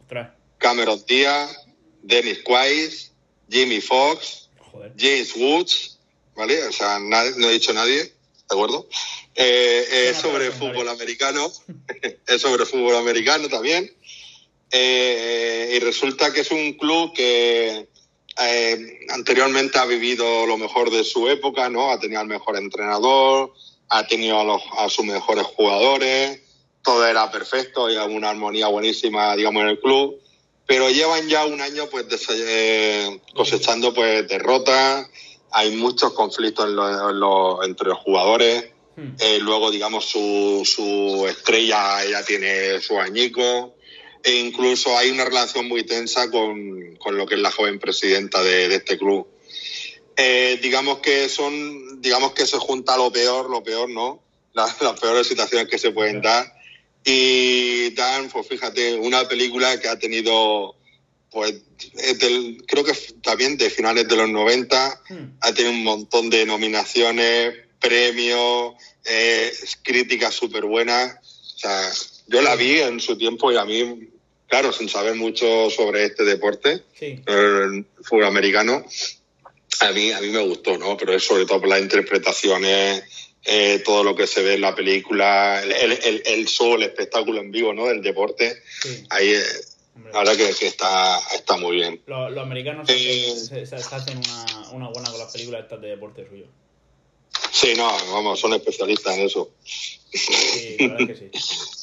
Cameron 0.58 1.02
Diaz, 1.06 1.56
Dennis 2.02 2.40
Quaid, 2.42 2.90
Jimmy 3.48 3.80
Fox, 3.80 4.48
joder 4.58 4.92
James 4.98 5.34
Woods, 5.36 5.98
¿vale? 6.34 6.64
O 6.64 6.72
sea, 6.72 6.98
nadie- 6.98 7.34
no 7.36 7.48
he 7.48 7.52
dicho 7.52 7.72
nadie, 7.72 8.02
¿de 8.04 8.12
acuerdo? 8.50 8.88
Eh, 9.34 9.86
eh, 9.90 10.08
es 10.10 10.16
sobre 10.18 10.50
fútbol 10.50 10.88
americano, 10.88 11.50
es 12.26 12.42
sobre 12.42 12.66
fútbol 12.66 12.96
americano 12.96 13.48
también. 13.48 13.90
Eh, 14.70 15.74
y 15.76 15.78
resulta 15.80 16.32
que 16.32 16.40
es 16.40 16.50
un 16.50 16.72
club 16.74 17.12
que 17.14 17.88
eh, 18.40 18.98
anteriormente 19.10 19.78
ha 19.78 19.84
vivido 19.84 20.46
lo 20.46 20.56
mejor 20.56 20.90
de 20.90 21.04
su 21.04 21.28
época, 21.28 21.68
¿no? 21.68 21.90
Ha 21.90 22.00
tenido 22.00 22.20
al 22.20 22.26
mejor 22.26 22.56
entrenador, 22.56 23.52
ha 23.90 24.06
tenido 24.06 24.40
a, 24.40 24.44
los, 24.44 24.62
a 24.78 24.88
sus 24.88 25.04
mejores 25.04 25.44
jugadores, 25.44 26.40
todo 26.82 27.06
era 27.06 27.30
perfecto 27.30 27.90
y 27.90 27.96
había 27.96 28.16
una 28.16 28.30
armonía 28.30 28.68
buenísima, 28.68 29.36
digamos, 29.36 29.62
en 29.62 29.68
el 29.68 29.80
club. 29.80 30.18
Pero 30.66 30.88
llevan 30.88 31.28
ya 31.28 31.44
un 31.44 31.60
año 31.60 31.86
pues 31.90 32.06
eh, 32.30 33.20
cosechando 33.34 33.92
pues 33.92 34.26
derrotas, 34.28 35.06
hay 35.50 35.76
muchos 35.76 36.14
conflictos 36.14 36.64
en 36.66 36.76
lo- 36.76 37.10
en 37.10 37.20
lo- 37.20 37.62
entre 37.62 37.88
los 37.88 37.98
jugadores. 37.98 38.71
Hmm. 38.96 39.14
Eh, 39.20 39.38
luego, 39.40 39.70
digamos, 39.70 40.04
su, 40.06 40.62
su 40.64 41.26
estrella 41.28 42.04
ya 42.04 42.24
tiene 42.24 42.80
su 42.80 42.98
añico. 42.98 43.74
E 44.24 44.36
incluso 44.36 44.96
hay 44.96 45.10
una 45.10 45.24
relación 45.24 45.66
muy 45.66 45.84
tensa 45.84 46.30
con, 46.30 46.94
con 46.96 47.16
lo 47.16 47.26
que 47.26 47.34
es 47.34 47.40
la 47.40 47.50
joven 47.50 47.78
presidenta 47.80 48.42
de, 48.42 48.68
de 48.68 48.76
este 48.76 48.96
club. 48.98 49.26
Eh, 50.16 50.60
digamos 50.62 50.98
que 50.98 51.28
son, 51.28 52.00
digamos 52.00 52.32
que 52.32 52.46
se 52.46 52.58
junta 52.58 52.96
lo 52.96 53.10
peor, 53.10 53.48
lo 53.50 53.62
peor, 53.64 53.88
¿no? 53.88 54.22
Las, 54.52 54.80
las 54.82 55.00
peores 55.00 55.26
situaciones 55.26 55.68
que 55.68 55.78
se 55.78 55.90
pueden 55.90 56.20
dar. 56.20 56.52
Y 57.04 57.90
dan, 57.94 58.28
pues 58.28 58.46
fíjate, 58.46 58.94
una 58.94 59.26
película 59.26 59.80
que 59.80 59.88
ha 59.88 59.98
tenido, 59.98 60.76
pues, 61.30 61.54
es 61.96 62.18
del- 62.20 62.62
creo 62.66 62.84
que 62.84 62.92
también 63.22 63.56
de 63.56 63.70
finales 63.70 64.06
de 64.06 64.16
los 64.16 64.28
90, 64.28 65.00
Hmm. 65.08 65.36
ha 65.40 65.52
tenido 65.52 65.72
un 65.72 65.82
montón 65.82 66.30
de 66.30 66.46
nominaciones, 66.46 67.54
premios, 67.82 68.74
eh, 69.04 69.52
críticas 69.82 70.34
súper 70.34 70.64
buenas. 70.64 71.16
O 71.56 71.58
sea, 71.58 71.90
yo 72.28 72.40
la 72.40 72.56
vi 72.56 72.78
en 72.80 73.00
su 73.00 73.16
tiempo 73.18 73.52
y 73.52 73.56
a 73.56 73.64
mí, 73.64 74.08
claro, 74.48 74.72
sin 74.72 74.88
saber 74.88 75.14
mucho 75.16 75.68
sobre 75.70 76.04
este 76.04 76.24
deporte, 76.24 76.82
sí 76.98 77.20
el 77.26 77.84
fútbol 78.02 78.24
americano, 78.24 78.84
a 79.80 79.90
mí, 79.92 80.12
a 80.12 80.20
mí 80.20 80.28
me 80.28 80.40
gustó, 80.46 80.78
¿no? 80.78 80.96
Pero 80.96 81.12
es 81.14 81.24
sobre 81.24 81.44
todo 81.44 81.60
por 81.60 81.68
las 81.68 81.80
interpretaciones, 81.80 83.02
eh, 83.44 83.82
todo 83.84 84.04
lo 84.04 84.14
que 84.14 84.26
se 84.28 84.42
ve 84.42 84.54
en 84.54 84.60
la 84.60 84.74
película, 84.74 85.60
el, 85.62 85.72
el, 85.72 86.22
el- 86.24 86.46
show, 86.46 86.76
el 86.76 86.84
espectáculo 86.84 87.40
en 87.40 87.50
vivo, 87.50 87.72
¿no? 87.74 87.86
Del 87.86 88.00
deporte. 88.02 88.62
sí 88.82 89.04
Ahí, 89.10 89.30
eh, 89.30 89.42
hombre. 89.96 90.12
la 90.12 90.18
verdad 90.20 90.36
que, 90.36 90.54
que 90.54 90.66
está, 90.68 91.18
está 91.34 91.56
muy 91.56 91.76
bien. 91.76 92.00
los, 92.06 92.30
los 92.30 92.44
americanos 92.44 92.88
Eh, 92.88 93.34
se, 93.36 93.66
se- 93.66 93.66
se 93.66 93.94
hacen 93.94 94.18
una, 94.18 94.70
una 94.70 94.88
buena 94.90 95.10
con 95.10 95.18
las 95.18 95.32
películas 95.32 95.62
estas 95.64 95.80
de 95.80 95.88
deporte 95.88 96.28
suyo 96.28 96.46
Sí, 97.50 97.74
no, 97.76 97.86
vamos, 98.12 98.40
son 98.40 98.54
especialistas 98.54 99.16
en 99.16 99.26
eso. 99.26 99.50
sí 100.12 100.76
la 100.80 100.94
verdad 100.94 101.06
que 101.06 101.30
sí 101.30 101.30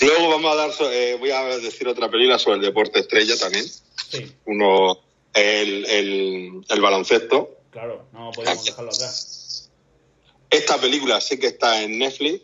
Luego 0.00 0.28
vamos 0.30 0.52
a 0.52 0.56
dar, 0.56 0.70
eh, 0.92 1.16
voy 1.18 1.30
a 1.30 1.42
decir 1.58 1.86
otra 1.86 2.10
película 2.10 2.38
sobre 2.38 2.56
el 2.56 2.62
deporte 2.62 3.00
estrella 3.00 3.36
también. 3.38 3.64
sí 4.10 4.32
Uno, 4.46 4.98
el, 5.34 5.86
el, 5.86 6.64
el 6.68 6.80
baloncesto. 6.80 7.56
claro 7.70 8.06
no 8.12 8.30
podemos 8.32 8.64
dejarlo 8.64 8.90
atrás 8.90 9.70
Esta 10.50 10.78
película 10.80 11.20
sí 11.20 11.38
que 11.38 11.46
está 11.48 11.82
en 11.82 11.98
Netflix. 11.98 12.42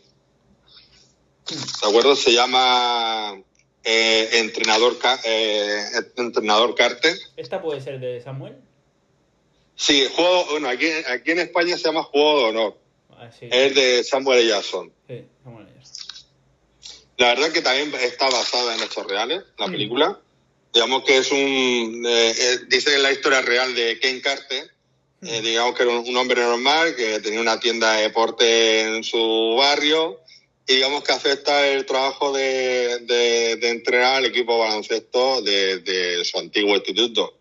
¿De 1.83 1.89
acuerdo? 1.89 2.15
Se 2.15 2.33
llama 2.33 3.41
eh, 3.83 4.29
Entrenador, 4.35 4.99
eh, 5.25 5.83
Entrenador 6.17 6.75
Carter. 6.75 7.17
esta 7.37 7.61
puede 7.63 7.81
ser 7.81 7.99
de 8.01 8.21
Samuel 8.21 8.57
Sí, 9.81 10.09
juego, 10.13 10.45
bueno, 10.51 10.69
aquí, 10.69 10.89
aquí 11.09 11.31
en 11.31 11.39
España 11.39 11.77
se 11.79 11.85
llama 11.85 12.03
Juego 12.03 12.39
de 12.39 12.45
Honor. 12.47 12.79
Ah, 13.11 13.31
sí, 13.31 13.49
Es 13.51 13.75
de 13.77 14.03
Samuel 14.03 14.41
L. 14.41 14.49
Jackson. 14.49 14.93
sí, 15.07 15.23
Samuel 15.45 15.67
L. 15.69 15.75
Jackson. 15.77 16.27
La 17.17 17.29
verdad 17.29 17.53
que 17.53 17.63
también 17.63 17.95
está 18.03 18.29
basada 18.29 18.75
en 18.75 18.83
hechos 18.83 19.07
reales, 19.07 19.43
la 19.57 19.69
Mm. 19.69 19.71
película. 19.73 20.21
digamos 20.75 21.03
que 21.05 21.17
es 21.17 21.31
un, 21.33 22.05
eh, 22.07 22.35
eh, 22.37 22.59
dice 22.69 22.91
que 22.91 22.97
es 22.97 23.03
la 23.03 23.11
historia 23.13 23.41
real 23.41 23.75
de 23.75 23.99
Ken 24.01 24.21
Carter, 24.21 24.71
eh, 25.23 25.41
digamos 25.41 25.75
que 25.75 25.83
era 25.85 25.93
un, 25.93 26.07
un 26.09 26.17
hombre 26.17 26.43
normal 26.43 26.95
que 26.95 27.21
tenía 27.21 27.41
una 27.41 27.59
tienda 27.59 27.95
de 27.95 28.03
deporte 28.03 28.83
en 28.83 29.03
su 29.03 29.57
barrio 29.59 30.21
y 30.67 30.75
digamos 30.77 31.03
que 31.03 31.13
acepta 31.13 31.67
el 31.69 31.87
trabajo 31.87 32.33
de, 32.33 32.99
de, 33.01 33.57
de 33.57 33.69
entrenar 33.71 34.17
al 34.17 34.27
equipo 34.27 34.59
baloncesto 34.59 35.41
de, 35.41 35.79
de 35.79 36.25
su 36.25 36.39
antiguo 36.39 36.75
instituto. 36.77 37.35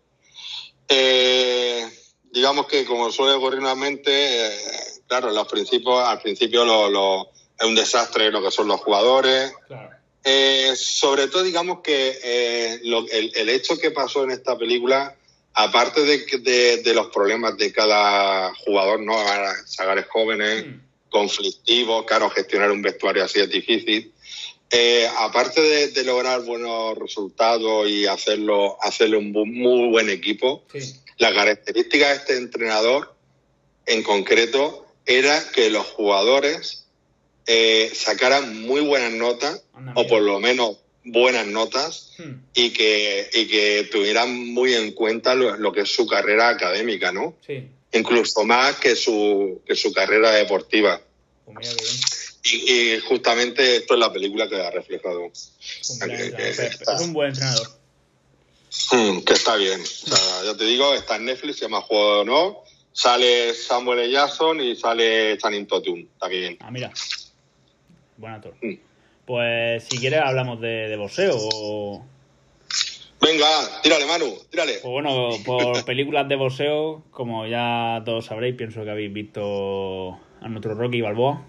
Eh, 0.88 1.86
digamos 2.32 2.66
que 2.66 2.84
como 2.84 3.10
suele 3.12 3.34
ocurrir 3.34 3.60
normalmente, 3.60 4.10
eh, 4.46 4.58
claro, 5.06 5.30
los 5.30 5.48
principios, 5.48 6.00
al 6.00 6.20
principio 6.20 6.64
lo, 6.64 6.88
lo- 6.90 7.28
es 7.58 7.66
un 7.66 7.74
desastre 7.74 8.30
lo 8.30 8.42
que 8.42 8.50
son 8.50 8.68
los 8.68 8.80
jugadores. 8.80 9.52
Claro. 9.66 9.90
Eh, 10.24 10.74
sobre 10.76 11.28
todo, 11.28 11.42
digamos 11.42 11.80
que 11.82 12.18
eh, 12.22 12.80
lo- 12.84 13.08
el, 13.08 13.32
el 13.34 13.48
hecho 13.48 13.78
que 13.78 13.90
pasó 13.90 14.24
en 14.24 14.30
esta 14.30 14.56
película, 14.58 15.16
aparte 15.54 16.02
de, 16.02 16.18
de, 16.38 16.76
de 16.82 16.94
los 16.94 17.08
problemas 17.08 17.56
de 17.56 17.72
cada 17.72 18.54
jugador, 18.54 19.00
¿no? 19.00 19.14
Sagares 19.66 20.06
jóvenes, 20.08 20.66
Mm. 20.66 20.80
conflictivos, 21.10 22.04
claro, 22.04 22.28
gestionar 22.30 22.70
un 22.70 22.82
vestuario 22.82 23.24
así 23.24 23.40
es 23.40 23.48
difícil. 23.50 24.12
Eh, 24.70 25.08
aparte 25.18 25.62
de, 25.62 25.88
de 25.88 26.04
lograr 26.04 26.42
buenos 26.42 26.96
resultados 26.98 27.88
y 27.88 28.04
hacerlo, 28.06 28.76
hacerle 28.82 29.16
un 29.16 29.32
bu- 29.32 29.50
muy 29.50 29.88
buen 29.88 30.10
equipo, 30.10 30.64
Sí. 30.72 30.94
La 31.18 31.34
característica 31.34 32.08
de 32.10 32.16
este 32.16 32.36
entrenador 32.36 33.14
en 33.86 34.02
concreto 34.02 34.86
era 35.06 35.42
que 35.52 35.70
los 35.70 35.86
jugadores 35.86 36.84
eh, 37.46 37.90
sacaran 37.94 38.60
muy 38.62 38.80
buenas 38.82 39.12
notas, 39.12 39.62
Anda, 39.72 39.92
o 39.96 40.06
por 40.06 40.22
lo 40.22 40.38
menos 40.40 40.78
buenas 41.04 41.46
notas, 41.46 42.04
Hmm. 42.18 42.34
y 42.52 42.70
que, 42.72 43.30
y 43.32 43.46
que 43.46 43.88
tuvieran 43.92 44.34
muy 44.52 44.74
en 44.74 44.90
cuenta 44.90 45.36
lo, 45.36 45.56
lo 45.56 45.72
que 45.72 45.82
es 45.82 45.88
su 45.94 46.04
carrera 46.06 46.48
académica, 46.48 47.12
¿no? 47.12 47.36
Sí. 47.46 47.68
Incluso 47.92 48.44
más 48.44 48.74
que 48.76 48.96
su, 48.96 49.62
que 49.64 49.76
su 49.76 49.92
carrera 49.92 50.32
deportiva. 50.32 51.00
Pues 51.44 51.56
mira 51.58 51.70
qué 51.76 51.84
bien. 51.84 52.00
Y, 52.42 52.72
y 52.96 53.00
justamente 53.00 53.76
esto 53.76 53.94
es 53.94 54.00
la 54.00 54.12
película 54.12 54.48
que 54.48 54.56
ha 54.60 54.70
reflejado. 54.72 55.30
Que- 56.04 56.32
que 56.34 56.48
Es 56.50 57.00
un 57.00 57.12
buen 57.12 57.28
entrenador. 57.30 57.68
Mm, 58.92 59.20
que 59.20 59.32
está 59.32 59.56
bien. 59.56 59.80
O 59.80 59.84
sea, 59.84 60.44
ya 60.44 60.56
te 60.56 60.64
digo, 60.64 60.94
está 60.94 61.16
en 61.16 61.26
Netflix, 61.26 61.58
se 61.58 61.64
llama 61.64 61.80
Juego 61.80 62.14
de 62.14 62.20
Honor. 62.20 62.56
Sale 62.92 63.54
Samuel 63.54 64.00
L. 64.00 64.12
Jackson 64.12 64.60
y 64.60 64.74
sale 64.74 65.38
Channing. 65.38 65.68
Está 66.12 66.28
bien. 66.28 66.56
Ah, 66.60 66.70
mira. 66.70 66.90
Buen 68.16 68.32
actor. 68.32 68.54
Mm. 68.60 68.74
Pues 69.24 69.84
si 69.84 69.98
quieres 69.98 70.20
hablamos 70.24 70.60
de, 70.60 70.88
de 70.88 70.96
boxeo 70.96 71.36
o... 71.36 72.04
Venga, 73.20 73.46
tírale, 73.82 74.06
Manu, 74.06 74.32
tírale. 74.50 74.78
Pues 74.80 74.90
bueno, 74.90 75.30
por 75.44 75.84
películas 75.86 76.28
de 76.28 76.36
boxeo, 76.36 77.04
como 77.10 77.46
ya 77.46 78.02
todos 78.04 78.26
sabréis, 78.26 78.56
pienso 78.56 78.84
que 78.84 78.90
habéis 78.90 79.12
visto 79.12 80.18
a 80.40 80.48
nuestro 80.48 80.74
Rocky 80.74 81.00
Balboa. 81.00 81.42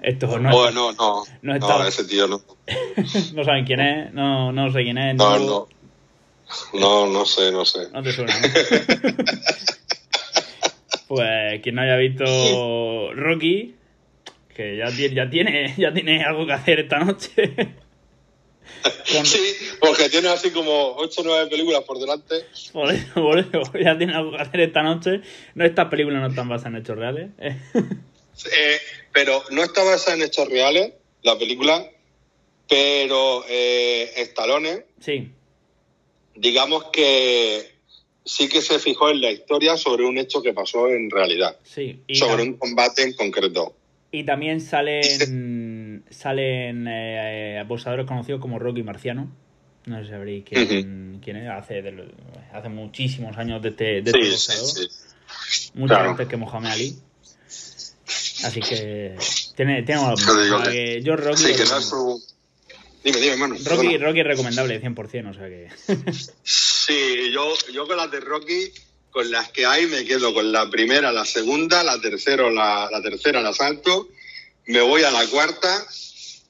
Esto 0.00 0.38
no, 0.38 0.56
Oh, 0.56 0.70
no, 0.70 0.92
no. 0.92 1.24
no 1.42 1.58
No, 1.58 1.86
ese 1.86 2.04
tío 2.04 2.26
no. 2.26 2.40
no 3.34 3.44
saben 3.44 3.64
quién 3.66 3.80
es, 3.80 4.12
no, 4.14 4.52
no 4.52 4.72
sé 4.72 4.82
quién 4.82 4.96
es. 4.98 5.16
No, 5.16 5.38
no, 5.38 5.46
no. 5.46 5.68
No, 6.74 7.06
no 7.06 7.24
sé, 7.26 7.52
no 7.52 7.64
sé. 7.64 7.90
no 7.92 8.02
te 8.02 8.12
suena. 8.12 8.34
¿no? 8.38 8.48
pues 11.08 11.60
quien 11.62 11.74
no 11.74 11.82
haya 11.82 11.96
visto 11.96 13.12
Rocky, 13.14 13.74
que 14.54 14.76
ya 14.76 14.86
tiene, 14.90 15.14
ya 15.14 15.30
tiene, 15.30 15.74
ya 15.76 15.92
tiene 15.92 16.22
algo 16.24 16.46
que 16.46 16.52
hacer 16.52 16.80
esta 16.80 16.98
noche. 16.98 17.54
Con- 17.54 17.74
Sí, 19.26 19.38
porque 19.80 20.08
tiene 20.08 20.28
así 20.28 20.50
como 20.52 20.94
8 20.96 21.20
o 21.20 21.24
9 21.24 21.50
películas 21.50 21.82
por 21.82 21.98
delante. 21.98 22.46
Por 22.72 22.92
eso, 22.92 23.14
por 23.14 23.38
eso, 23.38 23.62
ya 23.82 23.98
tiene 23.98 24.14
algo 24.14 24.30
que 24.30 24.38
hacer 24.38 24.60
esta 24.60 24.82
noche. 24.82 25.20
No, 25.54 25.64
estas 25.64 25.88
películas 25.88 26.22
no 26.22 26.28
están 26.28 26.48
basadas 26.48 26.74
en 26.74 26.80
hechos 26.80 26.96
reales. 26.96 27.30
Eh, 27.40 27.58
pero 29.12 29.42
no 29.50 29.62
está 29.62 29.82
basada 29.82 30.16
en 30.16 30.22
hechos 30.22 30.48
reales, 30.48 30.92
la 31.22 31.36
película, 31.36 31.84
pero 32.68 33.44
eh, 33.48 34.10
Stallone, 34.18 34.84
sí, 35.00 35.32
digamos 36.40 36.84
que 36.92 37.70
sí 38.24 38.48
que 38.48 38.62
se 38.62 38.78
fijó 38.78 39.10
en 39.10 39.20
la 39.20 39.30
historia 39.30 39.76
sobre 39.76 40.04
un 40.04 40.18
hecho 40.18 40.42
que 40.42 40.52
pasó 40.52 40.88
en 40.88 41.10
realidad, 41.10 41.56
sí. 41.62 42.02
Y, 42.06 42.16
sobre 42.16 42.42
un 42.42 42.54
combate 42.56 43.02
en 43.02 43.12
concreto. 43.14 43.74
y 44.12 44.24
también 44.24 44.60
salen, 44.60 46.04
salen 46.10 46.86
eh, 46.88 47.62
boxeadores 47.66 48.06
conocidos 48.06 48.40
como 48.40 48.58
Rocky 48.58 48.82
Marciano. 48.82 49.30
No 49.86 49.98
sé 49.98 50.04
si 50.04 50.10
sabréis 50.10 50.44
quién, 50.44 51.20
quién 51.24 51.36
es. 51.38 51.48
Hace, 51.48 51.80
de 51.82 52.04
hace 52.52 52.68
muchísimos 52.68 53.36
años 53.38 53.62
de 53.62 53.70
este, 53.70 53.84
de 54.02 54.10
este 54.10 54.22
Sí, 54.22 54.30
boxeador. 54.30 54.66
sí, 54.66 54.88
sí. 54.90 55.70
Mucho 55.74 55.94
Claro. 55.94 56.10
antes 56.10 56.28
que 56.28 56.36
Mohamed 56.36 56.70
Ali. 56.70 56.94
Así 58.44 58.60
que 58.60 59.16
tiene, 59.56 59.82
tiene 59.82 60.00
una 60.00 60.14
yo 61.00 61.16
Rocky, 61.16 61.36
Sí, 61.42 61.52
que 61.54 61.64
no 61.64 61.78
es 61.78 61.84
su... 61.84 62.22
Dime, 63.02 63.18
dime, 63.18 63.32
hermano. 63.32 63.56
Rocky. 63.64 63.96
Rocky 63.98 64.20
es 64.20 64.26
recomendable 64.26 64.82
100%, 64.82 65.30
o 65.30 65.34
sea 65.34 65.48
que... 65.48 65.68
Sí, 66.42 67.30
yo, 67.32 67.54
yo 67.72 67.86
con 67.86 67.96
las 67.96 68.10
de 68.10 68.20
Rocky, 68.20 68.72
con 69.10 69.30
las 69.30 69.50
que 69.50 69.64
hay, 69.66 69.86
me 69.86 70.04
quedo 70.04 70.34
con 70.34 70.50
la 70.50 70.68
primera, 70.70 71.12
la 71.12 71.24
segunda, 71.24 71.82
la 71.84 72.00
tercera, 72.00 72.50
la, 72.50 72.88
la 72.90 73.02
tercera 73.02 73.40
la 73.40 73.52
salto, 73.52 74.08
me 74.66 74.80
voy 74.80 75.02
a 75.02 75.10
la 75.10 75.26
cuarta, 75.26 75.86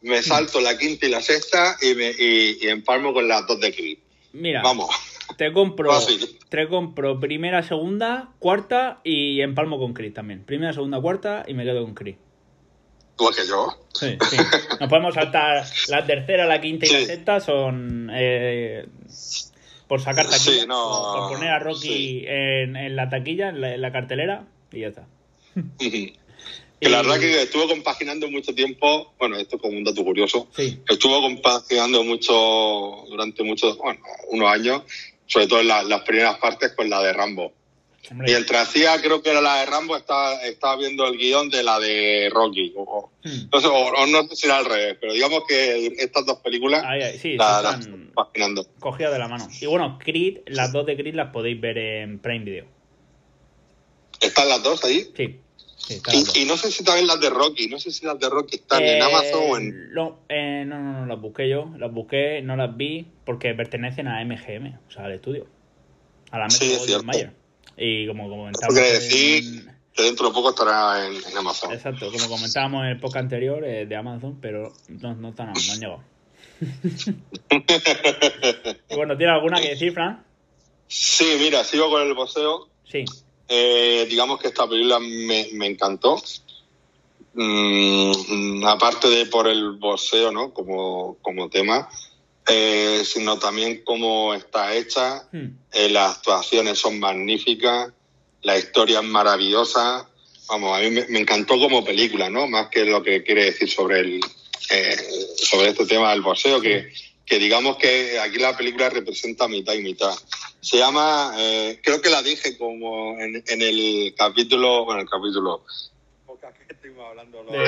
me 0.02 0.22
salto 0.22 0.60
la 0.60 0.78
quinta 0.78 1.06
y 1.06 1.10
la 1.10 1.20
sexta 1.20 1.76
y, 1.82 1.94
me, 1.94 2.10
y, 2.10 2.58
y 2.62 2.68
empalmo 2.68 3.12
con 3.12 3.28
las 3.28 3.46
dos 3.46 3.60
de 3.60 3.74
Creed. 3.74 3.98
Mira, 4.32 4.62
Vamos, 4.62 4.88
te 5.36 5.52
compro 5.52 5.90
Fácil. 5.92 6.38
te 6.48 6.68
compro 6.68 7.18
primera, 7.20 7.62
segunda, 7.62 8.30
cuarta 8.38 9.00
y 9.04 9.40
empalmo 9.40 9.78
con 9.78 9.92
Chris 9.92 10.14
también. 10.14 10.44
Primera, 10.44 10.72
segunda, 10.72 11.00
cuarta 11.00 11.44
y 11.46 11.54
me 11.54 11.64
quedo 11.64 11.82
con 11.84 11.94
Chris. 11.94 12.16
Igual 13.20 13.34
que 13.34 13.46
yo. 13.46 13.86
Sí, 13.92 14.16
sí. 14.30 14.36
Nos 14.80 14.88
podemos 14.88 15.14
saltar 15.14 15.64
la 15.88 16.06
tercera, 16.06 16.46
la 16.46 16.60
quinta 16.60 16.86
y 16.86 16.90
la 16.90 17.00
sexta 17.06 17.40
son 17.40 18.10
eh, 18.12 18.86
por 19.86 20.00
sacar 20.00 20.26
taquilla, 20.28 20.38
Sí, 20.62 20.66
no, 20.66 21.16
por, 21.28 21.32
poner 21.36 21.50
a 21.50 21.58
Rocky 21.58 21.80
sí. 21.88 22.24
en, 22.26 22.76
en 22.76 22.96
la 22.96 23.08
taquilla, 23.08 23.48
en 23.50 23.60
la, 23.60 23.74
en 23.74 23.80
la 23.80 23.92
cartelera 23.92 24.44
y 24.72 24.80
ya 24.80 24.88
está. 24.88 25.06
Que 25.78 26.12
la 26.88 26.88
Y- 26.88 27.02
verdad 27.02 27.18
que 27.18 27.42
estuvo 27.42 27.66
compaginando 27.68 28.30
mucho 28.30 28.54
tiempo, 28.54 29.12
bueno, 29.18 29.36
esto 29.36 29.56
es 29.56 29.62
como 29.62 29.76
un 29.76 29.84
dato 29.84 30.02
curioso, 30.04 30.48
estuvo 30.88 31.20
compaginando 31.20 32.02
mucho 32.04 33.04
durante 33.08 33.42
muchos, 33.42 33.76
bueno, 33.78 34.00
unos 34.28 34.48
años, 34.50 34.82
sobre 35.26 35.46
todo 35.46 35.60
en 35.60 35.68
la- 35.68 35.82
las 35.82 36.02
primeras 36.02 36.38
partes 36.38 36.72
con 36.72 36.88
la 36.88 37.02
de 37.02 37.12
Rambo. 37.12 37.52
Hombre. 38.10 38.28
Mientras 38.28 38.68
hacía, 38.68 39.00
creo 39.02 39.22
que 39.22 39.30
era 39.30 39.40
la 39.40 39.56
de 39.60 39.66
Rambo, 39.66 39.96
estaba, 39.96 40.42
estaba 40.44 40.76
viendo 40.76 41.06
el 41.06 41.18
guion 41.18 41.50
de 41.50 41.62
la 41.62 41.78
de 41.80 42.30
Rocky. 42.32 42.72
O, 42.76 42.82
o- 42.82 43.10
Hmm. 43.22 43.48
no 43.52 43.60
sé, 43.60 43.66
o- 43.66 43.72
o 43.92 44.06
no 44.06 44.22
sé 44.28 44.36
si 44.36 44.46
era 44.46 44.58
al 44.58 44.64
revés, 44.64 44.96
pero 45.00 45.12
digamos 45.12 45.42
que 45.46 45.86
estas 45.98 46.24
dos 46.24 46.38
películas 46.38 46.80
sí, 46.82 46.98
la, 46.98 47.10
sí 47.12 47.36
las 47.36 47.56
están 47.64 47.80
estoy 47.80 47.92
compaginando. 48.06 48.66
cogidas 48.78 49.12
de 49.12 49.18
la 49.18 49.28
mano. 49.28 49.46
Y 49.60 49.66
bueno, 49.66 49.98
Creed, 50.02 50.38
las 50.46 50.72
dos 50.72 50.86
de 50.86 50.96
Creed 50.96 51.14
las 51.14 51.30
podéis 51.32 51.60
ver 51.60 51.76
en 51.78 52.18
Prime 52.20 52.44
Video. 52.44 52.64
¿Están 54.20 54.48
las 54.48 54.62
dos 54.62 54.84
ahí? 54.84 55.10
Sí, 55.16 55.40
sí, 55.76 56.00
dos. 56.04 56.36
Y, 56.36 56.44
no 56.44 56.56
sé 56.56 56.70
si 56.70 56.84
también 56.84 57.06
las 57.06 57.20
de 57.20 57.30
Rocky, 57.30 57.68
no 57.68 57.78
sé 57.78 57.90
si 57.90 58.04
las 58.04 58.18
de 58.18 58.28
Rocky 58.28 58.56
están 58.56 58.82
Eh, 58.82 58.96
en 58.96 59.02
Amazon 59.02 59.40
o 59.50 59.56
en... 59.56 59.92
No, 59.94 60.20
eh, 60.28 60.64
no, 60.66 60.78
no, 60.78 60.92
no, 61.00 61.06
las 61.06 61.20
busqué 61.20 61.48
yo. 61.48 61.70
Las 61.78 61.92
busqué, 61.92 62.42
no 62.42 62.56
las 62.56 62.76
vi 62.76 63.06
porque 63.24 63.54
pertenecen 63.54 64.08
a 64.08 64.22
MGM, 64.24 64.78
o 64.88 64.90
sea, 64.90 65.04
al 65.04 65.12
estudio. 65.12 65.46
A 66.30 66.38
la 66.38 66.50
Sí, 66.50 66.76
Metro. 66.78 67.02
Mayer. 67.02 67.32
Y 67.82 68.06
como 68.06 68.24
Eso 68.24 68.30
comentábamos. 68.30 68.74
quiere 68.74 68.88
en- 68.96 69.00
decir 69.02 69.70
que 69.94 70.02
dentro 70.02 70.28
de 70.28 70.34
poco 70.34 70.50
estará 70.50 71.06
en, 71.06 71.14
en 71.14 71.36
Amazon. 71.38 71.72
Exacto, 71.72 72.12
como 72.12 72.28
comentábamos 72.28 72.82
en 72.84 72.88
el 72.90 73.00
podcast 73.00 73.22
anterior 73.24 73.64
eh, 73.64 73.86
de 73.86 73.96
Amazon, 73.96 74.38
pero 74.40 74.72
no, 74.88 75.14
no 75.14 75.30
están 75.30 75.52
no 75.52 75.72
han 75.72 75.80
llegado. 75.80 76.02
bueno, 78.94 79.16
¿tiene 79.16 79.32
alguna 79.32 79.60
que 79.60 79.70
decir, 79.70 79.92
Fran? 79.92 80.22
Sí, 80.88 81.36
mira, 81.38 81.64
sigo 81.64 81.88
con 81.90 82.02
el 82.02 82.14
boxeo. 82.14 82.68
Sí. 82.84 83.04
Eh, 83.48 84.06
digamos 84.08 84.40
que 84.40 84.48
esta 84.48 84.68
película 84.68 84.98
me, 85.00 85.48
me 85.54 85.66
encantó. 85.66 86.20
Mm, 87.34 88.64
aparte 88.66 89.08
de 89.08 89.26
por 89.26 89.46
el 89.48 89.72
boxeo, 89.78 90.32
¿no? 90.32 90.52
Como, 90.52 91.16
como 91.22 91.48
tema, 91.48 91.88
eh, 92.50 93.04
sino 93.04 93.38
también 93.38 93.82
cómo 93.84 94.34
está 94.34 94.74
hecha. 94.74 95.28
Hmm. 95.32 95.56
Eh, 95.72 95.88
las 95.88 96.16
actuaciones 96.16 96.78
son 96.78 96.98
magníficas, 96.98 97.92
la 98.42 98.58
historia 98.58 98.98
es 98.98 99.04
maravillosa. 99.06 100.08
Vamos, 100.48 100.76
a 100.76 100.80
mí 100.80 100.90
me, 100.90 101.06
me 101.06 101.20
encantó 101.20 101.58
como 101.58 101.84
película, 101.84 102.28
¿no? 102.28 102.48
Más 102.48 102.68
que 102.68 102.84
lo 102.84 103.02
que 103.02 103.22
quiere 103.22 103.44
decir 103.44 103.70
sobre 103.70 104.00
el 104.00 104.20
eh, 104.70 104.96
sobre 105.36 105.68
este 105.70 105.86
tema 105.86 106.10
del 106.10 106.22
boxeo, 106.22 106.60
que, 106.60 106.92
que 107.26 107.38
digamos 107.38 107.76
que 107.76 108.18
aquí 108.20 108.38
la 108.38 108.56
película 108.56 108.88
representa 108.88 109.48
mitad 109.48 109.74
y 109.74 109.82
mitad. 109.82 110.14
Se 110.60 110.76
llama, 110.76 111.34
eh, 111.38 111.80
creo 111.82 112.00
que 112.02 112.10
la 112.10 112.22
dije 112.22 112.56
como 112.58 113.18
en, 113.18 113.42
en 113.46 113.62
el 113.62 114.14
capítulo, 114.16 114.84
bueno, 114.84 115.00
el 115.00 115.08
capítulo. 115.08 115.64
¿Qué 116.66 116.72
estuvimos 116.74 117.06
hablando? 117.08 117.44
De. 117.44 117.58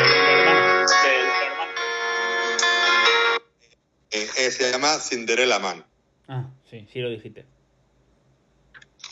Eh, 4.12 4.28
eh, 4.38 4.50
se 4.50 4.70
llama 4.70 4.98
Cinderella 4.98 5.58
Man. 5.58 5.84
Ah, 6.28 6.50
sí, 6.70 6.86
sí 6.92 7.00
lo 7.00 7.08
dijiste. 7.08 7.46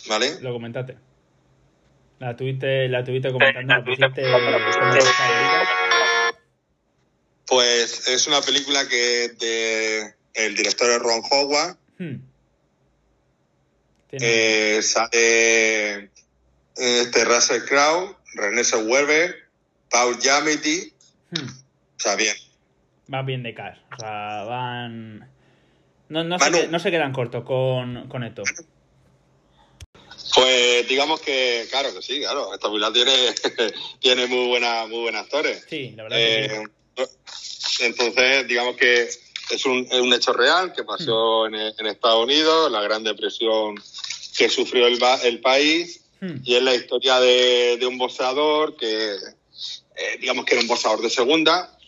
¿Vale? 0.08 0.40
Lo 0.40 0.52
comentaste. 0.52 0.96
La 2.18 2.36
tuviste, 2.36 2.88
la 2.88 3.02
tuviste 3.02 3.32
comentando, 3.32 3.74
la 3.74 3.84
pusiste. 3.84 4.22
Pues 7.46 8.08
es 8.08 8.26
una 8.26 8.42
película 8.42 8.86
que 8.88 9.24
es 9.24 9.38
de 9.38 10.14
el 10.34 10.54
director 10.54 10.90
es 10.90 10.98
Ron 10.98 11.22
Howard. 11.30 11.76
Hmm. 11.98 12.16
Eh, 14.12 14.80
sale 14.82 16.10
este 16.76 17.24
Russell 17.24 17.64
Crowe, 17.64 18.16
René 18.34 18.64
Zellweger, 18.64 19.48
Paul 19.90 20.18
Giamatti. 20.18 20.92
Hmm. 21.30 21.48
O 21.48 22.00
sea, 22.02 22.16
bien. 22.16 22.36
Va 23.12 23.22
bien 23.22 23.42
de 23.42 23.54
cash. 23.54 23.78
O 23.96 24.00
sea, 24.00 24.44
van. 24.44 25.28
No, 26.08 26.24
no, 26.24 26.38
Manu. 26.38 26.56
se, 26.56 26.68
no 26.68 26.78
se 26.78 26.90
quedan 26.90 27.12
cortos 27.12 27.44
con, 27.44 28.08
con 28.08 28.24
esto. 28.24 28.42
Pues 30.34 30.88
digamos 30.88 31.20
que, 31.20 31.66
claro 31.70 31.92
que 31.94 32.02
sí, 32.02 32.20
claro. 32.20 32.52
Esta 32.54 32.68
película 32.68 32.92
tiene, 32.92 33.12
tiene 34.00 34.26
muy, 34.26 34.48
buena, 34.48 34.86
muy 34.86 35.00
buenos 35.00 35.22
actores. 35.22 35.64
Sí, 35.68 35.92
la 35.96 36.04
verdad 36.04 36.16
que 36.18 36.48
sí. 36.48 37.02
Eh, 37.02 37.86
entonces, 37.86 38.46
digamos 38.46 38.76
que 38.76 39.02
es 39.02 39.64
un, 39.66 39.86
es 39.90 40.00
un 40.00 40.12
hecho 40.12 40.32
real 40.32 40.72
que 40.72 40.84
pasó 40.84 41.46
en, 41.46 41.54
en 41.54 41.86
Estados 41.86 42.24
Unidos, 42.24 42.70
la 42.70 42.82
Gran 42.82 43.02
Depresión 43.02 43.74
que 44.36 44.48
sufrió 44.48 44.86
el, 44.86 44.98
el 45.24 45.40
país, 45.40 46.00
Hmm. 46.20 46.42
y 46.44 46.54
es 46.54 46.62
la 46.62 46.74
historia 46.74 47.18
de, 47.18 47.78
de 47.78 47.86
un 47.86 47.96
boxeador 47.96 48.76
que, 48.76 49.14
eh, 49.14 50.18
digamos 50.20 50.44
que 50.44 50.54
era 50.54 50.60
un 50.62 50.68
boxeador 50.68 51.00
de 51.00 51.08
segunda, 51.08 51.78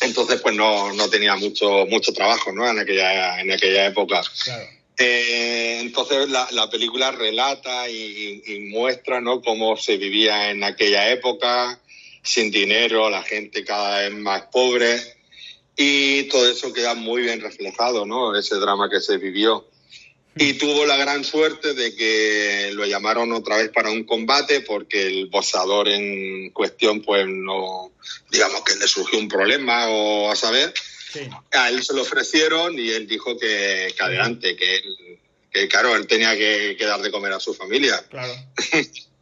entonces 0.00 0.40
pues 0.40 0.54
no, 0.54 0.92
no 0.92 1.08
tenía 1.08 1.36
mucho, 1.36 1.86
mucho 1.86 2.12
trabajo 2.12 2.52
¿no? 2.52 2.68
en, 2.68 2.78
aquella, 2.78 3.40
en 3.40 3.50
aquella 3.52 3.86
época. 3.86 4.22
Claro. 4.44 4.64
Eh, 4.98 5.78
entonces 5.80 6.28
la, 6.28 6.46
la 6.52 6.70
película 6.70 7.10
relata 7.10 7.88
y, 7.88 8.42
y 8.46 8.60
muestra 8.70 9.20
¿no? 9.20 9.40
cómo 9.40 9.76
se 9.76 9.96
vivía 9.96 10.50
en 10.50 10.62
aquella 10.62 11.10
época, 11.10 11.80
sin 12.22 12.50
dinero, 12.50 13.10
la 13.10 13.22
gente 13.22 13.64
cada 13.64 14.00
vez 14.00 14.12
más 14.12 14.42
pobre, 14.52 15.00
y 15.76 16.24
todo 16.24 16.48
eso 16.50 16.72
queda 16.72 16.94
muy 16.94 17.22
bien 17.22 17.40
reflejado, 17.40 18.06
¿no? 18.06 18.36
ese 18.36 18.56
drama 18.56 18.88
que 18.90 19.00
se 19.00 19.16
vivió. 19.16 19.66
Y 20.36 20.54
tuvo 20.54 20.86
la 20.86 20.96
gran 20.96 21.24
suerte 21.24 21.74
de 21.74 21.94
que 21.94 22.70
lo 22.72 22.86
llamaron 22.86 23.32
otra 23.32 23.58
vez 23.58 23.70
para 23.70 23.90
un 23.90 24.04
combate 24.04 24.60
porque 24.62 25.06
el 25.06 25.26
boxeador 25.26 25.88
en 25.88 26.50
cuestión, 26.50 27.02
pues 27.02 27.26
no, 27.28 27.92
digamos 28.30 28.62
que 28.64 28.76
le 28.76 28.88
surgió 28.88 29.18
un 29.18 29.28
problema 29.28 29.88
o 29.88 30.30
a 30.30 30.36
saber, 30.36 30.72
Sí. 31.12 31.20
a 31.50 31.68
él 31.68 31.84
se 31.84 31.92
lo 31.92 32.00
ofrecieron 32.00 32.78
y 32.78 32.88
él 32.88 33.06
dijo 33.06 33.36
que, 33.38 33.92
que 33.94 34.02
adelante, 34.02 34.56
que, 34.56 34.76
él, 34.76 35.18
que 35.52 35.68
claro, 35.68 35.94
él 35.94 36.06
tenía 36.06 36.34
que, 36.34 36.74
que 36.78 36.86
dar 36.86 37.02
de 37.02 37.10
comer 37.10 37.34
a 37.34 37.40
su 37.40 37.52
familia. 37.52 38.02
Claro. 38.08 38.34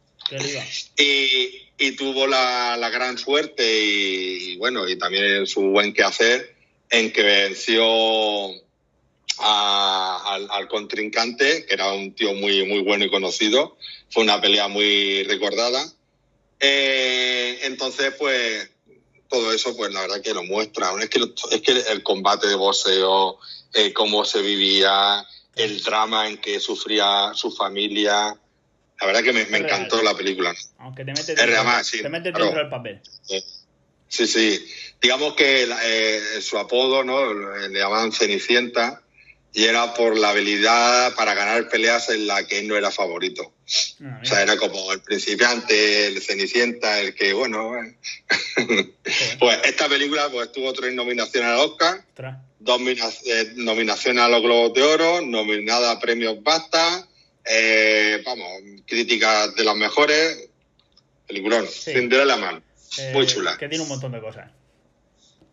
Y, 0.97 1.67
y 1.77 1.91
tuvo 1.97 2.25
la, 2.25 2.77
la 2.77 2.89
gran 2.89 3.17
suerte 3.17 3.63
y, 3.83 4.55
bueno, 4.55 4.87
y 4.87 4.95
también 4.95 5.45
su 5.45 5.61
buen 5.61 5.93
quehacer 5.93 6.55
en 6.89 7.11
que 7.11 7.21
venció 7.21 8.49
a- 9.41 10.33
al, 10.33 10.47
al 10.51 10.67
contrincante, 10.67 11.65
que 11.65 11.73
era 11.73 11.91
un 11.93 12.13
tío 12.13 12.33
muy, 12.33 12.65
muy 12.65 12.81
bueno 12.81 13.05
y 13.05 13.09
conocido. 13.09 13.77
Fue 14.09 14.23
una 14.23 14.39
pelea 14.41 14.67
muy 14.67 15.23
recordada. 15.23 15.83
Eh, 16.59 17.59
entonces, 17.63 18.13
pues, 18.19 18.69
todo 19.29 19.51
eso, 19.53 19.75
pues 19.75 19.91
la 19.93 20.01
verdad 20.01 20.21
que 20.21 20.33
lo 20.33 20.43
muestra. 20.43 20.91
Es 21.01 21.09
que, 21.09 21.19
es 21.51 21.61
que 21.61 21.71
el 21.91 22.03
combate 22.03 22.47
de 22.47 22.55
boxeo, 22.55 23.39
eh, 23.73 23.93
cómo 23.93 24.25
se 24.25 24.41
vivía, 24.41 25.25
el 25.55 25.81
drama 25.83 26.27
en 26.27 26.37
que 26.37 26.59
sufría 26.59 27.31
su 27.33 27.51
familia. 27.51 28.37
La 28.99 29.07
verdad 29.07 29.23
que 29.23 29.33
me, 29.33 29.45
me 29.45 29.57
Es 29.57 29.63
real. 29.63 29.65
encantó 29.65 30.01
la 30.03 30.15
película. 30.15 30.53
Aunque 30.79 31.03
te 31.03 31.11
metes 31.11 31.29
Es 31.29 31.35
dentro, 31.35 31.63
más, 31.63 31.87
sí, 31.87 32.01
te 32.01 32.09
metes 32.09 32.31
claro. 32.31 32.45
dentro 32.45 32.61
del 32.61 32.69
papel. 32.69 33.01
Sí, 34.07 34.27
sí. 34.27 34.65
Digamos 35.01 35.33
que 35.33 35.67
eh, 35.83 36.41
su 36.41 36.57
apodo, 36.59 37.03
¿no? 37.03 37.33
Le 37.33 37.79
llamaban 37.79 38.11
Cenicienta 38.11 39.00
y 39.53 39.65
era 39.65 39.93
por 39.93 40.17
la 40.17 40.29
habilidad 40.29 41.13
para 41.15 41.33
ganar 41.33 41.67
peleas 41.67 42.09
en 42.09 42.25
la 42.27 42.47
que 42.47 42.59
él 42.59 42.67
no 42.67 42.77
era 42.77 42.89
favorito. 42.89 43.53
Ah, 44.01 44.19
O 44.21 44.25
sea, 44.25 44.41
era 44.41 44.55
como 44.57 44.91
el 44.93 45.01
principiante, 45.01 46.07
el 46.07 46.21
Cenicienta, 46.21 46.99
el 46.99 47.13
que, 47.13 47.33
bueno... 47.33 47.75
eh. 47.83 47.95
pues 49.39 49.59
esta 49.65 49.89
película 49.89 50.29
pues 50.29 50.51
tuvo 50.51 50.71
tres 50.73 50.93
nominaciones 50.93 51.49
al 51.49 51.59
Oscar, 51.59 52.05
dos 52.59 52.79
eh, 53.25 53.51
nominaciones 53.55 54.23
a 54.23 54.29
los 54.29 54.41
Globos 54.41 54.73
de 54.73 54.83
Oro, 54.83 55.21
nominada 55.21 55.91
a 55.91 55.99
premios 55.99 56.41
BAFTA, 56.41 57.07
eh, 57.45 58.21
vamos, 58.25 58.47
críticas 58.85 59.53
de 59.55 59.63
las 59.65 59.75
mejores, 59.75 60.49
peliculón, 61.27 61.67
Sí. 61.67 61.91
Cinderella 61.93 62.37
Man, 62.37 62.63
Eh, 62.97 63.11
muy 63.13 63.25
chula. 63.25 63.57
Que 63.57 63.67
tiene 63.67 63.83
un 63.83 63.89
montón 63.89 64.11
de 64.11 64.19
cosas. 64.19 64.51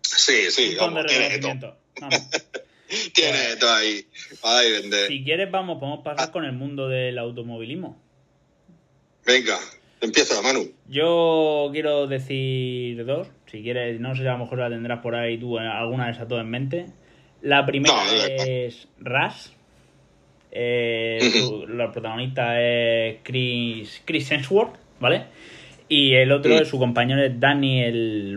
Sí, 0.02 0.50
sí, 0.50 0.70
un 0.70 0.92
montón 0.92 1.06
de 1.06 1.08
tiene 1.08 1.38
todo. 1.38 1.78
Tiene 3.14 3.56
todo 3.60 3.72
ahí, 3.74 4.06
para 4.40 4.58
ahí 4.58 4.72
vender. 4.72 5.08
Si 5.08 5.22
quieres, 5.24 5.50
vamos, 5.50 5.78
podemos 5.78 6.04
pasar 6.04 6.30
con 6.30 6.44
el 6.44 6.52
mundo 6.52 6.88
del 6.88 7.18
automovilismo. 7.18 8.00
Venga, 9.26 9.58
empieza, 10.00 10.40
Manu. 10.40 10.70
Yo 10.88 11.68
quiero 11.72 12.06
decir 12.06 13.04
dos. 13.04 13.28
Si 13.46 13.62
quieres, 13.62 14.00
no 14.00 14.14
sé 14.14 14.22
si 14.22 14.28
a 14.28 14.32
lo 14.32 14.38
mejor 14.38 14.58
la 14.58 14.70
tendrás 14.70 15.00
por 15.00 15.14
ahí 15.14 15.38
tú, 15.38 15.58
eh, 15.58 15.66
alguna 15.66 16.06
de 16.06 16.12
esas 16.12 16.28
dos 16.28 16.40
en 16.40 16.50
mente. 16.50 16.86
La 17.42 17.66
primera 17.66 17.94
No, 17.94 18.10
es 18.10 18.88
Rush. 18.98 19.48
Eh, 20.50 21.18
la 21.68 21.92
protagonista 21.92 22.60
es 22.60 23.18
Chris, 23.22 24.02
Chris 24.04 24.30
Hemsworth, 24.30 24.76
¿vale? 24.98 25.26
Y 25.88 26.14
el 26.14 26.32
otro 26.32 26.54
es 26.54 26.68
su 26.68 26.78
compañero 26.78 27.22
es 27.24 27.40
Daniel, 27.40 28.36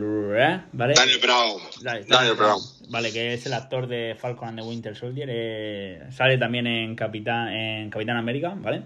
¿vale? 0.72 0.94
Daniel 0.94 1.20
Brown. 1.22 1.62
Dale, 1.82 2.04
Daniel 2.08 2.36
Brown. 2.36 2.62
Vale, 2.90 3.12
que 3.12 3.34
es 3.34 3.46
el 3.46 3.54
actor 3.54 3.88
de 3.88 4.16
Falcon 4.18 4.50
and 4.50 4.60
the 4.60 4.66
Winter 4.66 4.96
Soldier. 4.96 5.28
eh, 5.32 6.04
sale 6.12 6.38
también 6.38 6.68
en 6.68 6.96
Capitán, 6.96 7.50
en 7.50 7.90
Capitán 7.90 8.18
América, 8.18 8.54
¿vale? 8.58 8.84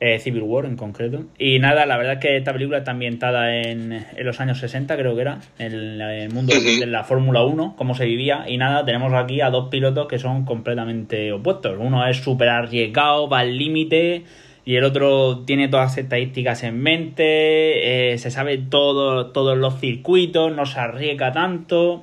Eh, 0.00 0.18
Civil 0.18 0.42
War 0.42 0.66
en 0.66 0.76
concreto. 0.76 1.24
Y 1.38 1.58
nada, 1.58 1.86
la 1.86 1.96
verdad 1.96 2.14
es 2.14 2.18
que 2.20 2.36
esta 2.36 2.52
película 2.52 2.78
está 2.78 2.90
ambientada 2.90 3.56
en, 3.62 3.92
en 3.92 4.26
los 4.26 4.40
años 4.40 4.58
60, 4.58 4.96
creo 4.96 5.14
que 5.14 5.22
era, 5.22 5.40
en 5.58 6.00
el 6.00 6.30
mundo 6.32 6.52
de 6.54 6.86
la 6.86 7.04
Fórmula 7.04 7.42
1, 7.44 7.74
cómo 7.76 7.94
se 7.94 8.04
vivía. 8.04 8.44
Y 8.46 8.58
nada, 8.58 8.84
tenemos 8.84 9.12
aquí 9.14 9.40
a 9.40 9.50
dos 9.50 9.68
pilotos 9.70 10.06
que 10.06 10.18
son 10.18 10.44
completamente 10.44 11.32
opuestos. 11.32 11.76
Uno 11.78 12.06
es 12.06 12.18
súper 12.18 12.48
arriesgado, 12.48 13.28
va 13.28 13.40
al 13.40 13.56
límite. 13.56 14.24
Y 14.66 14.76
el 14.76 14.84
otro 14.84 15.40
tiene 15.44 15.68
todas 15.68 15.90
las 15.90 15.98
estadísticas 15.98 16.62
en 16.62 16.80
mente, 16.82 18.12
eh, 18.14 18.18
se 18.18 18.30
sabe 18.30 18.56
todo, 18.58 19.26
todos 19.30 19.58
los 19.58 19.78
circuitos, 19.78 20.52
no 20.54 20.64
se 20.64 20.78
arriesga 20.80 21.32
tanto. 21.32 22.00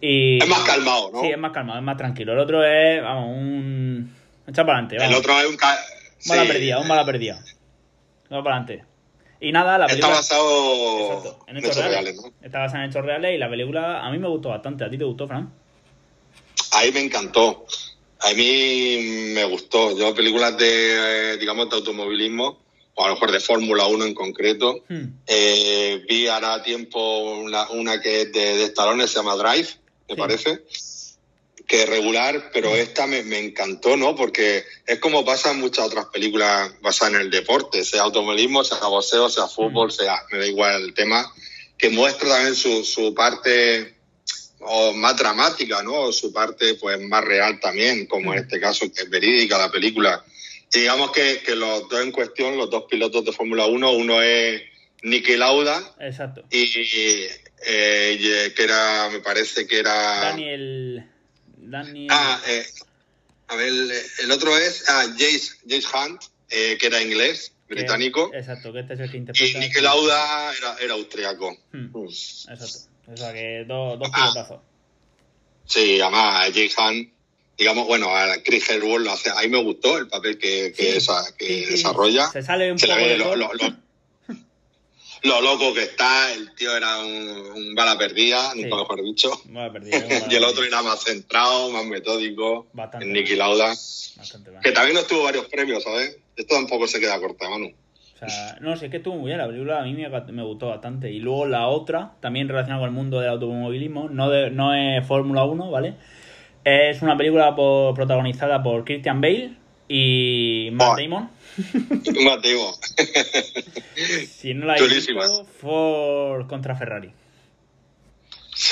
Y, 0.00 0.40
Es 0.40 0.48
más 0.48 0.60
calmado, 0.60 1.10
¿no? 1.12 1.20
Sí, 1.20 1.26
es 1.26 1.38
más 1.38 1.50
calmado, 1.50 1.78
es 1.80 1.84
más 1.84 1.96
tranquilo. 1.96 2.34
El 2.34 2.38
otro 2.38 2.64
es, 2.64 3.02
vamos, 3.02 3.36
un... 3.36 4.14
Echa 4.46 4.64
para 4.64 4.78
adelante, 4.78 5.04
El 5.04 5.14
otro 5.14 5.38
es 5.40 5.46
un... 5.46 5.56
ca- 5.56 5.76
Un 6.24 6.28
bala 6.30 6.42
sí, 6.42 6.48
perdida, 6.48 6.78
un 6.78 6.88
bala 6.88 7.04
perdida. 7.04 7.40
Vamos 8.30 8.44
para 8.44 8.56
adelante. 8.58 8.84
Y 9.40 9.50
nada, 9.52 9.76
la 9.78 9.86
Está 9.86 9.94
película. 9.96 10.16
basado 10.16 11.00
Exacto, 11.00 11.44
en 11.48 11.56
hechos 11.56 11.70
hechos 11.70 11.84
reales. 11.84 12.04
reales, 12.16 12.22
¿no? 12.40 12.46
Está 12.46 12.58
basada 12.60 12.84
en 12.84 12.90
hechos 12.90 13.04
reales 13.04 13.34
y 13.34 13.38
la 13.38 13.48
película 13.50 14.04
a 14.06 14.10
mí 14.10 14.18
me 14.18 14.28
gustó 14.28 14.50
bastante. 14.50 14.84
¿A 14.84 14.90
ti 14.90 14.98
te 14.98 15.04
gustó, 15.04 15.26
Fran? 15.26 15.50
Ahí 16.72 16.92
me 16.92 17.00
encantó. 17.00 17.64
A 18.20 18.32
mí 18.34 19.30
me 19.34 19.44
gustó. 19.44 19.96
Yo 19.96 20.14
películas 20.14 20.56
de, 20.58 21.34
eh, 21.34 21.36
digamos, 21.38 21.70
de 21.70 21.76
automovilismo, 21.76 22.60
o 22.94 23.04
a 23.04 23.08
lo 23.08 23.14
mejor 23.14 23.30
de 23.30 23.40
Fórmula 23.40 23.86
1 23.86 24.04
en 24.06 24.14
concreto, 24.14 24.84
Hmm. 24.88 25.04
eh, 25.26 26.04
vi 26.08 26.26
hará 26.26 26.62
tiempo 26.62 27.20
una, 27.34 27.68
una 27.70 28.00
que 28.00 28.22
es 28.22 28.32
de, 28.32 28.56
de 28.56 28.64
Stallone, 28.64 29.06
se 29.06 29.16
llama 29.16 29.36
Drive, 29.36 29.68
me 30.08 30.14
Sí. 30.14 30.20
parece, 30.20 30.60
que 31.66 31.82
es 31.82 31.88
regular, 31.88 32.50
pero 32.52 32.74
esta 32.74 33.06
me, 33.06 33.22
me 33.22 33.38
encantó, 33.38 33.96
¿no? 33.96 34.16
Porque 34.16 34.64
es 34.86 34.98
como 35.00 35.24
pasa 35.24 35.50
en 35.52 35.60
muchas 35.60 35.86
otras 35.86 36.06
películas 36.06 36.72
basadas 36.80 37.14
en 37.14 37.20
el 37.20 37.30
deporte, 37.30 37.84
sea 37.84 38.02
automovilismo, 38.02 38.64
sea 38.64 38.78
boxeo, 38.88 39.28
sea 39.28 39.46
fútbol, 39.46 39.88
Mm. 39.88 39.90
sea, 39.92 40.22
me 40.32 40.38
da 40.38 40.46
igual 40.46 40.82
el 40.82 40.94
tema, 40.94 41.30
que 41.76 41.90
muestra 41.90 42.28
también 42.30 42.56
su, 42.56 42.82
su 42.84 43.14
parte 43.14 43.97
o 44.60 44.92
más 44.92 45.16
dramática, 45.16 45.82
¿no? 45.82 45.94
O 46.02 46.12
su 46.12 46.32
parte 46.32 46.74
pues 46.74 47.00
más 47.00 47.24
real 47.24 47.60
también, 47.60 48.06
como 48.06 48.32
en 48.32 48.40
Mm. 48.40 48.42
este 48.42 48.60
caso 48.60 48.92
que 48.92 49.02
es 49.02 49.10
verídica 49.10 49.56
la 49.58 49.70
película. 49.70 50.24
Y 50.72 50.80
digamos 50.80 51.12
que, 51.12 51.40
que 51.44 51.54
los 51.56 51.88
dos 51.88 52.02
en 52.02 52.12
cuestión, 52.12 52.56
los 52.56 52.68
dos 52.70 52.84
pilotos 52.90 53.24
de 53.24 53.32
Fórmula 53.32 53.66
1, 53.66 53.92
uno 53.92 54.20
es 54.22 54.62
Niki 55.02 55.36
Lauda 55.36 55.94
Exacto. 56.00 56.44
y 56.50 56.64
eh, 57.66 58.16
y, 58.18 58.54
que 58.54 58.62
era, 58.62 59.08
me 59.10 59.20
parece 59.20 59.66
que 59.66 59.78
era... 59.78 59.92
Daniel. 60.20 61.08
Daniel. 61.56 62.08
Ah, 62.10 62.40
eh, 62.46 62.66
a 63.48 63.56
ver, 63.56 63.72
el, 64.22 64.30
otro 64.30 64.56
es 64.56 64.84
ah, 64.88 65.06
Jace, 65.18 65.52
Jace 65.68 65.86
Hunt, 65.96 66.22
eh, 66.50 66.76
que 66.78 66.86
era 66.86 67.00
inglés, 67.02 67.52
británico, 67.68 68.30
Exacto, 68.34 68.72
que 68.72 68.80
este 68.80 68.94
es 68.94 69.00
el 69.00 69.10
que 69.10 69.16
y 69.16 69.20
interpreta. 69.20 69.58
Niki 69.58 69.80
Lauda 69.80 70.52
era, 70.56 70.76
era 70.80 70.94
austriaco. 70.94 71.56
Hmm, 71.72 71.90
Mm. 71.92 72.08
Exacto. 72.08 72.87
O 73.12 73.16
sea 73.16 73.32
que 73.32 73.64
dos, 73.66 73.98
dos 73.98 74.08
pilotazos. 74.10 74.60
Sí, 75.66 76.00
además 76.00 76.46
Jace 76.48 76.70
Hunt 76.78 77.12
digamos, 77.56 77.88
bueno, 77.88 78.14
a 78.14 78.36
Chris 78.44 78.70
Hemsworth 78.70 79.02
lo 79.04 79.10
hace, 79.10 79.30
a 79.30 79.40
mí 79.42 79.48
me 79.48 79.60
gustó 79.60 79.98
el 79.98 80.06
papel 80.06 80.38
que, 80.38 80.72
que, 80.76 80.92
Sí, 80.92 80.96
esa- 80.98 81.34
que 81.36 81.44
sí, 81.46 81.64
sí. 81.64 81.70
desarrolla. 81.72 82.28
Se 82.30 82.40
sale 82.40 82.70
un 82.70 82.78
Se 82.78 82.86
le 82.86 82.94
poco 82.94 83.04
ve 83.06 83.16
lo, 83.16 83.24
Thor. 83.24 83.38
lo- 83.38 83.52
lo- 83.54 83.76
lo 85.22 85.40
loco 85.40 85.74
que 85.74 85.82
está, 85.82 86.32
el 86.32 86.54
tío 86.54 86.76
era 86.76 86.98
un, 86.98 87.08
un 87.56 87.74
bala 87.74 87.98
perdida, 87.98 88.52
Sí. 88.52 88.62
nunca 88.62 88.76
mejor 88.76 89.02
dicho. 89.02 89.30
Bueno, 89.46 89.72
perdí, 89.72 89.90
bueno, 89.90 90.26
y 90.30 90.34
el 90.36 90.44
otro 90.44 90.62
era 90.62 90.80
más 90.82 91.02
centrado, 91.02 91.70
más 91.70 91.84
metódico, 91.84 92.68
Bastante. 92.72 93.06
el 93.06 93.12
Nicky 93.12 93.34
Lauda, 93.34 93.66
Bastante 94.16 94.52
que 94.62 94.70
también 94.70 94.96
obtuvo 94.98 95.24
varios 95.24 95.46
premios, 95.46 95.82
¿sabes? 95.82 96.16
Esto 96.36 96.54
tampoco 96.54 96.86
se 96.86 97.00
queda 97.00 97.18
corta, 97.18 97.50
Manu. 97.50 97.72
O 98.20 98.28
sea, 98.28 98.58
no 98.60 98.76
sé, 98.76 98.86
es 98.86 98.90
que 98.90 98.96
estuvo 98.96 99.14
muy 99.16 99.26
bien 99.26 99.38
la 99.38 99.46
película, 99.46 99.80
a 99.80 99.84
mí 99.84 99.92
me, 99.94 100.08
me 100.08 100.42
gustó 100.42 100.66
bastante. 100.68 101.10
Y 101.12 101.20
luego 101.20 101.46
la 101.46 101.68
otra, 101.68 102.12
también 102.20 102.48
relacionada 102.48 102.80
con 102.80 102.88
el 102.88 102.94
mundo 102.94 103.20
del 103.20 103.30
automovilismo, 103.30 104.08
no, 104.08 104.28
de, 104.28 104.50
no 104.50 104.74
es 104.74 105.06
Fórmula 105.06 105.44
1, 105.44 105.70
¿vale? 105.70 105.94
Es 106.64 107.00
una 107.02 107.16
película 107.16 107.54
por- 107.54 107.94
protagonizada 107.94 108.60
por 108.62 108.84
Christian 108.84 109.20
Bale 109.20 109.52
y 109.88 110.68
Matt. 110.72 110.98
Damon. 110.98 111.30
Mateo. 112.24 112.72
Si 114.28 114.54
no 114.54 114.66
la 114.66 114.76
Chulísima. 114.76 115.22
visto, 115.22 115.44
Ford 115.44 116.46
contra 116.46 116.76
Ferrari. 116.76 117.10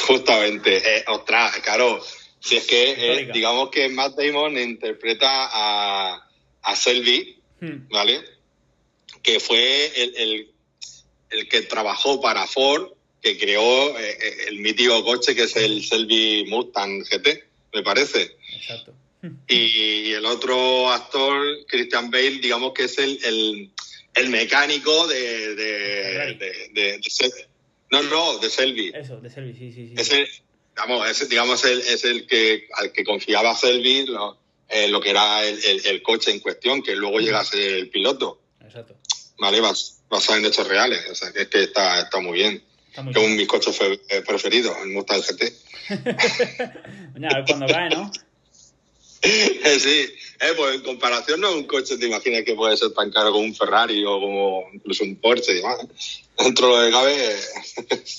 Justamente, 0.07 0.77
eh, 0.79 1.05
ostras, 1.09 1.57
claro, 1.65 2.01
si 2.41 2.57
es 2.57 2.67
que, 2.67 2.93
eh, 2.97 3.31
digamos 3.33 3.71
que 3.71 3.89
Matt 3.89 4.17
Damon 4.17 4.57
interpreta 4.59 5.29
a, 5.53 6.29
a 6.63 6.77
Selby, 6.77 7.35
Hmm, 7.61 7.89
¿vale? 7.89 8.21
Que 9.27 9.41
fue 9.41 9.87
el, 10.03 10.17
el, 10.17 10.51
el 11.31 11.49
que 11.49 11.63
trabajó 11.63 12.21
para 12.21 12.47
Ford, 12.47 12.93
que 13.21 13.37
creó 13.37 13.99
eh, 13.99 14.17
eh, 14.23 14.37
el 14.49 14.61
mítico 14.61 15.03
coche 15.05 15.35
que 15.35 15.43
es 15.43 15.57
el 15.57 15.85
Selby 15.85 16.45
Mustang 16.49 17.03
GT, 17.03 17.43
me 17.75 17.83
parece. 17.83 18.37
Exacto. 18.57 18.95
Y 19.49 20.13
el 20.13 20.25
otro 20.25 20.93
actor, 20.93 21.45
Christian 21.67 22.09
Bale, 22.13 22.39
digamos 22.39 22.73
que 22.73 22.85
es 22.85 22.97
el, 22.99 23.19
el, 23.25 23.71
el 24.15 24.29
mecánico 24.29 25.09
de, 25.09 25.57
de, 25.57 25.65
de, 26.37 26.69
de- 26.73 26.99
de 26.99 27.01
no, 27.91 28.03
no, 28.05 28.39
de 28.39 28.49
Selby. 28.49 28.93
Eso, 28.95 29.17
de 29.21 29.29
Selby, 29.29 29.53
sí, 29.55 29.73
sí, 29.73 29.89
sí. 29.89 29.95
Es 29.97 30.11
el, 30.13 30.29
digamos, 30.77 31.09
es, 31.11 31.29
digamos 31.29 31.65
el, 31.65 31.81
es 31.81 32.05
el 32.05 32.27
que 32.29 32.69
al 32.75 32.93
que 32.93 33.03
confiaba 33.03 33.57
Selby 33.57 34.07
lo, 34.07 34.39
eh, 34.69 34.87
lo 34.87 35.01
que 35.01 35.11
era 35.11 35.45
el, 35.45 35.59
el- 35.65 35.85
el 35.87 36.03
coche 36.03 36.31
en 36.31 36.39
cuestión, 36.39 36.81
que 36.83 36.95
luego 36.95 37.19
llega 37.19 37.41
a 37.41 37.45
ser 37.45 37.61
el 37.73 37.89
piloto, 37.91 38.41
Exacto. 38.65 38.97
¿Vale? 39.39 39.61
Bas- 39.61 39.95
basado 40.09 40.39
en 40.39 40.47
hechos 40.47 40.67
reales. 40.67 41.01
O 41.11 41.15
sea, 41.15 41.33
que 41.33 41.43
es 41.43 41.49
que 41.49 41.63
está, 41.65 42.01
está 42.01 42.21
muy 42.21 42.35
bien. 42.39 42.63
Está 42.91 43.03
muy 43.03 43.13
Que 43.13 43.19
es 43.21 43.23
bien. 43.25 43.33
un 43.33 43.37
de 43.37 43.43
mis 43.43 43.49
coches 43.49 43.79
eh, 44.09 44.23
preferidos, 44.27 44.77
el 44.83 44.89
Mustang 44.91 45.21
GT. 45.23 45.53
A 45.91 47.35
ver 47.35 47.45
cuando 47.47 47.67
cae, 47.67 47.91
¿no? 47.91 48.11
sí, 49.23 49.29
eh, 50.41 50.53
pues 50.57 50.77
en 50.77 50.83
comparación 50.83 51.41
no 51.41 51.49
es 51.49 51.55
un 51.57 51.65
coche, 51.65 51.97
te 51.99 52.07
imaginas 52.07 52.43
que 52.45 52.55
puede 52.55 52.77
ser 52.77 52.93
tan 52.93 53.11
caro 53.11 53.33
como 53.33 53.45
un 53.45 53.55
Ferrari 53.57 54.05
o 54.05 54.21
como 54.21 54.65
incluso 54.73 55.03
un 55.05 55.17
Porsche 55.17 55.53
y 55.53 55.57
demás. 55.57 55.79
Dentro 56.39 56.69
de 56.79 56.81
lo 56.83 56.87
que 56.87 56.93
cabe, 56.93 57.31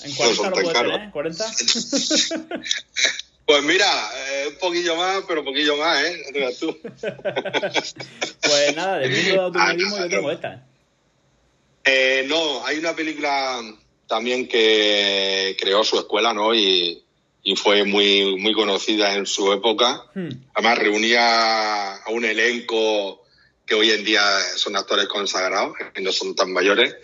En 0.04 0.10
no 0.10 0.16
40 0.16 0.34
son 0.36 0.50
lo 0.50 0.56
tan 0.56 0.72
caros. 0.72 0.92
tener, 0.92 1.08
¿eh? 1.08 1.10
40. 1.12 1.44
Pues 3.48 3.62
mira, 3.62 3.86
eh, 4.14 4.48
un 4.48 4.56
poquillo 4.56 4.94
más, 4.96 5.22
pero 5.26 5.40
un 5.40 5.46
poquillo 5.46 5.74
más, 5.78 6.04
¿eh? 6.04 6.22
No 6.34 6.52
tú. 6.52 6.78
Pues 8.42 8.76
nada, 8.76 8.98
del 8.98 9.10
mundo 9.10 9.30
del 9.30 9.38
automovilismo 9.40 9.96
Ah, 9.96 10.00
yo 10.02 10.08
tengo 10.10 10.30
esta. 10.32 10.66
Eh, 11.90 12.26
no, 12.28 12.66
hay 12.66 12.76
una 12.76 12.94
película 12.94 13.62
también 14.06 14.46
que 14.46 15.56
creó 15.58 15.82
su 15.84 15.98
escuela, 15.98 16.34
¿no? 16.34 16.54
Y, 16.54 17.02
y 17.42 17.56
fue 17.56 17.84
muy, 17.84 18.36
muy 18.36 18.52
conocida 18.52 19.14
en 19.14 19.24
su 19.24 19.50
época. 19.54 20.04
Hmm, 20.14 20.28
Además, 20.52 20.78
reunía 20.78 21.94
a 21.96 22.10
un 22.10 22.26
elenco 22.26 23.24
que 23.64 23.74
hoy 23.74 23.90
en 23.90 24.04
día 24.04 24.22
son 24.56 24.76
actores 24.76 25.06
consagrados 25.06 25.76
y 25.96 26.02
no 26.02 26.12
son 26.12 26.34
tan 26.34 26.52
mayores. 26.52 26.94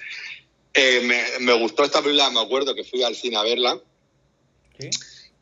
Eh, 0.75 1.01
me, 1.05 1.47
me 1.47 1.55
gustó 1.55 1.85
esta 1.85 2.03
película, 2.03 2.29
me 2.29 2.41
acuerdo 2.41 2.75
que 2.75 2.85
fui 2.85 3.03
al 3.03 3.17
cine 3.17 3.39
a 3.39 3.43
verla. 3.43 3.81
¿Sí? 4.79 4.91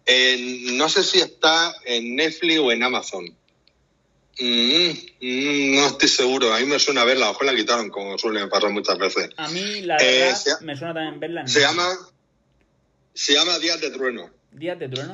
Eh, 0.07 0.37
no 0.73 0.89
sé 0.89 1.03
si 1.03 1.19
está 1.19 1.75
en 1.85 2.15
Netflix 2.15 2.61
o 2.61 2.71
en 2.71 2.85
Amazon. 2.85 3.37
Mm, 4.39 4.91
mm, 5.21 5.75
no 5.77 5.87
estoy 5.89 6.09
seguro. 6.09 6.53
A 6.55 6.59
mí 6.61 6.67
me 6.67 6.79
suena 6.79 7.05
verla. 7.05 7.31
Ojo 7.31 7.45
la 7.45 7.55
quitaron, 7.55 7.91
como 7.91 8.17
suele 8.19 8.47
pasar 8.47 8.71
muchas 8.71 8.99
veces. 8.99 9.31
A 9.37 9.49
mí, 9.49 9.83
la 9.83 9.97
Eh, 9.99 10.19
verdad, 10.21 10.37
se- 10.37 10.65
me 10.65 10.77
suena 10.77 10.95
también 10.95 11.21
verla 11.21 11.41
en 11.43 11.49
Se 11.49 11.61
llama, 11.61 11.89
se 13.15 13.35
llama 13.35 13.59
Días 13.59 13.81
de 13.81 13.91
Trueno. 13.91 14.31
Días 14.51 14.79
de 14.79 14.89
Trueno. 14.89 15.11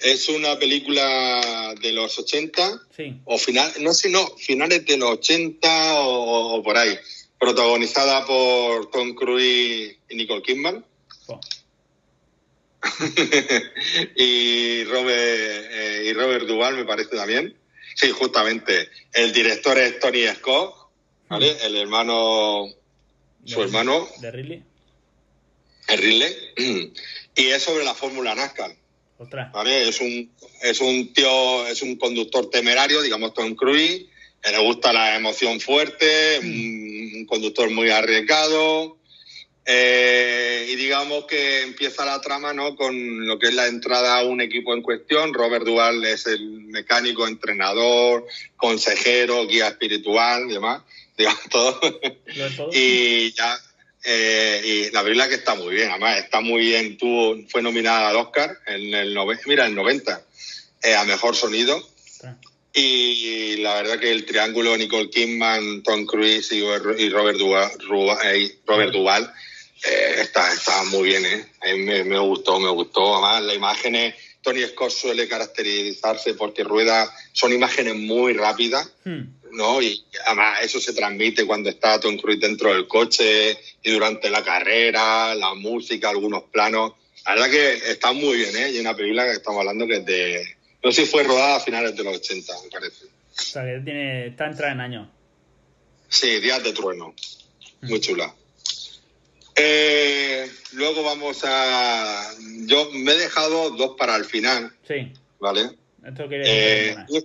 Es 0.00 0.28
una 0.28 0.58
película 0.58 1.74
de 1.80 1.92
los 1.92 2.18
80 2.18 2.80
Sí. 2.94 3.14
o 3.24 3.38
final, 3.38 3.72
no 3.80 3.92
sé, 3.94 4.08
no, 4.10 4.26
finales 4.36 4.84
de 4.84 4.96
los 4.98 5.10
80 5.12 6.00
o, 6.00 6.56
o 6.56 6.62
por 6.62 6.76
ahí. 6.76 6.96
Protagonizada 7.38 8.24
por 8.26 8.90
Tom 8.90 9.14
Cruise 9.14 9.96
y 10.08 10.14
Nicole 10.14 10.42
Kidman. 10.42 10.84
Jo. 11.26 11.40
y 14.16 14.84
Robert 14.84 15.68
eh, 15.70 16.02
y 16.06 16.12
Robert 16.12 16.46
Duvall 16.46 16.76
me 16.76 16.84
parece 16.84 17.16
también. 17.16 17.56
Sí, 17.94 18.10
justamente. 18.10 18.88
El 19.12 19.32
director 19.32 19.78
es 19.78 19.98
Tony 20.00 20.26
Scott, 20.34 20.74
¿vale? 21.28 21.56
El 21.64 21.76
hermano, 21.76 22.66
su 23.44 23.58
De- 23.60 23.64
hermano, 23.64 24.08
De 24.20 24.30
Ridley. 24.30 24.62
el 25.88 25.98
Ridley. 25.98 26.92
Y 27.38 27.48
es 27.48 27.62
sobre 27.64 27.84
la 27.84 27.92
Fórmula 27.94 28.34
NASCAR, 28.34 28.74
Ostras. 29.18 29.52
¿vale? 29.52 29.90
Es 29.90 30.00
un, 30.00 30.32
es 30.62 30.80
un 30.80 31.12
tío, 31.12 31.66
es 31.68 31.82
un 31.82 31.96
conductor 31.96 32.48
temerario, 32.48 33.02
digamos 33.02 33.34
Tom 33.34 33.54
Cruise. 33.54 34.06
Le 34.50 34.58
gusta 34.58 34.90
la 34.92 35.16
emoción 35.16 35.60
fuerte, 35.60 36.38
un, 36.40 37.12
un 37.16 37.26
conductor 37.26 37.68
muy 37.68 37.90
arriesgado. 37.90 38.95
Eh, 39.68 40.66
y 40.70 40.76
digamos 40.76 41.24
que 41.26 41.62
empieza 41.62 42.04
la 42.04 42.20
trama 42.20 42.52
¿no? 42.52 42.76
con 42.76 43.26
lo 43.26 43.36
que 43.38 43.48
es 43.48 43.54
la 43.54 43.66
entrada 43.66 44.18
a 44.20 44.24
un 44.24 44.40
equipo 44.40 44.72
en 44.72 44.82
cuestión. 44.82 45.34
Robert 45.34 45.64
Duval 45.64 46.04
es 46.04 46.26
el 46.26 46.40
mecánico, 46.68 47.26
entrenador, 47.26 48.24
consejero, 48.56 49.44
guía 49.48 49.68
espiritual 49.68 50.48
y 50.48 50.52
demás, 50.54 50.82
digamos 51.18 51.40
todo. 51.50 51.80
Y 52.72 53.32
ya, 53.32 53.58
eh, 54.04 54.62
y 54.64 54.90
la 54.92 55.02
película 55.02 55.28
que 55.28 55.34
está 55.34 55.56
muy 55.56 55.74
bien, 55.74 55.90
además 55.90 56.18
está 56.18 56.40
muy 56.40 56.60
bien, 56.62 56.96
tuvo, 56.96 57.36
fue 57.48 57.60
nominada 57.60 58.10
al 58.10 58.16
Oscar 58.16 58.56
en 58.66 58.94
el, 58.94 59.16
nove- 59.16 59.40
mira, 59.46 59.66
el 59.66 59.74
90 59.74 60.22
eh, 60.84 60.94
a 60.94 61.04
Mejor 61.04 61.34
Sonido. 61.34 61.82
Y 62.78 63.56
la 63.62 63.74
verdad 63.74 63.98
que 63.98 64.12
el 64.12 64.26
triángulo 64.26 64.76
Nicole 64.76 65.08
Kidman, 65.08 65.82
Tom 65.82 66.04
Cruise 66.04 66.52
y, 66.52 66.60
Robert 67.08 67.38
Duvall, 67.38 67.70
Robert 68.66 68.92
Duvall 68.92 69.32
eh, 69.84 70.16
está, 70.20 70.52
está 70.52 70.84
muy 70.84 71.08
bien, 71.08 71.24
¿eh? 71.26 71.46
A 71.60 71.72
mí 71.72 71.78
me, 71.78 72.04
me 72.04 72.18
gustó, 72.18 72.58
me 72.58 72.70
gustó. 72.70 73.16
Además, 73.16 73.42
las 73.42 73.56
imágenes, 73.56 74.14
Tony 74.42 74.62
Scott 74.62 74.90
suele 74.90 75.28
caracterizarse 75.28 76.34
porque 76.34 76.64
rueda, 76.64 77.12
son 77.32 77.52
imágenes 77.52 77.94
muy 77.96 78.32
rápidas, 78.32 78.90
Hmm. 79.04 79.36
¿no? 79.52 79.80
Y 79.80 80.04
además 80.26 80.58
eso 80.62 80.80
se 80.80 80.92
transmite 80.92 81.46
cuando 81.46 81.70
está 81.70 81.98
Tom 82.00 82.16
Cruise 82.18 82.40
dentro 82.40 82.74
del 82.74 82.86
coche 82.86 83.56
y 83.82 83.90
durante 83.92 84.28
la 84.28 84.42
carrera, 84.42 85.34
la 85.34 85.54
música, 85.54 86.10
algunos 86.10 86.44
planos. 86.44 86.92
La 87.24 87.34
verdad 87.34 87.50
que 87.50 87.74
está 87.90 88.12
muy 88.12 88.36
bien, 88.36 88.56
¿eh? 88.56 88.70
Y 88.72 88.78
una 88.78 88.94
película 88.94 89.24
que 89.24 89.32
estamos 89.32 89.60
hablando 89.60 89.86
que 89.86 89.96
es 89.96 90.04
de... 90.06 90.56
No 90.84 90.92
sé 90.92 91.04
si 91.04 91.10
fue 91.10 91.22
rodada 91.24 91.56
a 91.56 91.60
finales 91.60 91.96
de 91.96 92.04
los 92.04 92.16
80, 92.16 92.52
me 92.64 92.70
parece. 92.70 93.06
O 93.06 93.42
sea, 93.42 93.64
que 93.64 93.80
tiene, 93.84 94.28
está 94.28 94.46
entrada 94.46 94.72
en 94.72 94.80
años. 94.80 95.08
Sí, 96.08 96.38
Días 96.40 96.62
de 96.62 96.72
Trueno. 96.72 97.14
Muy 97.82 98.00
chula. 98.00 98.34
Eh, 99.56 100.50
luego 100.72 101.02
vamos 101.02 101.42
a... 101.44 102.30
Yo 102.66 102.90
me 102.92 103.12
he 103.12 103.16
dejado 103.16 103.70
dos 103.70 103.96
para 103.96 104.16
el 104.16 104.24
final, 104.24 104.72
Sí. 104.86 105.12
¿vale? 105.38 105.70
Esto 106.06 106.28
quiere 106.28 106.46
decir 106.48 106.98
Eh, 107.08 107.22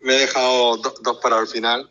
me 0.00 0.14
he 0.16 0.18
dejado 0.20 0.76
do- 0.78 0.94
dos 1.02 1.18
para 1.22 1.38
el 1.40 1.46
final. 1.48 1.90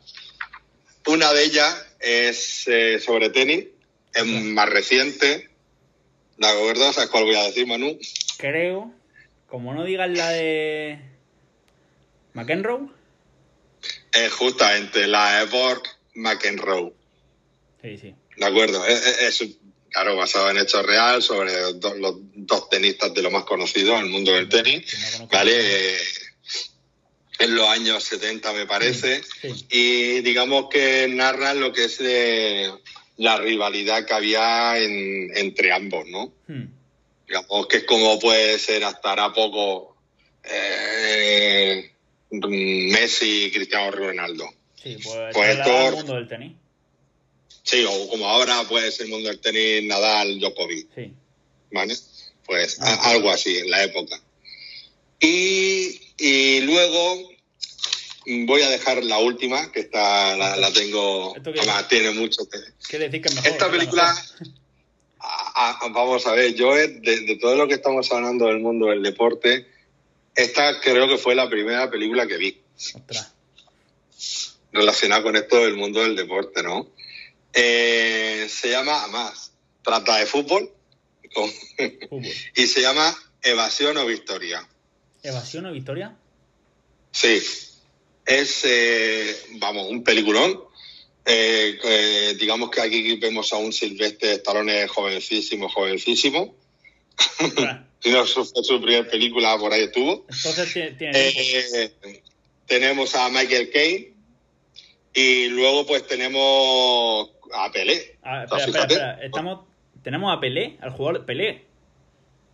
Una 1.07 1.33
de 1.33 1.43
ellas 1.43 1.85
es 1.99 2.67
eh, 2.67 2.99
sobre 2.99 3.29
tenis, 3.29 3.65
es 4.13 4.25
más 4.25 4.69
reciente. 4.69 5.49
¿De 6.37 6.47
acuerdo? 6.47 6.91
¿Sabes 6.93 7.09
cuál 7.09 7.25
voy 7.25 7.35
a 7.35 7.43
decir, 7.43 7.67
Manu? 7.67 7.97
Creo, 8.37 8.91
como 9.47 9.73
no 9.73 9.83
digas 9.83 10.09
la 10.09 10.29
de 10.29 10.99
McEnroe, 12.33 12.87
Es 14.13 14.31
justamente 14.33 15.07
la 15.07 15.41
Eborg 15.41 15.83
McEnroe. 16.15 16.93
sí, 17.81 17.97
sí. 17.97 18.15
¿De 18.41 18.47
acuerdo? 18.47 18.83
Es, 18.87 19.05
es- 19.05 19.41
es, 19.41 19.49
claro, 19.91 20.15
basado 20.15 20.49
en 20.49 20.57
hechos 20.57 20.83
real 20.83 21.21
sobre 21.21 21.53
do- 21.75 21.93
los 21.95 22.15
dos 22.33 22.69
tenistas 22.69 23.13
de 23.13 23.21
lo 23.21 23.29
más 23.29 23.43
conocidos 23.45 23.99
en 23.99 24.05
el 24.05 24.11
mundo 24.11 24.33
del 24.33 24.49
tenis. 24.49 24.83
¿Vale? 25.31 25.53
Eh, 25.93 25.97
en 27.39 27.55
los 27.55 27.67
años 27.67 28.03
70, 28.03 28.51
me 28.53 28.65
parece. 28.65 29.21
Sí. 29.23 29.65
y 29.69 30.21
digamos 30.21 30.69
que 30.71 31.07
narran 31.07 31.59
lo 31.59 31.71
que 31.71 31.85
es 31.85 31.97
eh, 32.01 32.71
la 33.17 33.37
rivalidad 33.37 34.05
que 34.05 34.13
había 34.15 34.77
en- 34.79 35.29
entre 35.37 35.71
ambos, 35.71 36.07
¿no? 36.07 36.33
Hmm. 36.47 36.65
Digamos 37.27 37.67
que 37.67 37.77
es 37.77 37.83
como 37.83 38.17
puede 38.19 38.57
ser 38.59 38.83
hasta 38.83 39.11
hará 39.13 39.31
poco 39.33 39.95
eh, 40.43 41.91
Messi 42.31 43.45
y 43.45 43.51
Cristiano 43.51 43.91
Ronaldo. 43.91 44.45
Sí, 44.81 44.97
pues, 45.03 45.17
Pues 45.33 45.49
esto- 45.57 45.77
al 45.87 45.93
mundo 45.95 46.15
del 46.15 46.27
tenis. 46.27 46.53
Sí, 47.63 47.85
o 47.87 48.09
como 48.09 48.27
ahora 48.27 48.63
puede 48.67 48.91
ser 48.91 49.05
el 49.05 49.11
mundo 49.11 49.29
del 49.29 49.39
tenis 49.39 49.83
Nadal, 49.83 50.39
Djokovic. 50.39 50.87
Sí. 50.95 51.13
¿vale? 51.71 51.95
Pues 52.45 52.77
Ah, 52.81 52.93
a- 52.93 53.09
algo 53.11 53.29
así 53.31 53.57
en 53.57 53.69
la 53.69 53.83
época. 53.83 54.19
Y, 55.19 56.01
y 56.17 56.61
luego 56.61 57.29
voy 58.45 58.61
a 58.63 58.69
dejar 58.69 59.03
la 59.03 59.19
última, 59.19 59.71
que 59.71 59.81
está, 59.81 60.35
la, 60.35 60.57
la 60.57 60.73
tengo, 60.73 61.35
¿Esto 61.35 61.53
qué 61.53 61.59
además 61.59 61.87
tiene 61.87 62.11
mucho 62.11 62.47
que... 62.49 62.57
Quiere 62.87 63.05
decir 63.05 63.21
que 63.21 63.29
mejor. 63.29 63.47
Esta 63.51 63.65
es 63.67 63.71
la 63.71 63.77
película, 63.77 64.25
a- 65.19 65.79
a- 65.85 65.87
vamos 65.89 66.25
a 66.27 66.33
ver, 66.33 66.53
yo 66.55 66.73
de, 66.73 66.87
de 66.89 67.37
todo 67.39 67.55
lo 67.55 67.67
que 67.67 67.75
estamos 67.75 68.11
hablando 68.11 68.47
del 68.47 68.59
mundo 68.59 68.87
del 68.87 69.03
deporte, 69.03 69.67
esta 70.35 70.79
creo 70.81 71.07
que 71.07 71.17
fue 71.17 71.35
la 71.35 71.49
primera 71.49 71.89
película 71.91 72.25
que 72.27 72.37
vi 72.37 72.57
Ostras. 72.95 73.33
relacionada 74.71 75.21
con 75.23 75.35
esto 75.35 75.57
del 75.57 75.75
mundo 75.75 76.01
del 76.01 76.15
deporte, 76.15 76.63
¿no? 76.63 76.87
Eh, 77.53 78.47
se 78.49 78.69
llama, 78.69 79.03
además, 79.03 79.51
trata 79.83 80.17
de 80.17 80.25
fútbol 80.25 80.71
con- 81.33 81.51
Fútbol. 82.09 82.25
y 82.55 82.67
se 82.67 82.81
llama 82.81 83.15
Evasión 83.41 83.97
o 83.97 84.05
Victoria. 84.05 84.67
¿Evasión 85.23 85.65
o 85.67 85.71
victoria? 85.71 86.15
Sí, 87.11 87.41
es, 88.25 88.61
eh, 88.63 89.35
vamos, 89.59 89.87
un 89.89 90.03
peliculón. 90.03 90.63
Eh, 91.25 92.35
digamos 92.39 92.71
que 92.71 92.81
aquí 92.81 93.15
vemos 93.17 93.53
a 93.53 93.57
un 93.57 93.71
Silvestre 93.71 94.33
Stallone 94.33 94.87
jovencísimo, 94.87 95.69
jovencísimo. 95.69 96.55
No, 98.03 98.25
su, 98.25 98.43
fue 98.43 98.63
su 98.63 98.81
primera 98.81 99.07
película, 99.07 99.55
por 99.59 99.71
ahí 99.71 99.83
estuvo. 99.83 100.25
Entonces 100.27 100.73
tiene, 100.73 100.91
tiene 100.97 101.31
tiempo. 101.31 102.19
Tenemos 102.65 103.13
a 103.13 103.29
Michael 103.29 103.69
Caine 103.69 104.13
y 105.13 105.45
luego 105.49 105.85
pues 105.85 106.07
tenemos 106.07 107.29
a 107.53 107.71
Pelé. 107.71 108.17
O 108.21 108.23
sea, 108.25 108.43
espera, 108.43 108.65
espera, 108.65 108.83
espera. 108.83 109.19
Estamos, 109.25 109.65
tenemos 110.03 110.35
a 110.35 110.39
Pelé, 110.39 110.77
al 110.81 110.91
jugador 110.91 111.25
Pelé. 111.25 111.65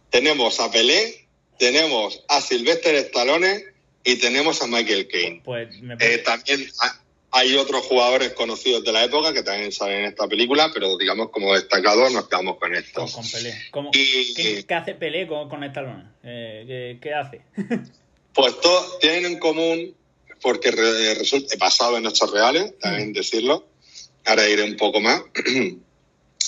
Tenemos 0.09 0.59
a 0.59 0.71
Pelé, 0.71 1.27
tenemos 1.57 2.23
a 2.29 2.41
Silvestre 2.41 2.97
Stallone 2.99 3.63
y 4.03 4.15
tenemos 4.17 4.61
a 4.61 4.67
Michael 4.67 5.07
Caine. 5.07 5.41
Pues 5.43 5.79
me 5.81 5.95
Eh, 5.95 5.97
parece- 5.97 6.17
también 6.19 6.67
ha- 6.81 7.01
hay 7.31 7.55
otros 7.55 7.85
jugadores 7.85 8.31
conocidos 8.33 8.83
de 8.83 8.91
la 8.93 9.03
época 9.03 9.33
que 9.33 9.43
también 9.43 9.71
salen 9.71 9.99
en 9.99 10.05
esta 10.05 10.27
película, 10.27 10.71
pero 10.73 10.97
digamos 10.97 11.29
como 11.29 11.53
destacados 11.53 12.11
nos 12.13 12.27
quedamos 12.29 12.57
con 12.57 12.69
con, 12.69 12.75
estos. 12.77 13.11
con 13.13 13.29
Pelé. 13.29 13.53
¿Cómo- 13.71 13.91
Y- 13.93 14.33
¿qué, 14.33 14.63
qué 14.65 14.73
hace 14.73 14.95
Pelé 14.95 15.27
con, 15.27 15.49
con 15.49 15.63
Stallone? 15.65 16.05
Eh, 16.23 16.63
¿qué, 16.67 16.99
qué 17.01 17.13
hace? 17.13 17.41
Pues 18.33 18.61
todos 18.61 18.99
tienen 18.99 19.25
en 19.25 19.39
común, 19.39 19.95
porque 20.43 20.69
re- 20.69 21.15
resulta 21.15 21.55
basado 21.57 21.97
en 21.97 22.05
hechos 22.05 22.31
reales, 22.31 22.77
también 22.77 23.11
decirlo, 23.11 23.65
ahora 24.27 24.47
iré 24.49 24.63
un 24.63 24.75
poco 24.77 24.99
más, 25.01 25.21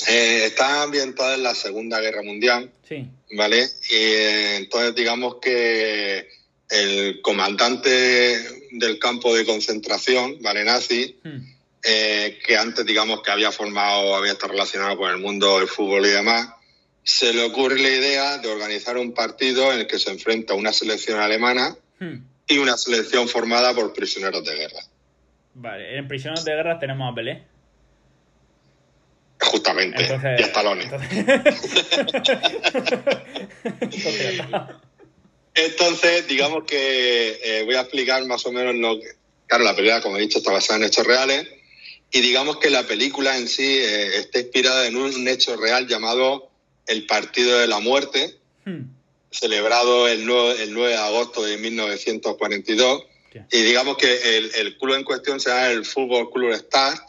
Eh, 0.08 0.46
está 0.46 0.84
ambientada 0.84 1.36
en 1.36 1.44
la 1.44 1.54
Segunda 1.54 2.00
Guerra 2.00 2.22
Mundial, 2.24 2.72
Sí. 2.88 3.06
¿vale? 3.36 3.68
Y 3.90 3.96
eh, 3.96 4.56
entonces 4.56 4.96
digamos 4.96 5.36
que 5.42 6.26
el 6.70 7.20
comandante 7.22 8.40
del 8.72 8.98
campo 8.98 9.36
de 9.36 9.46
concentración, 9.46 10.38
¿vale? 10.42 10.64
Nazi, 10.64 11.20
Hmm. 11.22 11.40
eh, 11.84 12.40
que 12.46 12.56
antes 12.56 12.86
digamos 12.86 13.22
que 13.24 13.32
había 13.32 13.52
formado, 13.52 14.16
había 14.16 14.32
estado 14.34 14.54
relacionado 14.54 14.96
con 14.96 15.10
el 15.12 15.18
mundo 15.18 15.60
del 15.60 15.68
fútbol 15.68 16.06
y 16.06 16.10
demás, 16.12 16.48
se 17.04 17.34
le 17.34 17.44
ocurre 17.44 17.80
la 17.82 17.90
idea 17.90 18.38
de 18.38 18.48
organizar 18.48 18.98
un 18.98 19.14
partido 19.14 19.74
en 19.74 19.80
el 19.82 19.88
que 19.88 20.00
se 20.00 20.12
enfrenta 20.12 20.54
una 20.54 20.72
selección 20.72 21.20
alemana 21.20 21.76
Hmm. 22.00 22.24
y 22.48 22.58
una 22.60 22.78
selección 22.78 23.28
formada 23.28 23.74
por 23.74 23.92
prisioneros 23.92 24.46
de 24.46 24.56
guerra. 24.56 24.80
Vale, 25.56 25.98
en 25.98 26.08
prisioneros 26.08 26.46
de 26.46 26.54
guerra 26.56 26.80
tenemos 26.80 27.12
a 27.12 27.16
Pelé. 27.16 27.44
Justamente, 29.42 30.02
Entonces, 30.04 30.40
y 30.40 30.44
a 30.44 30.46
Stallone. 30.48 30.84
Entonces, 30.84 31.26
Entonces 35.56 36.28
digamos 36.28 36.64
que 36.66 37.40
eh, 37.44 37.64
voy 37.64 37.76
a 37.76 37.82
explicar 37.82 38.24
más 38.26 38.46
o 38.46 38.52
menos 38.52 38.76
lo 38.76 39.00
que... 39.00 39.08
Claro, 39.48 39.64
la 39.64 39.76
película, 39.76 40.02
como 40.02 40.18
he 40.18 40.22
dicho, 40.22 40.40
está 40.40 40.52
basada 40.52 40.80
en 40.80 40.86
hechos 40.86 41.08
reales 41.08 41.48
y 42.12 42.22
digamos 42.22 42.58
que 42.58 42.70
la 42.70 42.84
película 42.84 43.38
en 43.38 43.48
sí 43.48 43.66
eh, 43.66 44.18
está 44.18 44.40
inspirada 44.40 44.88
en 44.88 44.96
un 44.96 45.28
hecho 45.28 45.56
real 45.58 45.88
llamado 45.88 46.50
el 46.88 47.06
Partido 47.06 47.60
de 47.60 47.68
la 47.68 47.80
Muerte, 47.80 48.36
Hmm. 48.66 48.82
celebrado 49.32 50.08
el 50.08 50.26
9, 50.26 50.64
el 50.64 50.74
9 50.74 50.90
de 50.90 50.98
agosto 50.98 51.44
de 51.44 51.58
1942. 51.58 53.04
Hostia. 53.26 53.48
Y 53.52 53.62
digamos 53.62 53.98
que 53.98 54.38
el, 54.38 54.52
el 54.56 54.78
club 54.78 54.96
en 54.96 55.04
cuestión 55.04 55.40
se 55.40 55.50
llama 55.50 55.68
el 55.68 55.86
Fútbol 55.86 56.32
Club 56.32 56.54
Start. 56.56 57.02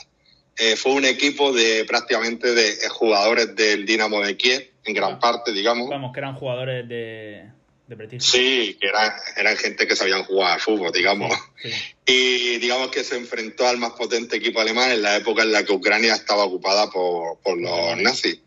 Eh, 0.62 0.76
fue 0.76 0.92
un 0.92 1.06
equipo 1.06 1.52
de 1.52 1.86
prácticamente 1.86 2.52
de 2.52 2.86
jugadores 2.90 3.56
del 3.56 3.86
Dinamo 3.86 4.20
de 4.20 4.36
Kiev, 4.36 4.70
en 4.84 4.92
gran 4.92 5.14
Ah. 5.14 5.18
parte, 5.18 5.52
digamos. 5.52 5.88
Vamos, 5.88 6.12
que 6.12 6.20
eran 6.20 6.34
jugadores 6.34 6.86
de, 6.86 7.48
de 7.86 7.96
prestigio. 7.96 8.20
Sí, 8.30 8.76
que 8.78 8.88
eran, 8.88 9.10
eran 9.38 9.56
gente 9.56 9.86
que 9.86 9.96
sabían 9.96 10.24
jugar 10.24 10.52
al 10.52 10.60
fútbol, 10.60 10.92
digamos. 10.92 11.32
Sí, 11.62 11.70
sí. 11.70 11.78
Y 12.12 12.58
digamos 12.58 12.90
que 12.90 13.04
se 13.04 13.16
enfrentó 13.16 13.66
al 13.66 13.78
más 13.78 13.92
potente 13.92 14.36
equipo 14.36 14.60
alemán 14.60 14.90
en 14.90 15.00
la 15.00 15.16
época 15.16 15.44
en 15.44 15.52
la 15.52 15.64
que 15.64 15.72
Ucrania 15.72 16.12
estaba 16.14 16.44
ocupada 16.44 16.90
por, 16.90 17.38
por 17.38 17.56
los 17.58 17.96
nazis. 17.98 18.40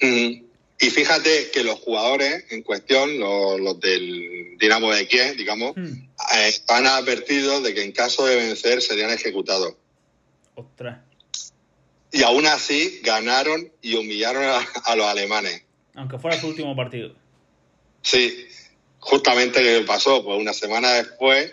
Mm. 0.00 0.44
Y 0.80 0.90
fíjate 0.90 1.50
que 1.50 1.64
los 1.64 1.80
jugadores 1.80 2.44
en 2.50 2.62
cuestión, 2.62 3.18
los, 3.18 3.58
los 3.58 3.80
del 3.80 4.56
Dinamo 4.58 4.92
de 4.92 5.08
Kiev, 5.08 5.36
digamos, 5.36 5.74
eh, 5.78 6.48
están 6.48 6.86
advertidos 6.86 7.62
de 7.62 7.74
que 7.74 7.82
en 7.82 7.92
caso 7.92 8.26
de 8.26 8.36
vencer 8.36 8.82
serían 8.82 9.10
ejecutados. 9.10 9.74
Ostras. 10.54 10.98
Y 12.14 12.22
aún 12.22 12.46
así 12.46 13.00
ganaron 13.02 13.70
y 13.82 13.96
humillaron 13.96 14.44
a, 14.44 14.58
a 14.84 14.96
los 14.96 15.04
alemanes. 15.06 15.62
Aunque 15.94 16.18
fuera 16.18 16.40
su 16.40 16.46
último 16.48 16.74
partido. 16.74 17.14
Sí, 18.02 18.46
justamente 19.00 19.62
que 19.62 19.80
pasó, 19.80 20.24
pues 20.24 20.40
una 20.40 20.52
semana 20.54 20.92
después, 20.94 21.52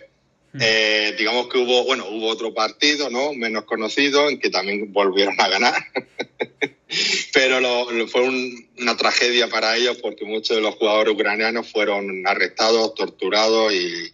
Hmm. 0.54 0.60
eh, 0.62 1.16
digamos 1.18 1.48
que 1.48 1.58
hubo, 1.60 1.86
bueno, 1.86 2.06
hubo 2.10 2.28
otro 2.28 2.54
partido, 2.54 3.10
¿no? 3.10 3.32
Menos 3.34 3.64
conocido, 3.64 4.28
en 4.30 4.38
que 4.38 4.50
también 4.50 4.92
volvieron 4.92 5.40
a 5.40 5.48
ganar. 5.48 5.74
Pero 7.34 7.62
lo- 7.62 7.90
lo- 7.90 8.08
fue 8.10 8.22
un- 8.28 8.70
una 8.80 8.98
tragedia 8.98 9.48
para 9.48 9.78
ellos 9.78 9.98
porque 10.02 10.26
muchos 10.26 10.58
de 10.58 10.62
los 10.62 10.76
jugadores 10.76 11.14
ucranianos 11.14 11.72
fueron 11.72 12.28
arrestados, 12.28 12.94
torturados 12.96 13.72
y, 13.74 14.14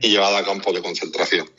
y 0.00 0.08
llevados 0.08 0.40
a 0.40 0.44
campos 0.46 0.74
de 0.74 0.80
concentración. 0.80 1.50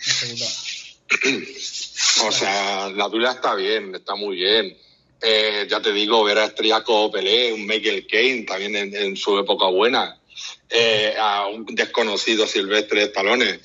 O 2.27 2.31
sea, 2.31 2.89
la 2.89 3.05
película 3.09 3.31
está 3.33 3.55
bien, 3.55 3.93
está 3.93 4.15
muy 4.15 4.37
bien. 4.37 4.75
Eh, 5.21 5.67
ya 5.69 5.81
te 5.81 5.91
digo, 5.91 6.23
ver 6.23 6.37
a 6.37 6.45
estrellas 6.45 6.81
como 6.81 7.11
Pelé, 7.11 7.51
un 7.51 7.65
Michael 7.65 8.07
Caine 8.07 8.43
también 8.43 8.75
en, 8.75 8.95
en 8.95 9.17
su 9.17 9.37
época 9.37 9.67
buena, 9.67 10.17
eh, 10.69 11.13
a 11.19 11.47
un 11.47 11.65
desconocido 11.65 12.47
Silvestre 12.47 13.03
Stallone. 13.03 13.59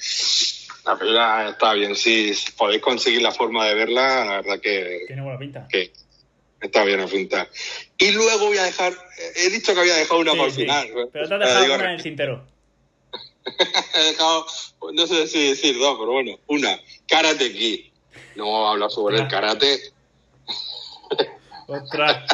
La 0.85 0.99
película 0.99 1.51
está 1.51 1.75
bien, 1.75 1.95
si 1.95 2.33
podéis 2.57 2.81
conseguir 2.83 3.23
la 3.23 3.33
forma 3.33 3.67
de 3.67 3.75
verla, 3.75 4.25
la 4.25 4.41
verdad 4.41 4.61
que, 4.61 5.05
Tiene 5.07 5.23
buena 5.23 5.39
pinta. 5.39 5.69
que 5.71 5.93
está 6.61 6.83
bien 6.85 7.01
apuntar. 7.01 7.49
Y 7.99 8.11
luego 8.13 8.47
voy 8.47 8.59
a 8.59 8.65
dejar, 8.65 8.95
he 9.37 9.51
dicho 9.51 9.75
que 9.75 9.81
había 9.81 9.95
dejado 9.97 10.21
una 10.21 10.33
Sí, 10.33 10.37
para 10.39 10.49
el 10.49 10.55
sí. 10.55 10.61
final. 10.63 10.89
Pero 11.13 11.29
te 11.29 11.35
has 11.35 11.41
dejado 11.41 11.75
una 11.75 11.85
en 11.85 11.91
el 11.91 12.03
tintero. 12.03 12.47
he 13.95 13.99
dejado, 14.05 14.47
no 14.93 15.07
sé 15.07 15.27
si 15.27 15.49
decir 15.49 15.79
dos, 15.79 15.97
pero 15.99 16.13
bueno, 16.13 16.39
una, 16.47 16.79
Karate 17.09 17.53
Kid. 17.53 17.81
No 18.37 18.45
vamos 18.45 18.69
a 18.69 18.71
hablar 18.73 18.91
sobre 18.91 19.19
el 19.19 19.29
karate. 19.29 19.81
Ostras. 21.67 22.25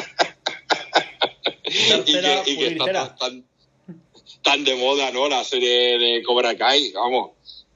y 1.65 2.03
que, 2.05 2.43
y 2.45 2.57
que 2.57 2.67
está 2.67 3.15
tan, 3.15 3.43
tan, 4.43 4.63
de 4.63 4.75
moda, 4.75 5.11
¿no? 5.11 5.27
La 5.27 5.43
serie 5.43 5.97
de 5.97 6.23
Cobra 6.23 6.55
Kai, 6.55 6.91
vamos, 6.93 7.31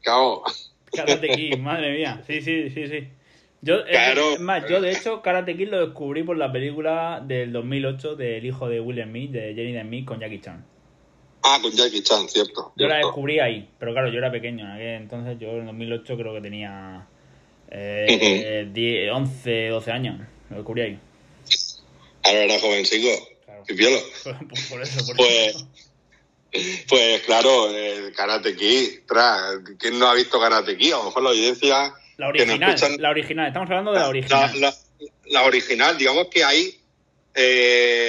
vamos. 0.05 0.73
Karate 0.93 1.29
Kid, 1.29 1.57
madre 1.57 1.97
mía. 1.97 2.23
Sí, 2.27 2.41
sí, 2.41 2.69
sí, 2.69 2.87
sí. 2.87 3.07
Yo, 3.61 3.75
es- 3.81 3.89
Claro. 3.91 4.33
es 4.33 4.39
más, 4.39 4.67
yo 4.67 4.81
de 4.81 4.91
hecho 4.91 5.21
Karate 5.21 5.55
Kid 5.55 5.69
lo 5.69 5.85
descubrí 5.85 6.23
por 6.23 6.37
la 6.37 6.51
película 6.51 7.21
del 7.25 7.51
2008 7.53 8.15
del 8.15 8.45
hijo 8.45 8.67
de 8.67 8.79
Will 8.79 9.03
Smith, 9.03 9.31
de 9.31 9.53
Jenny 9.53 9.79
Smith 9.81 10.05
con 10.05 10.19
Jackie 10.19 10.41
Chan. 10.41 10.65
Ah, 11.43 11.59
con 11.61 11.71
Jackie 11.71 12.03
Chan, 12.03 12.27
cierto. 12.29 12.71
Yo 12.75 12.87
la 12.87 12.97
descubrí 12.97 13.39
ahí, 13.39 13.67
pero 13.79 13.93
claro, 13.93 14.09
yo 14.11 14.17
era 14.19 14.31
pequeño 14.31 14.65
en 14.65 14.71
aquel 14.71 14.87
entonces, 15.01 15.37
yo 15.39 15.49
en 15.51 15.65
2008 15.65 16.17
creo 16.17 16.33
que 16.35 16.41
tenía 16.41 17.07
eh, 17.69 18.67
10, 18.71 19.11
11, 19.11 19.67
12 19.69 19.91
años, 19.91 20.19
lo 20.49 20.55
descubrí 20.57 20.81
ahí. 20.81 20.99
Ahora 22.23 22.43
era 22.43 22.59
jovencico. 22.59 23.09
Claro. 23.45 23.63
Y 23.67 23.73
violo. 23.73 23.97
Por, 24.69 24.81
eso, 24.81 25.05
por 25.07 25.15
Pues- 25.17 25.55
eso. 25.55 25.67
Pues 26.89 27.21
claro, 27.21 27.73
el 27.73 28.11
Karate 28.13 28.53
Kid, 28.57 28.99
tras, 29.07 29.59
¿quién 29.79 29.97
no 29.97 30.07
ha 30.07 30.13
visto 30.13 30.37
Karate 30.37 30.75
Kid? 30.75 30.91
A 30.93 30.97
lo 30.97 31.03
mejor 31.05 31.23
la 31.23 31.29
audiencia 31.29 31.93
La 32.17 32.31
que 32.33 32.41
original, 32.43 32.73
escuchan- 32.75 32.97
la 32.99 33.09
original, 33.09 33.47
estamos 33.47 33.69
hablando 33.69 33.93
de 33.93 33.99
la 33.99 34.09
original. 34.09 34.51
La, 34.59 34.69
la- 34.69 34.75
la 35.27 35.43
original, 35.45 35.97
digamos 35.97 36.27
que 36.27 36.43
hay 36.43 36.77
eh, 37.33 38.00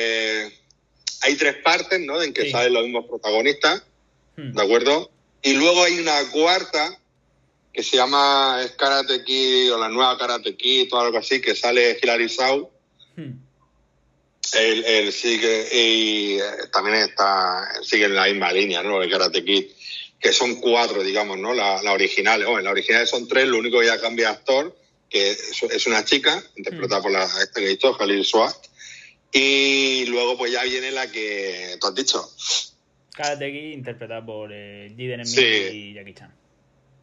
hay 1.32 1.38
tres 1.38 1.56
partes, 1.62 2.00
¿no? 2.00 2.22
En 2.22 2.32
que 2.32 2.42
Sí. 2.44 2.50
salen 2.50 2.72
los 2.74 2.84
mismos 2.84 3.06
protagonistas, 3.06 3.82
Hmm. 4.36 4.52
¿de 4.54 4.62
acuerdo? 4.62 5.10
Y 5.42 5.54
luego 5.54 5.82
hay 5.84 5.98
una 5.98 6.30
cuarta 6.30 6.98
que 7.72 7.82
se 7.82 7.96
llama 7.96 8.60
es 8.64 8.72
Karate 8.72 9.24
Kid 9.24 9.72
o 9.74 9.78
la 9.78 9.88
nueva 9.88 10.16
Karate 10.18 10.54
Kid 10.56 10.92
o 10.92 11.00
algo 11.00 11.18
así, 11.18 11.40
que 11.40 11.54
sale 11.54 11.98
Hilary 12.00 12.28
Sau. 12.28 12.70
Hmm. 13.16 13.32
Él, 14.54 14.84
él 14.84 15.12
sigue 15.12 15.68
y 15.72 16.38
eh, 16.38 16.42
también 16.72 16.96
está 16.96 17.68
sigue 17.82 18.04
en 18.06 18.14
la 18.14 18.24
misma 18.26 18.52
línea, 18.52 18.82
¿no? 18.82 19.02
El 19.02 19.10
Karate 19.10 19.44
Kid, 19.44 19.66
que 20.20 20.32
son 20.32 20.56
cuatro, 20.56 21.02
digamos, 21.02 21.38
¿no? 21.38 21.54
La, 21.54 21.82
la 21.82 21.92
original, 21.92 22.44
bueno, 22.44 22.60
la 22.60 22.70
original 22.70 23.06
son 23.06 23.26
tres, 23.26 23.48
lo 23.48 23.58
único 23.58 23.80
que 23.80 23.86
ya 23.86 24.00
cambia 24.00 24.30
actor, 24.30 24.76
que 25.08 25.30
es, 25.30 25.62
es 25.62 25.86
una 25.86 26.04
chica, 26.04 26.42
interpretada 26.56 27.02
por 27.02 27.10
la 27.12 27.24
esta 27.24 27.60
que 27.60 27.66
he 27.66 27.70
dicho, 27.70 27.96
Khalil 27.96 28.24
Swat. 28.24 28.54
Y 29.32 30.04
luego 30.06 30.36
pues 30.36 30.52
ya 30.52 30.62
viene 30.64 30.90
la 30.90 31.10
que 31.10 31.76
tú 31.80 31.86
has 31.86 31.94
dicho, 31.94 32.30
Karate 33.14 33.50
Kid 33.52 33.72
interpretada 33.72 34.24
por 34.24 34.50
eh, 34.52 34.92
Jiden 34.96 35.26
Smith 35.26 35.44
Sí. 35.70 35.76
y 35.90 35.94
Jackie 35.94 36.14
Chan. 36.14 36.34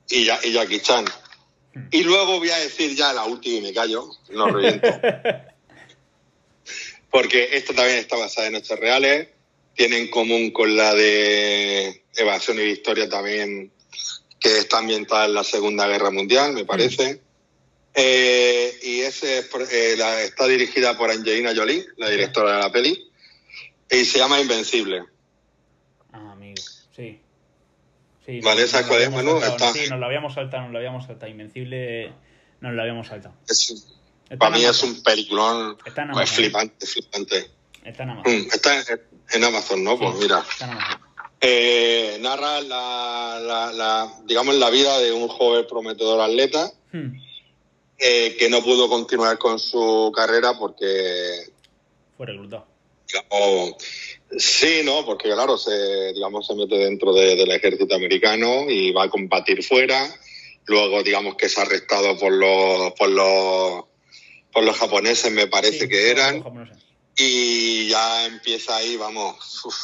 y, 0.09 0.25
ya, 0.25 0.39
y 0.43 0.51
Jackie 0.53 0.79
Chan. 0.79 1.05
Hmm. 1.73 1.87
Y 1.91 2.03
luego 2.03 2.37
voy 2.39 2.49
a 2.49 2.57
decir 2.57 2.95
ya 2.95 3.13
la 3.13 3.25
última 3.25 3.57
y 3.57 3.61
me 3.61 3.73
callo, 3.73 4.09
no 4.31 4.47
reviento. 4.47 4.87
Porque 7.11 7.49
esto 7.53 7.73
también 7.73 7.97
está 7.97 8.15
basada 8.17 8.47
en 8.47 8.55
hechos 8.55 8.79
reales, 8.79 9.27
tiene 9.75 9.97
en 9.97 10.09
común 10.09 10.51
con 10.51 10.75
la 10.75 10.93
de 10.93 12.03
Evasión 12.15 12.59
y 12.59 12.63
Victoria 12.65 13.09
también, 13.09 13.71
que 14.39 14.57
está 14.59 14.77
ambientada 14.79 15.25
en 15.25 15.33
la 15.33 15.43
Segunda 15.43 15.87
Guerra 15.87 16.11
Mundial, 16.11 16.53
me 16.53 16.65
parece. 16.65 17.21
Eh, 17.93 18.79
y 18.83 18.99
ese 19.01 19.39
es 19.39 19.49
eh, 19.71 19.95
la- 19.97 20.21
está 20.23 20.47
dirigida 20.47 20.97
por 20.97 21.09
Angelina 21.09 21.53
Jolie, 21.55 21.85
la 21.97 22.09
directora 22.09 22.53
de 22.55 22.59
la 22.59 22.71
peli, 22.71 23.09
y 23.89 24.05
se 24.05 24.19
llama 24.19 24.39
Invencible. 24.39 25.03
Ah, 26.13 26.31
amigo, 26.33 26.61
sí. 26.95 27.19
sí 28.25 28.39
Vale, 28.41 28.61
nos- 28.61 28.69
¿sabes 28.69 28.85
nos 28.87 28.95
cuál 28.95 29.01
es, 29.01 29.11
Manu? 29.11 29.37
Está- 29.39 29.73
Sí, 29.73 29.89
nos 29.89 29.99
lo 29.99 30.05
habíamos 30.05 30.33
saltado, 30.33 30.63
nos 30.63 30.71
lo 30.71 30.77
habíamos 30.77 31.05
saltado. 31.05 31.31
Invencible 31.31 32.13
nos 32.61 32.73
lo 32.73 32.81
habíamos 32.81 33.07
saltado. 33.07 33.35
Es- 33.47 33.85
para 34.37 34.51
mí 34.51 34.59
es 34.63 34.65
Amazon. 34.65 34.89
un 34.89 35.03
peliculón 35.03 35.77
pues, 35.83 35.97
Amazon. 35.97 36.27
flipante, 36.27 36.85
flipante. 36.85 37.49
Está 37.83 38.03
en 38.03 38.09
Amazon. 38.11 38.33
Mm, 38.33 38.47
Está 38.53 38.79
en, 38.79 39.01
en 39.33 39.43
Amazon, 39.43 39.83
¿no? 39.83 39.97
Pues 39.97 40.15
mira. 40.17 40.43
Está 40.47 40.65
en 40.65 40.71
Amazon. 40.71 40.99
Eh, 41.41 42.17
narra 42.21 42.61
la, 42.61 43.39
la- 43.41 43.71
la- 43.73 44.13
digamos, 44.25 44.53
la 44.55 44.69
vida 44.69 44.99
de 44.99 45.11
un 45.13 45.27
joven 45.27 45.65
prometedor 45.67 46.21
atleta 46.21 46.71
Hmm. 46.91 47.17
Eh, 47.99 48.35
que 48.37 48.49
no 48.49 48.63
pudo 48.63 48.87
continuar 48.89 49.37
con 49.37 49.59
su 49.59 50.11
carrera 50.15 50.57
porque, 50.57 51.51
Fue 52.17 52.25
reclutado. 52.25 52.65
sí, 54.37 54.81
¿no? 54.83 55.05
Porque, 55.05 55.29
claro, 55.31 55.57
se, 55.57 56.13
digamos, 56.13 56.45
se 56.47 56.55
mete 56.55 56.75
dentro 56.77 57.13
de- 57.13 57.35
del 57.35 57.51
ejército 57.51 57.95
americano 57.95 58.69
y 58.69 58.91
va 58.91 59.03
a 59.03 59.09
combatir 59.09 59.63
fuera. 59.63 60.07
Luego, 60.65 61.01
digamos, 61.03 61.35
que 61.35 61.47
es 61.47 61.57
arrestado 61.57 62.17
por 62.17 62.31
los, 62.31 62.93
por 62.93 63.09
los, 63.09 63.85
por 64.53 64.63
los 64.63 64.77
japoneses, 64.77 65.31
me 65.31 65.47
parece 65.47 65.81
Sí, 65.81 65.89
que 65.89 66.11
eran. 66.11 66.43
y 67.17 67.87
ya 67.89 68.25
empieza 68.27 68.77
ahí, 68.77 68.95
vamos, 68.95 69.65
uf, 69.65 69.75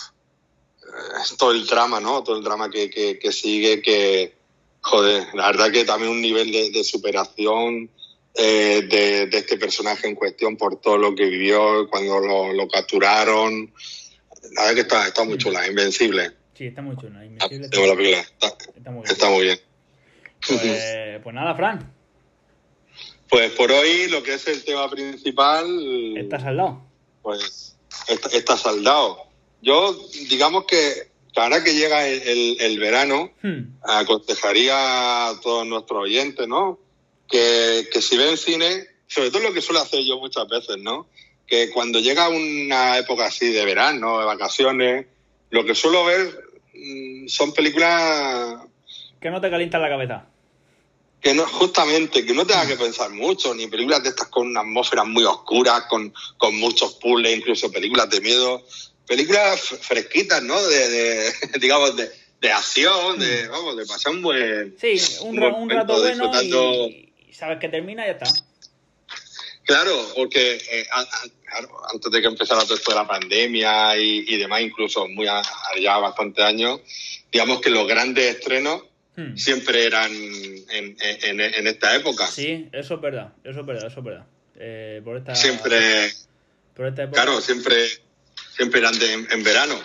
eh, 0.84 1.36
todo 1.38 1.52
el 1.52 1.66
drama, 1.66 2.00
¿no? 2.00 2.24
Todo 2.24 2.38
el 2.38 2.44
drama 2.44 2.70
que, 2.70 2.90
que, 2.90 3.18
que 3.20 3.32
sigue, 3.32 3.82
que, 3.82 4.36
joder, 4.82 5.28
la 5.34 5.48
verdad 5.48 5.72
que 5.72 5.84
también 5.86 6.12
un 6.12 6.22
nivel 6.22 6.52
de, 6.52 6.70
de 6.70 6.84
superación 6.84 7.90
eh, 8.38 8.82
de, 8.90 9.28
de 9.28 9.38
este 9.38 9.58
personaje 9.58 10.08
en 10.08 10.16
cuestión 10.16 10.58
por 10.58 10.80
todo 10.82 10.98
lo 10.98 11.16
que 11.16 11.26
vivió 11.26 11.88
cuando 11.90 12.20
lo, 12.20 12.54
lo 12.54 12.68
capturaron. 12.68 13.74
La 14.54 14.62
verdad 14.64 14.76
que 14.76 14.82
está, 14.82 15.08
está 15.08 15.24
muy 15.24 15.38
chula, 15.38 15.68
invencible. 15.68 16.32
Sí, 16.54 16.68
está 16.68 16.82
muy 16.82 16.96
chulo. 16.98 17.18
Ah, 17.20 17.26
Invencible 17.26 17.70
tengo 17.70 17.86
la 17.88 17.94
está, 17.94 17.98
película, 17.98 18.22
está, 18.22 18.48
está 18.78 18.92
muy 18.92 19.02
bien. 19.04 19.12
está 19.14 19.30
muy 19.30 19.44
bien. 19.44 19.60
Pues, 20.48 21.22
pues 21.24 21.36
nada, 21.36 21.56
Fran, 21.56 21.94
Pues 23.30 23.52
por 23.54 23.72
hoy 23.72 24.08
lo 24.10 24.22
que 24.22 24.36
es 24.36 24.48
el 24.48 24.64
tema 24.64 24.90
principal... 24.90 26.16
estás 26.18 26.44
al 26.44 26.58
lado. 26.58 26.86
pues 27.22 27.76
está, 28.08 28.30
está 28.30 28.58
saldado. 28.58 29.18
Yo, 29.62 29.98
digamos 30.30 30.66
que 30.66 31.10
ahora 31.36 31.64
que 31.64 31.74
llega 31.74 32.08
el, 32.08 32.22
el- 32.22 32.58
el 32.62 32.80
verano, 32.80 33.32
Hmm. 33.42 33.78
aconsejaría 33.82 35.30
a 35.30 35.40
todos 35.42 35.66
nuestros 35.66 36.04
oyentes, 36.04 36.48
¿no? 36.48 36.80
Que, 37.30 37.88
que 37.92 38.02
si 38.02 38.18
ven 38.18 38.38
cine, 38.38 38.88
sobre 39.08 39.32
todo 39.32 39.42
lo 39.42 39.54
que 39.54 39.62
suelo 39.62 39.82
hacer 39.82 40.04
yo 40.04 40.20
muchas 40.20 40.48
veces, 40.48 40.78
¿no? 40.78 41.08
Que 41.48 41.70
cuando 41.72 42.00
llega 42.00 42.30
una 42.30 42.98
época 42.98 43.26
así 43.26 43.52
de 43.52 43.66
verano, 43.66 44.20
de 44.20 44.26
vacaciones, 44.26 45.06
lo 45.50 45.64
que 45.66 45.76
suelo 45.76 46.06
ver 46.06 46.50
mm, 46.74 47.28
son 47.28 47.54
películas 47.54 48.60
Que 49.20 49.30
no 49.30 49.42
te 49.42 49.50
calientas 49.50 49.82
la 49.82 49.90
cabeza. 49.90 50.26
que 51.22 51.34
no, 51.34 51.46
justamente, 51.48 52.26
que 52.26 52.34
no 52.34 52.46
tenga 52.46 52.68
que 52.68 52.76
pensar 52.76 53.10
mucho, 53.12 53.54
ni 53.56 53.68
películas 53.68 54.04
de 54.04 54.10
estas 54.10 54.28
con 54.28 54.48
una 54.48 54.62
atmósfera 54.62 55.04
muy 55.04 55.24
oscura, 55.24 55.88
con, 55.88 56.14
con 56.38 56.56
muchos 56.60 56.96
puzzles, 56.96 57.38
incluso 57.38 57.72
películas 57.72 58.10
de 58.10 58.22
miedo, 58.22 58.64
películas 59.08 59.62
fresquitas, 59.62 60.44
¿no? 60.44 60.62
De, 60.62 60.90
de 60.90 61.34
digamos, 61.60 61.96
de, 61.96 62.10
de 62.42 62.52
acción, 62.52 63.18
de, 63.18 63.48
vamos, 63.48 63.78
de 63.78 63.86
pasar 63.86 64.14
un 64.14 64.22
buen... 64.22 64.76
Sí, 64.80 64.96
un, 65.22 65.42
un 65.42 65.70
rato 65.70 66.00
bueno 66.00 66.32
y 66.44 67.05
sabes 67.36 67.60
que 67.60 67.70
termina 67.70 68.04
y 68.04 68.08
ya 68.08 68.14
está. 68.14 68.26
Claro, 69.64 70.08
porque 70.16 70.56
eh, 70.72 70.88
a- 70.92 71.00
a- 71.02 71.08
claro, 71.50 71.70
antes 71.92 72.12
de 72.12 72.22
que 72.22 72.28
empezara 72.28 72.62
todo 72.64 72.76
esto 72.76 72.92
de 72.92 72.98
la 72.98 73.08
pandemia 73.08 73.98
y, 73.98 74.24
y 74.28 74.38
demás, 74.38 74.62
incluso 74.62 75.08
muy 75.08 75.28
a- 75.28 75.42
ya 75.82 75.98
bastantes 75.98 76.44
años, 76.46 76.82
digamos 77.32 77.62
que 77.62 77.70
los 77.70 77.88
grandes 77.88 78.36
estrenos 78.36 78.84
Hmm. 79.18 79.38
siempre 79.38 79.86
eran 79.86 80.12
en, 80.12 80.98
en, 81.00 81.40
en 81.40 81.68
esta 81.68 81.96
época. 81.96 82.28
Sí, 82.28 82.68
eso 82.74 82.96
es 82.96 83.02
verdad, 83.02 83.32
eso 83.46 83.62
es 83.62 83.66
verdad, 83.66 83.88
eso 83.88 84.00
es 84.00 84.06
verdad. 84.06 84.26
Eh, 84.58 85.02
por 85.06 85.16
esta, 85.16 85.34
Siempre... 85.34 86.12
por 86.76 86.88
esta 86.88 87.04
época. 87.04 87.22
Claro, 87.24 87.40
siempre, 87.40 87.88
siempre 88.58 88.82
eran 88.82 89.00
de- 89.00 89.14
en, 89.14 89.28
en 89.32 89.42
verano. 89.46 89.80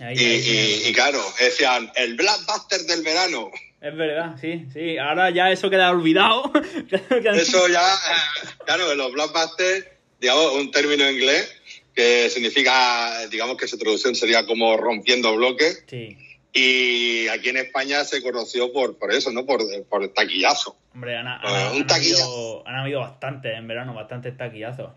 ahí- 0.00 0.16
Y, 0.18 0.24
ahí 0.24 0.82
y- 0.84 0.88
y 0.88 0.92
claro, 0.92 1.24
decían, 1.40 1.90
el 1.96 2.14
Blackbuster 2.14 2.82
del 2.82 3.02
verano. 3.02 3.50
Es 3.80 3.94
verdad, 3.96 4.36
sí, 4.40 4.66
sí. 4.72 4.98
Ahora 4.98 5.30
ya 5.30 5.50
eso 5.50 5.68
queda 5.70 5.90
olvidado. 5.90 6.50
Eso 7.34 7.68
ya, 7.68 7.86
eh, 7.94 8.48
claro, 8.64 8.94
los 8.94 9.12
Blackbusters, 9.12 9.86
digamos, 10.20 10.54
un 10.54 10.70
término 10.70 11.08
inglés 11.10 11.52
que 11.94 12.28
significa, 12.30 13.26
digamos 13.28 13.56
que 13.56 13.68
su 13.68 13.78
traducción 13.78 14.14
sería 14.14 14.44
como 14.46 14.76
rompiendo 14.76 15.34
bloques. 15.36 15.84
Sí. 15.88 16.16
Y 16.52 17.28
aquí 17.28 17.50
en 17.50 17.58
España 17.58 18.02
se 18.04 18.22
conoció 18.22 18.72
por, 18.72 18.98
por 18.98 19.12
eso, 19.12 19.30
¿no? 19.30 19.44
Por, 19.44 19.60
por 19.88 20.02
el 20.02 20.10
taquillazo. 20.10 20.76
Hombre, 20.94 21.16
han, 21.18 21.28
han- 21.28 21.40
un 21.72 21.82
han 21.82 21.86
taquillazo. 21.86 22.24
habido, 22.24 22.68
han 22.68 22.74
habido 22.76 23.00
bastantes 23.00 23.54
en 23.56 23.68
verano, 23.68 23.92
bastantes 23.94 24.34
taquillazos. 24.36 24.90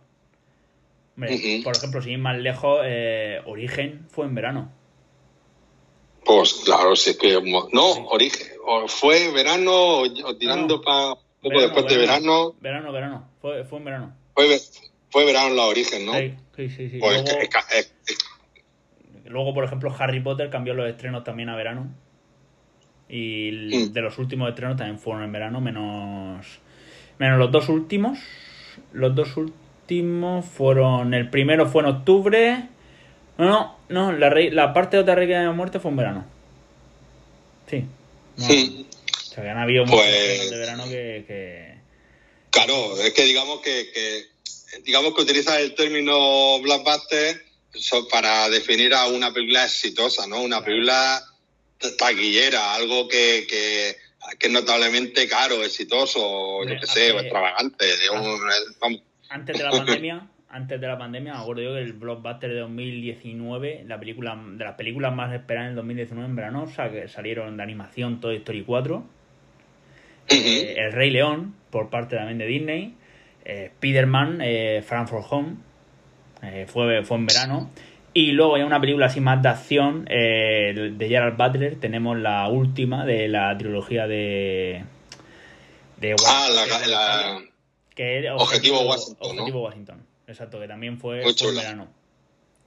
Hombre, 1.17 1.61
por 1.65 1.75
ejemplo, 1.75 2.01
sin 2.01 2.13
ir 2.13 2.17
más 2.19 2.37
lejos, 2.37 2.79
eh, 2.85 3.41
Origen 3.45 4.07
fue 4.09 4.25
en 4.25 4.35
verano. 4.35 4.71
Pues 6.23 6.53
claro, 6.65 6.95
sí 6.95 7.09
es 7.11 7.17
que... 7.17 7.41
No, 7.41 7.93
Sí. 7.93 8.01
origen, 8.09 8.47
o 8.71 8.87
fue 8.87 9.31
verano 9.31 9.71
o, 9.71 10.03
o 10.03 10.35
tirando 10.37 10.79
para... 10.81 11.15
Poco 11.41 11.55
Verano, 11.55 11.61
después 11.73 11.85
de 11.87 11.97
verano, 11.97 12.53
Verano, 12.59 12.91
verano. 12.91 13.23
Fue, 13.41 13.63
fue 13.63 13.79
en 13.79 13.85
verano. 13.85 14.13
fue, 14.35 14.59
fue 15.09 15.25
verano 15.25 15.55
la 15.55 15.63
origen, 15.67 16.05
¿no? 16.05 16.13
Sí, 16.13 16.33
sí, 16.57 16.69
sí. 16.69 16.89
sí. 16.89 16.97
Pues 16.99 17.23
Luego, 17.23 17.39
es 17.39 17.47
que- 17.49 17.79
es- 17.79 17.93
es- 18.07 18.17
luego, 19.25 19.53
por 19.53 19.63
ejemplo, 19.63 19.95
Harry 19.97 20.19
Potter 20.19 20.49
cambió 20.49 20.73
los 20.73 20.89
estrenos 20.89 21.23
también 21.23 21.47
a 21.49 21.55
verano. 21.55 21.87
Y 23.07 23.47
el- 23.47 23.89
Mm. 23.89 23.93
de 23.93 24.01
los 24.01 24.17
últimos 24.19 24.49
estrenos 24.49 24.75
también 24.77 24.99
fueron 24.99 25.23
en 25.23 25.31
verano, 25.31 25.61
menos, 25.61 26.45
menos 27.17 27.39
los 27.39 27.51
dos 27.51 27.69
últimos. 27.69 28.19
Los 28.91 29.15
dos 29.15 29.35
últimos 29.37 30.45
fueron. 30.45 31.13
El 31.13 31.29
primero 31.29 31.67
fue 31.67 31.83
en 31.83 31.89
octubre. 31.89 32.63
No, 33.37 33.47
no, 33.47 33.77
no. 33.87 34.11
La, 34.11 34.29
rey- 34.29 34.51
la 34.51 34.73
parte 34.73 34.97
de 34.97 35.03
otra 35.03 35.15
Rey 35.15 35.25
de 35.27 35.35
la 35.41 35.51
Muerte 35.53 35.79
fue 35.79 35.89
en 35.91 35.97
verano. 35.97 36.25
Sí. 37.67 37.85
Sí. 38.39 38.87
O 38.91 39.33
sea, 39.33 39.43
que 39.43 39.49
han 39.49 39.57
habido 39.57 39.85
Pues- 39.85 40.49
de 40.49 40.57
verano 40.57 40.85
que. 40.85 41.23
que- 41.27 41.79
Claro, 42.51 42.99
es 43.01 43.13
que 43.13 43.25
digamos 43.25 43.61
que, 43.61 43.91
que 43.93 44.25
digamos 44.83 45.13
que 45.13 45.21
utiliza 45.21 45.59
el 45.61 45.75
término 45.75 46.59
blockbuster 46.61 47.45
para 48.11 48.49
definir 48.49 48.93
a 48.95 49.05
una 49.07 49.31
película 49.31 49.65
exitosa, 49.65 50.25
¿no? 50.25 50.41
Una 50.41 50.63
película 50.63 51.23
ta- 51.77 51.95
taquillera, 51.95 52.73
algo 52.73 53.07
que, 53.07 53.45
que, 53.47 53.95
que 54.39 54.47
es 54.47 54.51
notablemente 54.51 55.27
caro, 55.27 55.63
exitoso, 55.63 56.63
yo 56.65 56.79
qué 56.79 56.87
sé, 56.87 57.11
o 57.11 57.19
extravagante. 57.19 57.85
Antes 59.29 59.57
de 59.57 59.63
la 59.63 59.71
pandemia, 59.71 60.27
antes 60.51 60.81
de 60.81 60.87
la 60.87 60.97
pandemia, 60.97 61.33
me 61.33 61.39
acuerdo 61.39 61.61
yo 61.61 61.73
que 61.73 61.81
el 61.81 61.93
blockbuster 61.93 62.49
de 62.51 62.59
2019, 62.59 63.83
la 63.87 63.99
película 63.99 64.37
de 64.53 64.63
las 64.63 64.75
películas 64.75 65.13
más 65.13 65.33
esperadas 65.33 65.67
en 65.67 65.69
el 65.71 65.75
2019 65.77 66.27
en 66.29 66.35
verano, 66.35 66.63
o 66.63 66.67
sea, 66.67 66.89
que 66.91 67.07
salieron 67.07 67.55
de 67.57 67.63
animación 67.63 68.19
Toy 68.19 68.37
Story 68.37 68.63
4, 68.63 69.03
eh, 70.29 70.75
El 70.77 70.91
Rey 70.91 71.09
León, 71.11 71.55
por 71.69 71.89
parte 71.89 72.15
también 72.15 72.37
de 72.37 72.45
Disney, 72.47 72.95
eh, 73.45 73.71
Spider-Man, 73.75 74.39
eh, 74.41 74.83
Fran 74.85 75.07
for 75.07 75.23
Home, 75.29 75.55
eh, 76.43 76.65
fue, 76.67 77.03
fue 77.03 77.17
en 77.17 77.25
verano, 77.25 77.69
Y 78.13 78.31
luego 78.31 78.57
ya 78.57 78.65
una 78.65 78.79
película 78.81 79.05
así 79.05 79.21
más 79.21 79.41
de 79.43 79.49
acción 79.49 80.05
de 80.05 81.05
Gerald 81.07 81.37
Butler. 81.37 81.75
Tenemos 81.75 82.17
la 82.17 82.47
última 82.47 83.05
de 83.05 83.27
la 83.27 83.55
trilogía 83.57 84.07
de. 84.07 84.83
de 85.97 86.15
Ah, 86.27 86.47
la, 86.51 86.79
de- 86.79 86.87
la- 86.87 87.39
que 87.95 88.19
es 88.19 88.25
Objetivo 88.31 88.81
Washington, 88.81 89.17
¿no? 89.35 89.41
Objetivo 89.43 89.61
Washington. 89.63 90.08
Exacto, 90.29 90.59
que 90.59 90.67
también 90.67 90.99
fue, 90.99 91.23
en 91.23 91.55
verano. 91.55 91.91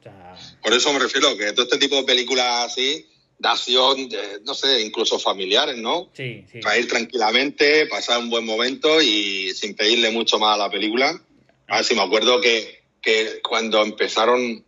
O 0.01 0.03
sea, 0.03 0.35
Por 0.61 0.73
eso 0.73 0.93
me 0.93 0.99
refiero 0.99 1.37
que 1.37 1.53
todo 1.53 1.63
este 1.63 1.79
tipo 1.79 1.95
de 1.95 2.03
películas 2.03 2.73
así, 2.73 3.07
de 3.39 3.49
acción, 3.49 4.09
de, 4.09 4.41
no 4.45 4.53
sé, 4.53 4.83
incluso 4.83 5.17
familiares, 5.19 5.77
¿no? 5.77 6.11
sí, 6.13 6.45
sí. 6.51 6.59
Para 6.59 6.79
ir 6.79 6.89
tranquilamente, 6.89 7.87
pasar 7.87 8.19
un 8.19 8.31
buen 8.31 8.45
momento 8.45 9.01
y 9.01 9.55
sin 9.55 9.77
pedirle 9.77 10.11
mucho 10.11 10.41
más 10.41 10.57
a 10.57 10.59
la 10.59 10.71
película. 10.71 11.23
A 11.69 11.77
ver 11.77 11.85
si 11.85 11.95
me 11.95 12.03
acuerdo 12.03 12.41
que, 12.41 12.83
que 13.01 13.41
cuando 13.43 13.81
empezaron, 13.81 14.65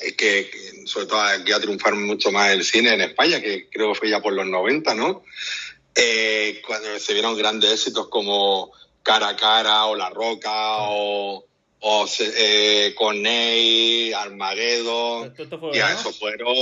que, 0.00 0.14
que 0.16 0.86
sobre 0.86 1.06
todo 1.06 1.20
aquí 1.20 1.52
a 1.52 1.60
triunfar 1.60 1.94
mucho 1.94 2.32
más 2.32 2.52
el 2.52 2.64
cine 2.64 2.94
en 2.94 3.02
España, 3.02 3.42
que 3.42 3.68
creo 3.68 3.92
que 3.92 3.98
fue 3.98 4.08
ya 4.08 4.22
por 4.22 4.32
los 4.32 4.46
90, 4.46 4.94
¿no? 4.94 5.24
Eh, 5.94 6.62
cuando 6.66 6.98
se 6.98 7.12
vieron 7.12 7.36
grandes 7.36 7.70
éxitos 7.70 8.08
como 8.08 8.72
Cara 9.02 9.28
a 9.28 9.36
Cara 9.36 9.86
o 9.86 9.94
La 9.94 10.08
Roca 10.10 10.78
o, 10.80 11.47
o 11.80 12.06
eh, 12.20 12.94
Armageddon. 14.16 15.28
¿Esto- 15.28 15.42
esto 15.44 15.58
fue 15.58 15.76
Y 15.76 15.80
a 15.80 15.92
eso 15.92 16.12
fueron. 16.12 16.54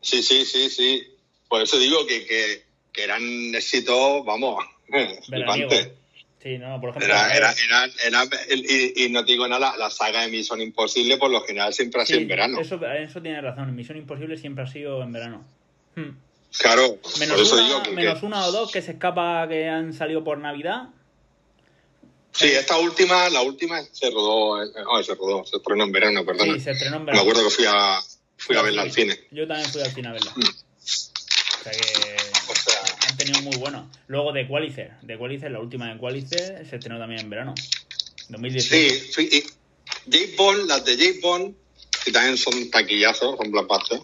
Sí, 0.00 0.22
sí, 0.22 0.44
sí, 0.44 0.70
sí. 0.70 1.02
Por 1.48 1.62
eso 1.62 1.78
digo 1.78 2.06
que, 2.06 2.24
que, 2.26 2.62
que 2.92 3.04
eran 3.04 3.22
éxitos, 3.54 4.24
vamos, 4.24 4.64
flipantes. 5.26 5.90
Sí, 6.42 6.58
no, 6.58 6.80
por 6.80 6.90
ejemplo. 6.90 7.08
Era, 7.12 7.32
eh, 7.34 7.36
era, 7.38 7.54
era, 8.04 8.24
era- 8.24 8.28
y, 8.54 9.04
y 9.04 9.08
no 9.10 9.24
te 9.24 9.32
digo 9.32 9.48
nada, 9.48 9.76
la, 9.76 9.90
saga 9.90 10.22
de 10.22 10.28
Misión 10.28 10.60
Imposible 10.60 11.16
por 11.16 11.30
lo 11.30 11.40
general 11.40 11.72
siempre 11.74 12.02
ha 12.02 12.06
sido 12.06 12.18
sí, 12.18 12.22
en 12.22 12.28
verano. 12.28 12.60
Eso, 12.60 12.78
eso 12.86 13.20
tiene 13.22 13.40
razón. 13.40 13.74
Misión 13.74 13.98
Imposible 13.98 14.36
siempre 14.36 14.62
ha 14.64 14.66
sido 14.68 15.02
en 15.02 15.12
verano. 15.12 15.44
Hmm. 15.96 16.10
Claro, 16.58 16.96
por 17.02 17.18
Menos, 17.18 17.40
eso 17.40 17.54
una, 17.56 17.66
digo 17.66 17.82
que, 17.82 17.90
menos 17.90 18.20
que- 18.20 18.26
una 18.26 18.46
o 18.46 18.52
dos 18.52 18.70
que 18.70 18.80
se 18.80 18.92
escapa 18.92 19.46
que 19.48 19.68
han 19.68 19.92
salido 19.92 20.22
por 20.22 20.38
Navidad. 20.38 20.90
Sí, 22.36 22.46
esta 22.48 22.76
última, 22.78 23.30
la 23.30 23.42
última 23.42 23.82
se 23.92 24.10
rodó, 24.10 24.62
eh, 24.62 24.68
oh, 24.86 25.02
se 25.02 25.14
rodó, 25.14 25.44
se 25.46 25.56
estrenó 25.56 25.84
en 25.84 25.92
verano, 25.92 26.24
perdona. 26.24 26.54
Sí, 26.54 26.60
se 26.60 26.72
estrenó 26.72 26.96
en 26.96 27.02
Me 27.02 27.06
verano. 27.12 27.22
acuerdo 27.22 27.48
que 27.48 27.54
fui 27.54 27.64
a, 27.66 28.00
fui 28.36 28.56
a 28.56 28.62
verla 28.62 28.82
al 28.82 28.92
cine. 28.92 29.18
Mm. 29.30 29.34
Yo 29.36 29.46
también 29.48 29.70
fui 29.70 29.80
al 29.82 29.92
cine 29.92 30.08
a 30.08 30.12
verla. 30.12 30.32
O 30.36 31.62
sea 31.62 31.72
que 31.72 32.16
O 32.48 32.54
sea, 32.54 32.96
han 33.08 33.16
tenido 33.16 33.40
muy 33.42 33.56
bueno. 33.56 33.90
Luego 34.08 34.32
de 34.32 34.46
Qualicer. 34.46 34.92
De 35.02 35.16
Qualicer, 35.16 35.50
la 35.50 35.60
última 35.60 35.92
de 35.92 35.98
Qualicer, 35.98 36.66
se 36.68 36.76
estrenó 36.76 36.98
también 36.98 37.22
en 37.22 37.30
verano. 37.30 37.54
2018. 38.28 38.68
Sí, 38.68 39.12
sí, 39.12 39.28
y 39.32 40.12
James 40.12 40.36
Bond, 40.36 40.68
las 40.68 40.84
de 40.84 40.96
James 40.96 41.20
Bond, 41.20 41.54
que 42.04 42.12
también 42.12 42.36
son 42.36 42.70
taquillazos, 42.70 43.36
son 43.36 43.50
blockbusters. 43.50 44.02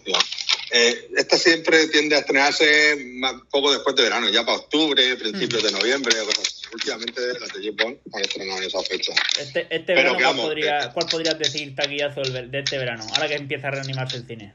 Eh, 0.71 1.09
esta 1.17 1.37
siempre 1.37 1.87
tiende 1.87 2.15
a 2.15 2.19
estrenarse 2.19 2.95
más, 3.15 3.35
poco 3.51 3.71
después 3.71 3.95
de 3.95 4.03
verano, 4.03 4.27
ya 4.29 4.43
para 4.43 4.57
octubre, 4.57 5.15
principios 5.17 5.61
de 5.61 5.71
noviembre, 5.71 6.19
o 6.19 6.25
cosas 6.25 6.47
así. 6.47 6.62
Últimamente 6.73 7.21
las 7.39 7.53
de 7.53 7.59
James 7.59 7.75
Bond 7.75 7.97
han 8.13 8.21
estrenado 8.21 8.59
en 8.59 8.63
esa 8.65 8.81
fecha. 8.83 9.13
Este, 9.39 9.67
este 9.69 9.93
verano, 9.93 10.13
¿cuál, 10.15 10.23
vamos, 10.25 10.45
podría- 10.45 10.79
que- 10.79 10.93
¿cuál 10.93 11.05
podrías 11.07 11.37
decir 11.39 11.75
taquillazo 11.75 12.21
de 12.21 12.59
este 12.59 12.77
verano? 12.77 13.05
Ahora 13.13 13.27
que 13.27 13.35
empieza 13.35 13.67
a 13.67 13.71
reanimarse 13.71 14.17
el 14.17 14.25
cine. 14.27 14.53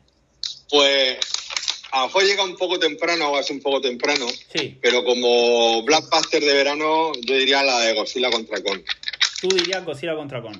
Pues 0.71 1.19
a 1.93 2.01
lo 2.01 2.07
mejor 2.07 2.25
llega 2.25 2.45
un 2.45 2.57
poco 2.57 2.79
temprano, 2.79 3.33
va 3.33 3.41
a 3.41 3.43
ser 3.43 3.57
un 3.57 3.63
poco 3.63 3.81
temprano, 3.81 4.27
Sí, 4.55 4.77
pero 4.83 5.05
como 5.05 5.83
blockbuster 5.85 6.43
de 6.43 6.53
verano, 6.55 7.13
yo 7.23 7.35
diría 7.37 7.63
la 7.63 7.81
de 7.81 7.95
Godzilla 7.95 8.31
contra 8.31 8.63
Kong. 8.63 8.81
tú 9.41 9.49
dirías 9.49 9.85
Godzilla 9.85 10.15
contra 10.17 10.43
Kong. 10.43 10.57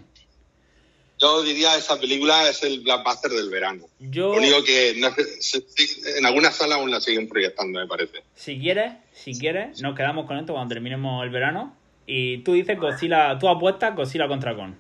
Yo 1.19 1.43
diría 1.43 1.77
esa 1.77 1.99
película 1.99 2.49
es 2.49 2.63
el 2.63 2.81
blockbuster 2.81 3.31
del 3.33 3.51
verano. 3.51 3.85
Yo, 3.99 4.33
Lo 4.33 4.39
único 4.39 4.63
que 4.63 4.95
no 4.99 5.09
en 5.09 6.27
algunas 6.27 6.55
salas 6.57 6.79
aún 6.79 6.91
la 6.91 7.01
siguen 7.01 7.29
proyectando, 7.29 7.81
me 7.81 7.87
parece. 7.87 8.23
si 8.35 8.59
quieres, 8.59 8.93
si 9.13 9.39
quieres, 9.39 9.81
nos 9.83 9.97
quedamos 9.97 10.27
con 10.27 10.39
esto 10.39 10.53
cuando 10.53 10.73
terminemos 10.73 11.25
el 11.25 11.31
verano. 11.31 11.77
Y 12.07 12.39
tú 12.39 12.55
dices 12.55 12.79
Godzilla, 12.79 13.39
tú 13.39 13.49
apuestas 13.49 13.95
Godzilla 13.95 14.29
contra 14.29 14.55
Kong. 14.55 14.75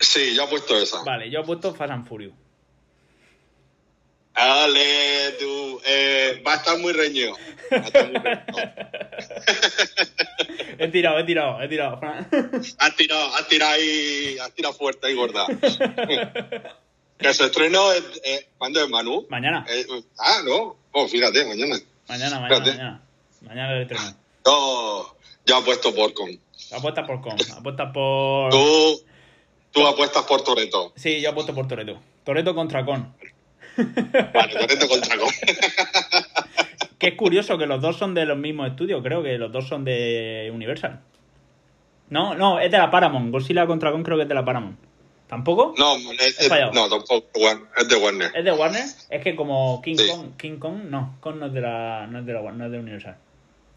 Sí, 0.00 0.34
yo 0.34 0.44
he 0.44 0.48
puesto 0.48 0.76
esa. 0.76 1.02
Vale, 1.04 1.30
yo 1.30 1.40
he 1.40 1.44
puesto 1.44 1.74
Fast 1.74 1.92
and 1.92 2.06
Furious. 2.08 2.32
Dale, 4.38 5.32
tú. 5.40 5.80
Eh, 5.84 6.42
va 6.46 6.52
a 6.52 6.56
estar 6.56 6.78
muy 6.78 6.92
reñido. 6.92 7.34
Va 7.72 7.76
a 7.78 7.80
estar 7.80 8.06
muy 8.06 8.20
reñido. 8.20 8.72
He 10.80 10.86
tirado, 10.88 11.18
he 11.18 11.24
tirado, 11.24 11.60
he 11.60 11.68
tirado. 11.68 11.98
Fran. 11.98 12.28
Has 12.78 12.94
tirado, 12.94 13.34
has 13.34 13.48
tirado 13.48 13.72
ahí, 13.72 14.38
has 14.40 14.52
tirado 14.52 14.74
fuerte 14.74 15.10
y 15.10 15.14
gorda. 15.14 15.44
que 17.18 17.34
su 17.34 17.44
estreno 17.44 17.90
es, 17.92 18.04
eh, 18.24 18.46
¿cuándo 18.58 18.80
es 18.80 18.88
Manu? 18.88 19.26
Mañana, 19.28 19.66
Eh, 19.68 19.84
ah, 20.18 20.40
no. 20.44 20.76
Oh, 20.92 21.08
fíjate, 21.08 21.44
mañana. 21.46 21.76
mañana, 22.08 22.38
mañana, 22.38 22.60
mañana. 22.64 23.02
Mañana 23.40 23.72
el 23.74 23.82
estreno. 23.82 24.14
Yo, 24.46 25.16
yo 25.46 25.56
apuesto 25.56 25.92
por 25.92 26.14
con. 26.14 26.30
Apuestas 26.70 27.06
por 27.06 27.20
Kong, 27.22 27.40
apuestas 27.56 27.92
por... 27.92 28.50
Tú, 28.50 29.02
tú 29.72 29.86
apuestas 29.86 30.24
por 30.24 30.42
Toreto. 30.44 30.92
Sí, 30.96 31.20
yo 31.20 31.30
apuesto 31.30 31.54
por 31.54 31.66
Toreto. 31.66 31.98
Toreto 32.24 32.54
contra 32.54 32.84
Kong. 32.84 33.04
Vale, 34.34 34.54
Toreto 34.54 34.88
contra 34.88 35.16
con. 35.16 35.28
Que 36.98 37.08
es 37.08 37.14
curioso 37.14 37.56
que 37.56 37.66
los 37.66 37.80
dos 37.80 37.96
son 37.96 38.14
de 38.14 38.26
los 38.26 38.36
mismos 38.36 38.68
estudios, 38.70 39.02
creo 39.02 39.22
que 39.22 39.38
los 39.38 39.52
dos 39.52 39.68
son 39.68 39.84
de 39.84 40.50
Universal. 40.52 41.00
No, 42.10 42.34
no, 42.34 42.58
es 42.58 42.70
de 42.70 42.78
la 42.78 42.90
Paramount. 42.90 43.30
Godzilla 43.30 43.66
contra 43.66 43.92
Kong 43.92 44.02
creo 44.04 44.16
que 44.16 44.22
es 44.24 44.28
de 44.28 44.34
la 44.34 44.44
Paramount. 44.44 44.78
¿Tampoco? 45.28 45.74
No, 45.76 45.94
es, 45.96 46.40
es- 46.40 46.50
no, 46.72 46.88
tampoco. 46.88 47.28
Es 47.76 47.88
de 47.88 47.96
Warner. 47.96 48.32
¿Es 48.34 48.44
de 48.44 48.50
Warner? 48.52 48.84
Es 49.10 49.22
que 49.22 49.36
como 49.36 49.80
King 49.82 49.96
Sí. 49.96 50.08
Kong, 50.08 50.36
King 50.38 50.58
Kong, 50.58 50.84
no, 50.88 51.16
Kong 51.20 51.36
no 51.36 51.46
es 51.46 51.52
de 51.52 51.60
la, 51.60 52.06
no 52.06 52.20
es 52.20 52.26
de 52.26 52.32
la 52.32 52.40
Warner, 52.40 52.58
no 52.60 52.66
es 52.66 52.72
de 52.72 52.78
Universal. 52.78 53.16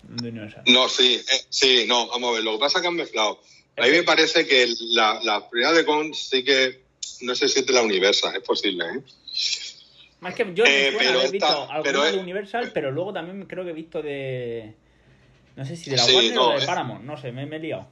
De 0.03 0.29
Universal. 0.29 0.63
No, 0.67 0.87
sí, 0.87 1.15
eh, 1.15 1.41
sí, 1.49 1.85
no, 1.87 2.07
vamos 2.07 2.29
a 2.31 2.33
ver. 2.35 2.43
Lo 2.43 2.53
que 2.53 2.59
pasa 2.59 2.77
es 2.77 2.81
que 2.81 2.87
han 2.87 2.95
mezclado. 2.95 3.39
A 3.77 3.81
mí 3.83 3.89
me 3.91 4.03
parece 4.03 4.47
que 4.47 4.65
la, 4.79 5.19
la 5.23 5.47
primera 5.49 5.73
de 5.73 5.85
Con 5.85 6.13
sí 6.13 6.43
que. 6.43 6.81
No 7.21 7.35
sé 7.35 7.47
si 7.49 7.59
es 7.59 7.65
de 7.67 7.73
la 7.73 7.81
Universal, 7.83 8.33
es 8.35 8.41
posible, 8.43 8.85
¿eh? 8.85 8.99
Es 10.27 10.35
que 10.35 10.53
yo 10.53 10.63
Eh, 10.65 10.93
pero 10.97 11.19
haber 11.19 11.31
visto 11.31 11.47
esta- 11.47 11.61
alguna 11.63 11.83
pero 11.83 12.03
de 12.03 12.09
es- 12.11 12.15
Universal, 12.17 12.71
pero 12.73 12.91
luego 12.91 13.11
también 13.13 13.45
creo 13.47 13.63
que 13.63 13.71
he 13.71 13.73
visto 13.73 14.01
de. 14.01 14.73
No 15.55 15.65
sé 15.65 15.75
si 15.75 15.89
de 15.89 15.97
la 15.97 16.03
Sí, 16.03 16.13
Warner 16.13 16.33
no, 16.35 16.47
o 16.47 16.51
de 16.51 16.57
es- 16.59 16.65
Paramount, 16.65 17.03
no 17.03 17.17
sé, 17.19 17.31
me, 17.31 17.45
me 17.45 17.55
he 17.55 17.59
liado. 17.59 17.87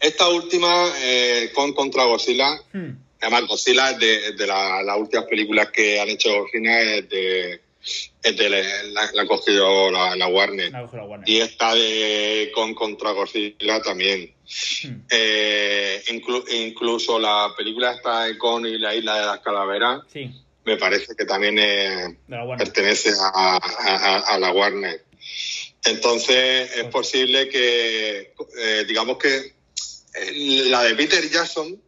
Esta 0.00 0.28
última, 0.28 0.92
eh, 1.02 1.50
Con 1.54 1.72
contra 1.72 2.04
Godzilla, 2.04 2.56
Hmm. 2.72 2.90
además 3.20 3.46
Godzilla 3.48 3.90
es 3.90 3.98
de, 3.98 4.32
de 4.32 4.46
la- 4.46 4.82
las 4.84 4.96
últimas 4.96 5.26
películas 5.26 5.70
que 5.72 6.00
han 6.00 6.08
hecho 6.08 6.30
Godzilla, 6.40 6.82
es 6.94 7.08
de. 7.08 7.60
Es 8.22 8.36
de 8.36 8.50
la, 8.50 8.58
la- 9.12 9.22
ha 9.22 9.26
cogido 9.26 9.90
la, 9.90 10.14
la 10.14 10.26
Warner. 10.28 10.70
La. 10.70 10.88
Y 11.26 11.38
esta 11.40 11.74
de 11.74 12.50
Con 12.54 12.74
contra 12.74 13.10
Godzilla 13.12 13.80
también. 13.82 14.34
Hmm. 14.84 15.00
Eh, 15.10 16.02
inclu- 16.08 16.44
incluso 16.52 17.18
la 17.18 17.52
película 17.56 17.92
esta 17.92 18.24
de 18.24 18.38
Con 18.38 18.66
y 18.66 18.78
la 18.78 18.94
isla 18.94 19.18
de 19.20 19.26
las 19.26 19.40
calaveras, 19.40 20.00
Sí, 20.12 20.30
me 20.68 20.76
parece 20.76 21.14
que 21.16 21.24
también 21.24 21.56
Warner. 22.28 22.58
pertenece 22.58 23.10
a, 23.20 23.56
a- 23.56 24.18
a 24.34 24.38
la 24.38 24.52
Warner. 24.52 25.04
Entonces 25.84 26.70
es 26.76 26.84
posible 26.84 27.48
que, 27.48 28.34
eh, 28.58 28.84
digamos 28.86 29.18
que 29.18 29.36
eh, 30.14 30.64
la 30.68 30.82
de 30.84 30.94
Peter 30.94 31.28
Jackson, 31.28 31.80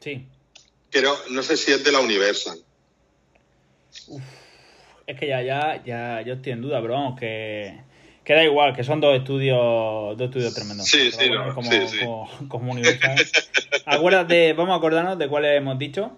Sí. 0.00 0.26
creo, 0.90 1.16
no 1.30 1.42
sé 1.42 1.56
si 1.56 1.72
es 1.72 1.82
de 1.84 1.92
la 1.92 2.00
Universal. 2.00 2.58
Es 5.06 5.18
que 5.18 5.26
ya, 5.26 5.42
ya, 5.42 5.82
ya, 5.84 6.22
yo 6.22 6.34
estoy 6.34 6.52
en 6.52 6.62
duda, 6.62 6.80
pero 6.80 6.94
vamos, 6.94 7.18
que, 7.18 7.80
que 8.24 8.32
da 8.34 8.44
igual, 8.44 8.74
que 8.76 8.84
son 8.84 9.00
dos 9.00 9.16
estudios, 9.16 10.16
dos 10.16 10.20
estudios 10.26 10.54
tremendos. 10.54 10.86
Sí, 10.86 11.10
sí, 11.10 11.30
no, 11.30 11.54
como, 11.54 11.70
sí, 11.70 11.78
sí. 11.88 11.98
como, 11.98 12.30
como 12.48 12.72
Universal. 12.72 13.16
Acuérdate, 13.86 14.52
vamos 14.52 14.74
a 14.74 14.76
acordarnos 14.78 15.18
de 15.18 15.28
cuáles 15.28 15.56
hemos 15.56 15.78
dicho. 15.78 16.12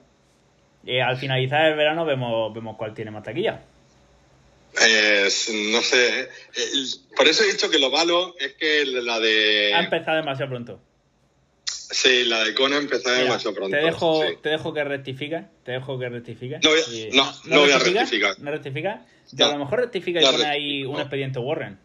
Y 0.85 0.99
al 0.99 1.17
finalizar 1.19 1.67
el 1.67 1.77
verano 1.77 2.05
vemos, 2.05 2.53
vemos 2.55 2.77
cuál 2.77 2.95
tiene 2.95 3.11
más 3.11 3.23
taquilla. 3.23 3.63
Eh, 4.81 5.29
no 5.73 5.83
sé. 5.83 6.21
eh, 6.23 6.29
por 7.17 7.27
eso 7.29 7.43
he 7.43 7.53
dicho 7.53 7.69
que 7.71 7.79
lo 7.79 7.91
malo 7.91 8.35
es 8.39 8.53
que 8.55 8.85
la 8.87 9.19
de. 9.19 9.75
Ha 9.75 9.81
empezado 9.83 10.17
demasiado 10.17 10.51
pronto. 10.51 10.81
Sí, 11.65 12.25
la 12.25 12.45
de 12.45 12.55
Conan 12.55 12.83
empezó 12.85 13.11
demasiado 13.11 13.55
pronto. 13.57 13.77
te 13.77 13.83
dejo, 13.83 14.23
sí. 14.25 14.35
te 14.41 14.49
dejo 14.51 14.73
que 14.73 14.85
rectifiques, 14.85 15.43
te 15.65 15.73
dejo 15.73 15.99
que 15.99 16.09
rectifiques. 16.09 16.61
No 16.63 16.71
voy 16.71 16.79
a- 16.81 16.89
Y- 16.95 17.11
no, 17.13 17.25
no 17.47 17.61
voy 17.61 17.71
a 17.73 17.79
rectificas? 17.79 18.03
rectificar. 18.11 18.39
¿No 18.39 18.51
rectificas? 18.53 19.01
Yo 19.33 19.45
a 19.47 19.49
No. 19.49 19.59
lo 19.59 19.65
mejor 19.65 19.81
rectifica 19.81 20.21
y 20.21 20.25
No 20.25 20.31
pone 20.31 20.45
ahí 20.45 20.85
un 20.85 21.01
expediente 21.01 21.41
Warren, 21.41 21.79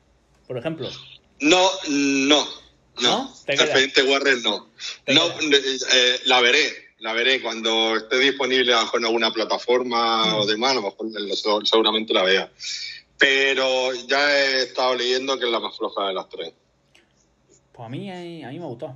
por 0.48 0.58
ejemplo. 0.60 0.90
No, 1.40 1.70
no. 1.90 2.48
¿No? 3.02 3.02
No. 3.02 3.36
Expediente 3.48 4.04
Warren 4.04 4.42
no. 4.44 4.70
¿Te 5.04 5.14
No, 5.16 5.24
eh, 5.42 6.20
la 6.26 6.40
veré, 6.40 6.85
la 7.00 7.14
veré 7.14 7.42
cuando 7.42 7.96
esté 7.98 8.18
disponible 8.20 8.74
a 8.74 8.78
lo 8.78 8.82
mejor 8.84 9.00
en 9.00 9.06
alguna 9.06 9.32
plataforma 9.32 10.26
Mm. 10.28 10.36
o 10.36 10.46
demás, 10.46 10.72
a 10.72 10.76
lo 10.76 10.82
mejor 10.84 11.68
seguramente 11.68 12.14
la 12.14 12.24
vea. 12.24 12.52
Pero 13.18 13.94
ya 13.94 14.32
he 14.38 14.64
estado 14.64 14.96
leyendo 14.96 15.38
que 15.38 15.46
es 15.46 15.52
la 15.52 15.60
más 15.60 15.78
floja 15.78 16.08
de 16.08 16.14
las 16.14 16.28
tres. 16.30 16.54
Pues 17.72 17.86
a 17.86 17.90
mí, 17.90 18.10
a 18.44 18.50
mí 18.50 18.60
me 18.60 18.66
gustó. 18.66 18.96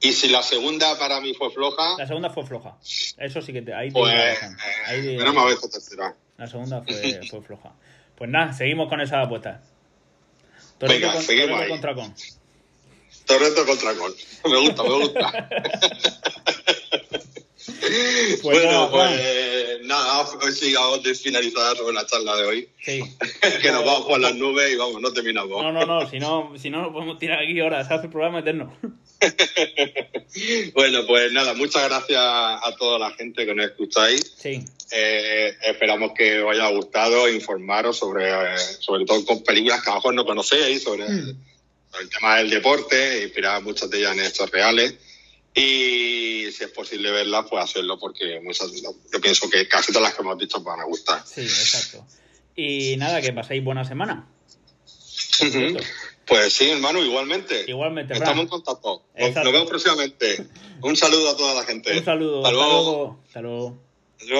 Y 0.00 0.12
si 0.12 0.28
la 0.28 0.42
segunda 0.42 0.96
para 0.98 1.20
mí 1.20 1.34
fue 1.34 1.50
floja, 1.50 1.96
La 1.98 2.06
segunda 2.06 2.30
fue 2.30 2.44
floja. 2.46 2.76
Eso 3.18 3.40
sí 3.42 3.52
que 3.52 3.62
te, 3.62 3.74
ahí 3.74 3.88
te 3.88 3.94
pues 3.98 4.12
razón. 4.40 4.56
Ahí 4.86 5.02
te- 5.02 5.14
eh, 5.14 5.18
menos 5.18 5.34
mal 5.34 5.50
esta 5.52 5.68
tercera. 5.68 6.14
La 6.36 6.46
segunda 6.46 6.82
fue, 6.82 6.94
fue 7.30 7.42
floja. 7.42 7.72
Pues 8.16 8.30
nada, 8.30 8.52
seguimos 8.52 8.88
con 8.88 9.00
esa 9.00 9.22
apuesta. 9.22 9.62
Toreto, 10.78 11.00
Venga, 11.00 11.12
con- 11.14 11.22
seguimos 11.22 11.60
ahí. 11.60 11.68
contra 11.68 11.94
con. 11.94 12.14
Torreto 13.26 13.64
contra 13.66 13.92
gol. 13.92 14.14
Me 14.44 14.58
gusta, 14.60 14.82
me 14.82 14.88
gusta. 14.90 15.48
Pues 17.86 18.42
bueno, 18.42 18.70
nada, 18.72 18.90
pues 18.90 19.80
nada, 19.84 20.22
hoy 20.42 20.52
sigamos 20.52 21.02
de 21.02 21.14
finalizar 21.14 21.76
con 21.76 21.94
la 21.94 22.04
charla 22.06 22.36
de 22.36 22.44
hoy. 22.46 22.68
Sí. 22.82 23.02
que 23.62 23.72
nos 23.72 23.84
vamos 23.84 24.06
por 24.06 24.20
las 24.20 24.34
nubes 24.34 24.72
y 24.72 24.76
vamos, 24.76 25.00
no 25.00 25.12
terminamos. 25.12 25.62
No, 25.62 25.72
no, 25.72 25.84
no, 25.86 26.08
si 26.10 26.18
no, 26.18 26.52
si 26.58 26.70
no, 26.70 26.82
nos 26.82 26.92
podemos 26.92 27.18
tirar 27.18 27.42
aquí 27.42 27.60
horas, 27.60 27.90
hace 27.90 28.06
el 28.06 28.10
programa 28.12 28.40
eterno. 28.40 28.74
Bueno, 30.74 31.06
pues 31.06 31.32
nada, 31.32 31.54
muchas 31.54 31.84
gracias 31.88 32.20
a 32.20 32.74
toda 32.78 32.98
la 32.98 33.10
gente 33.12 33.46
que 33.46 33.54
nos 33.54 33.66
escucháis. 33.66 34.34
Sí, 34.36 34.64
Eh, 34.90 35.54
esperamos 35.62 36.12
que 36.16 36.42
os 36.42 36.52
haya 36.52 36.68
gustado 36.70 37.28
informaros 37.28 37.96
sobre, 37.98 38.28
eh, 38.30 38.58
sobre 38.80 39.04
todo 39.04 39.24
con 39.24 39.42
películas 39.42 39.82
que 39.82 39.90
a 39.90 39.92
lo 39.94 39.96
mejor 39.96 40.14
no 40.14 40.24
conocéis, 40.24 40.82
sobre, 40.82 41.04
Hmm. 41.08 41.38
El 42.00 42.08
tema 42.08 42.36
del 42.36 42.50
deporte, 42.50 43.22
inspirar 43.22 43.62
muchas 43.62 43.90
de 43.90 43.98
ellas 43.98 44.16
en 44.16 44.24
hechos 44.24 44.50
reales. 44.50 44.94
Y 45.54 46.50
si 46.50 46.64
es 46.64 46.70
posible 46.70 47.10
verlas, 47.10 47.46
pues 47.48 47.62
hacerlo, 47.62 47.98
porque 47.98 48.40
muchas, 48.40 48.72
yo 48.82 49.20
pienso 49.20 49.48
que 49.48 49.68
casi 49.68 49.92
todas 49.92 50.08
las 50.08 50.14
que 50.14 50.22
hemos 50.22 50.38
dicho 50.38 50.60
van 50.60 50.80
a 50.80 50.84
gustar. 50.84 51.22
sí, 51.26 51.42
exacto. 51.42 52.06
Y 52.56 52.96
nada, 52.96 53.20
que 53.20 53.32
paséis 53.32 53.62
buena 53.62 53.84
semana. 53.84 54.26
Pues 56.26 56.54
sí, 56.54 56.70
hermano, 56.70 57.04
igualmente. 57.04 57.64
Igualmente. 57.66 58.14
Estamos 58.14 58.44
en 58.44 58.48
contacto. 58.48 59.02
Nos, 59.14 59.28
Exacto. 59.28 59.44
nos 59.44 59.52
vemos 59.52 59.68
próximamente. 59.68 60.46
Un 60.80 60.96
saludo 60.96 61.30
a 61.30 61.36
toda 61.36 61.54
la 61.54 61.64
gente. 61.64 61.96
Un 61.96 62.04
saludo, 62.04 62.38
Hasta 62.38 62.52
luego. 62.52 63.20
Hasta 63.26 63.40
luego. 63.40 63.83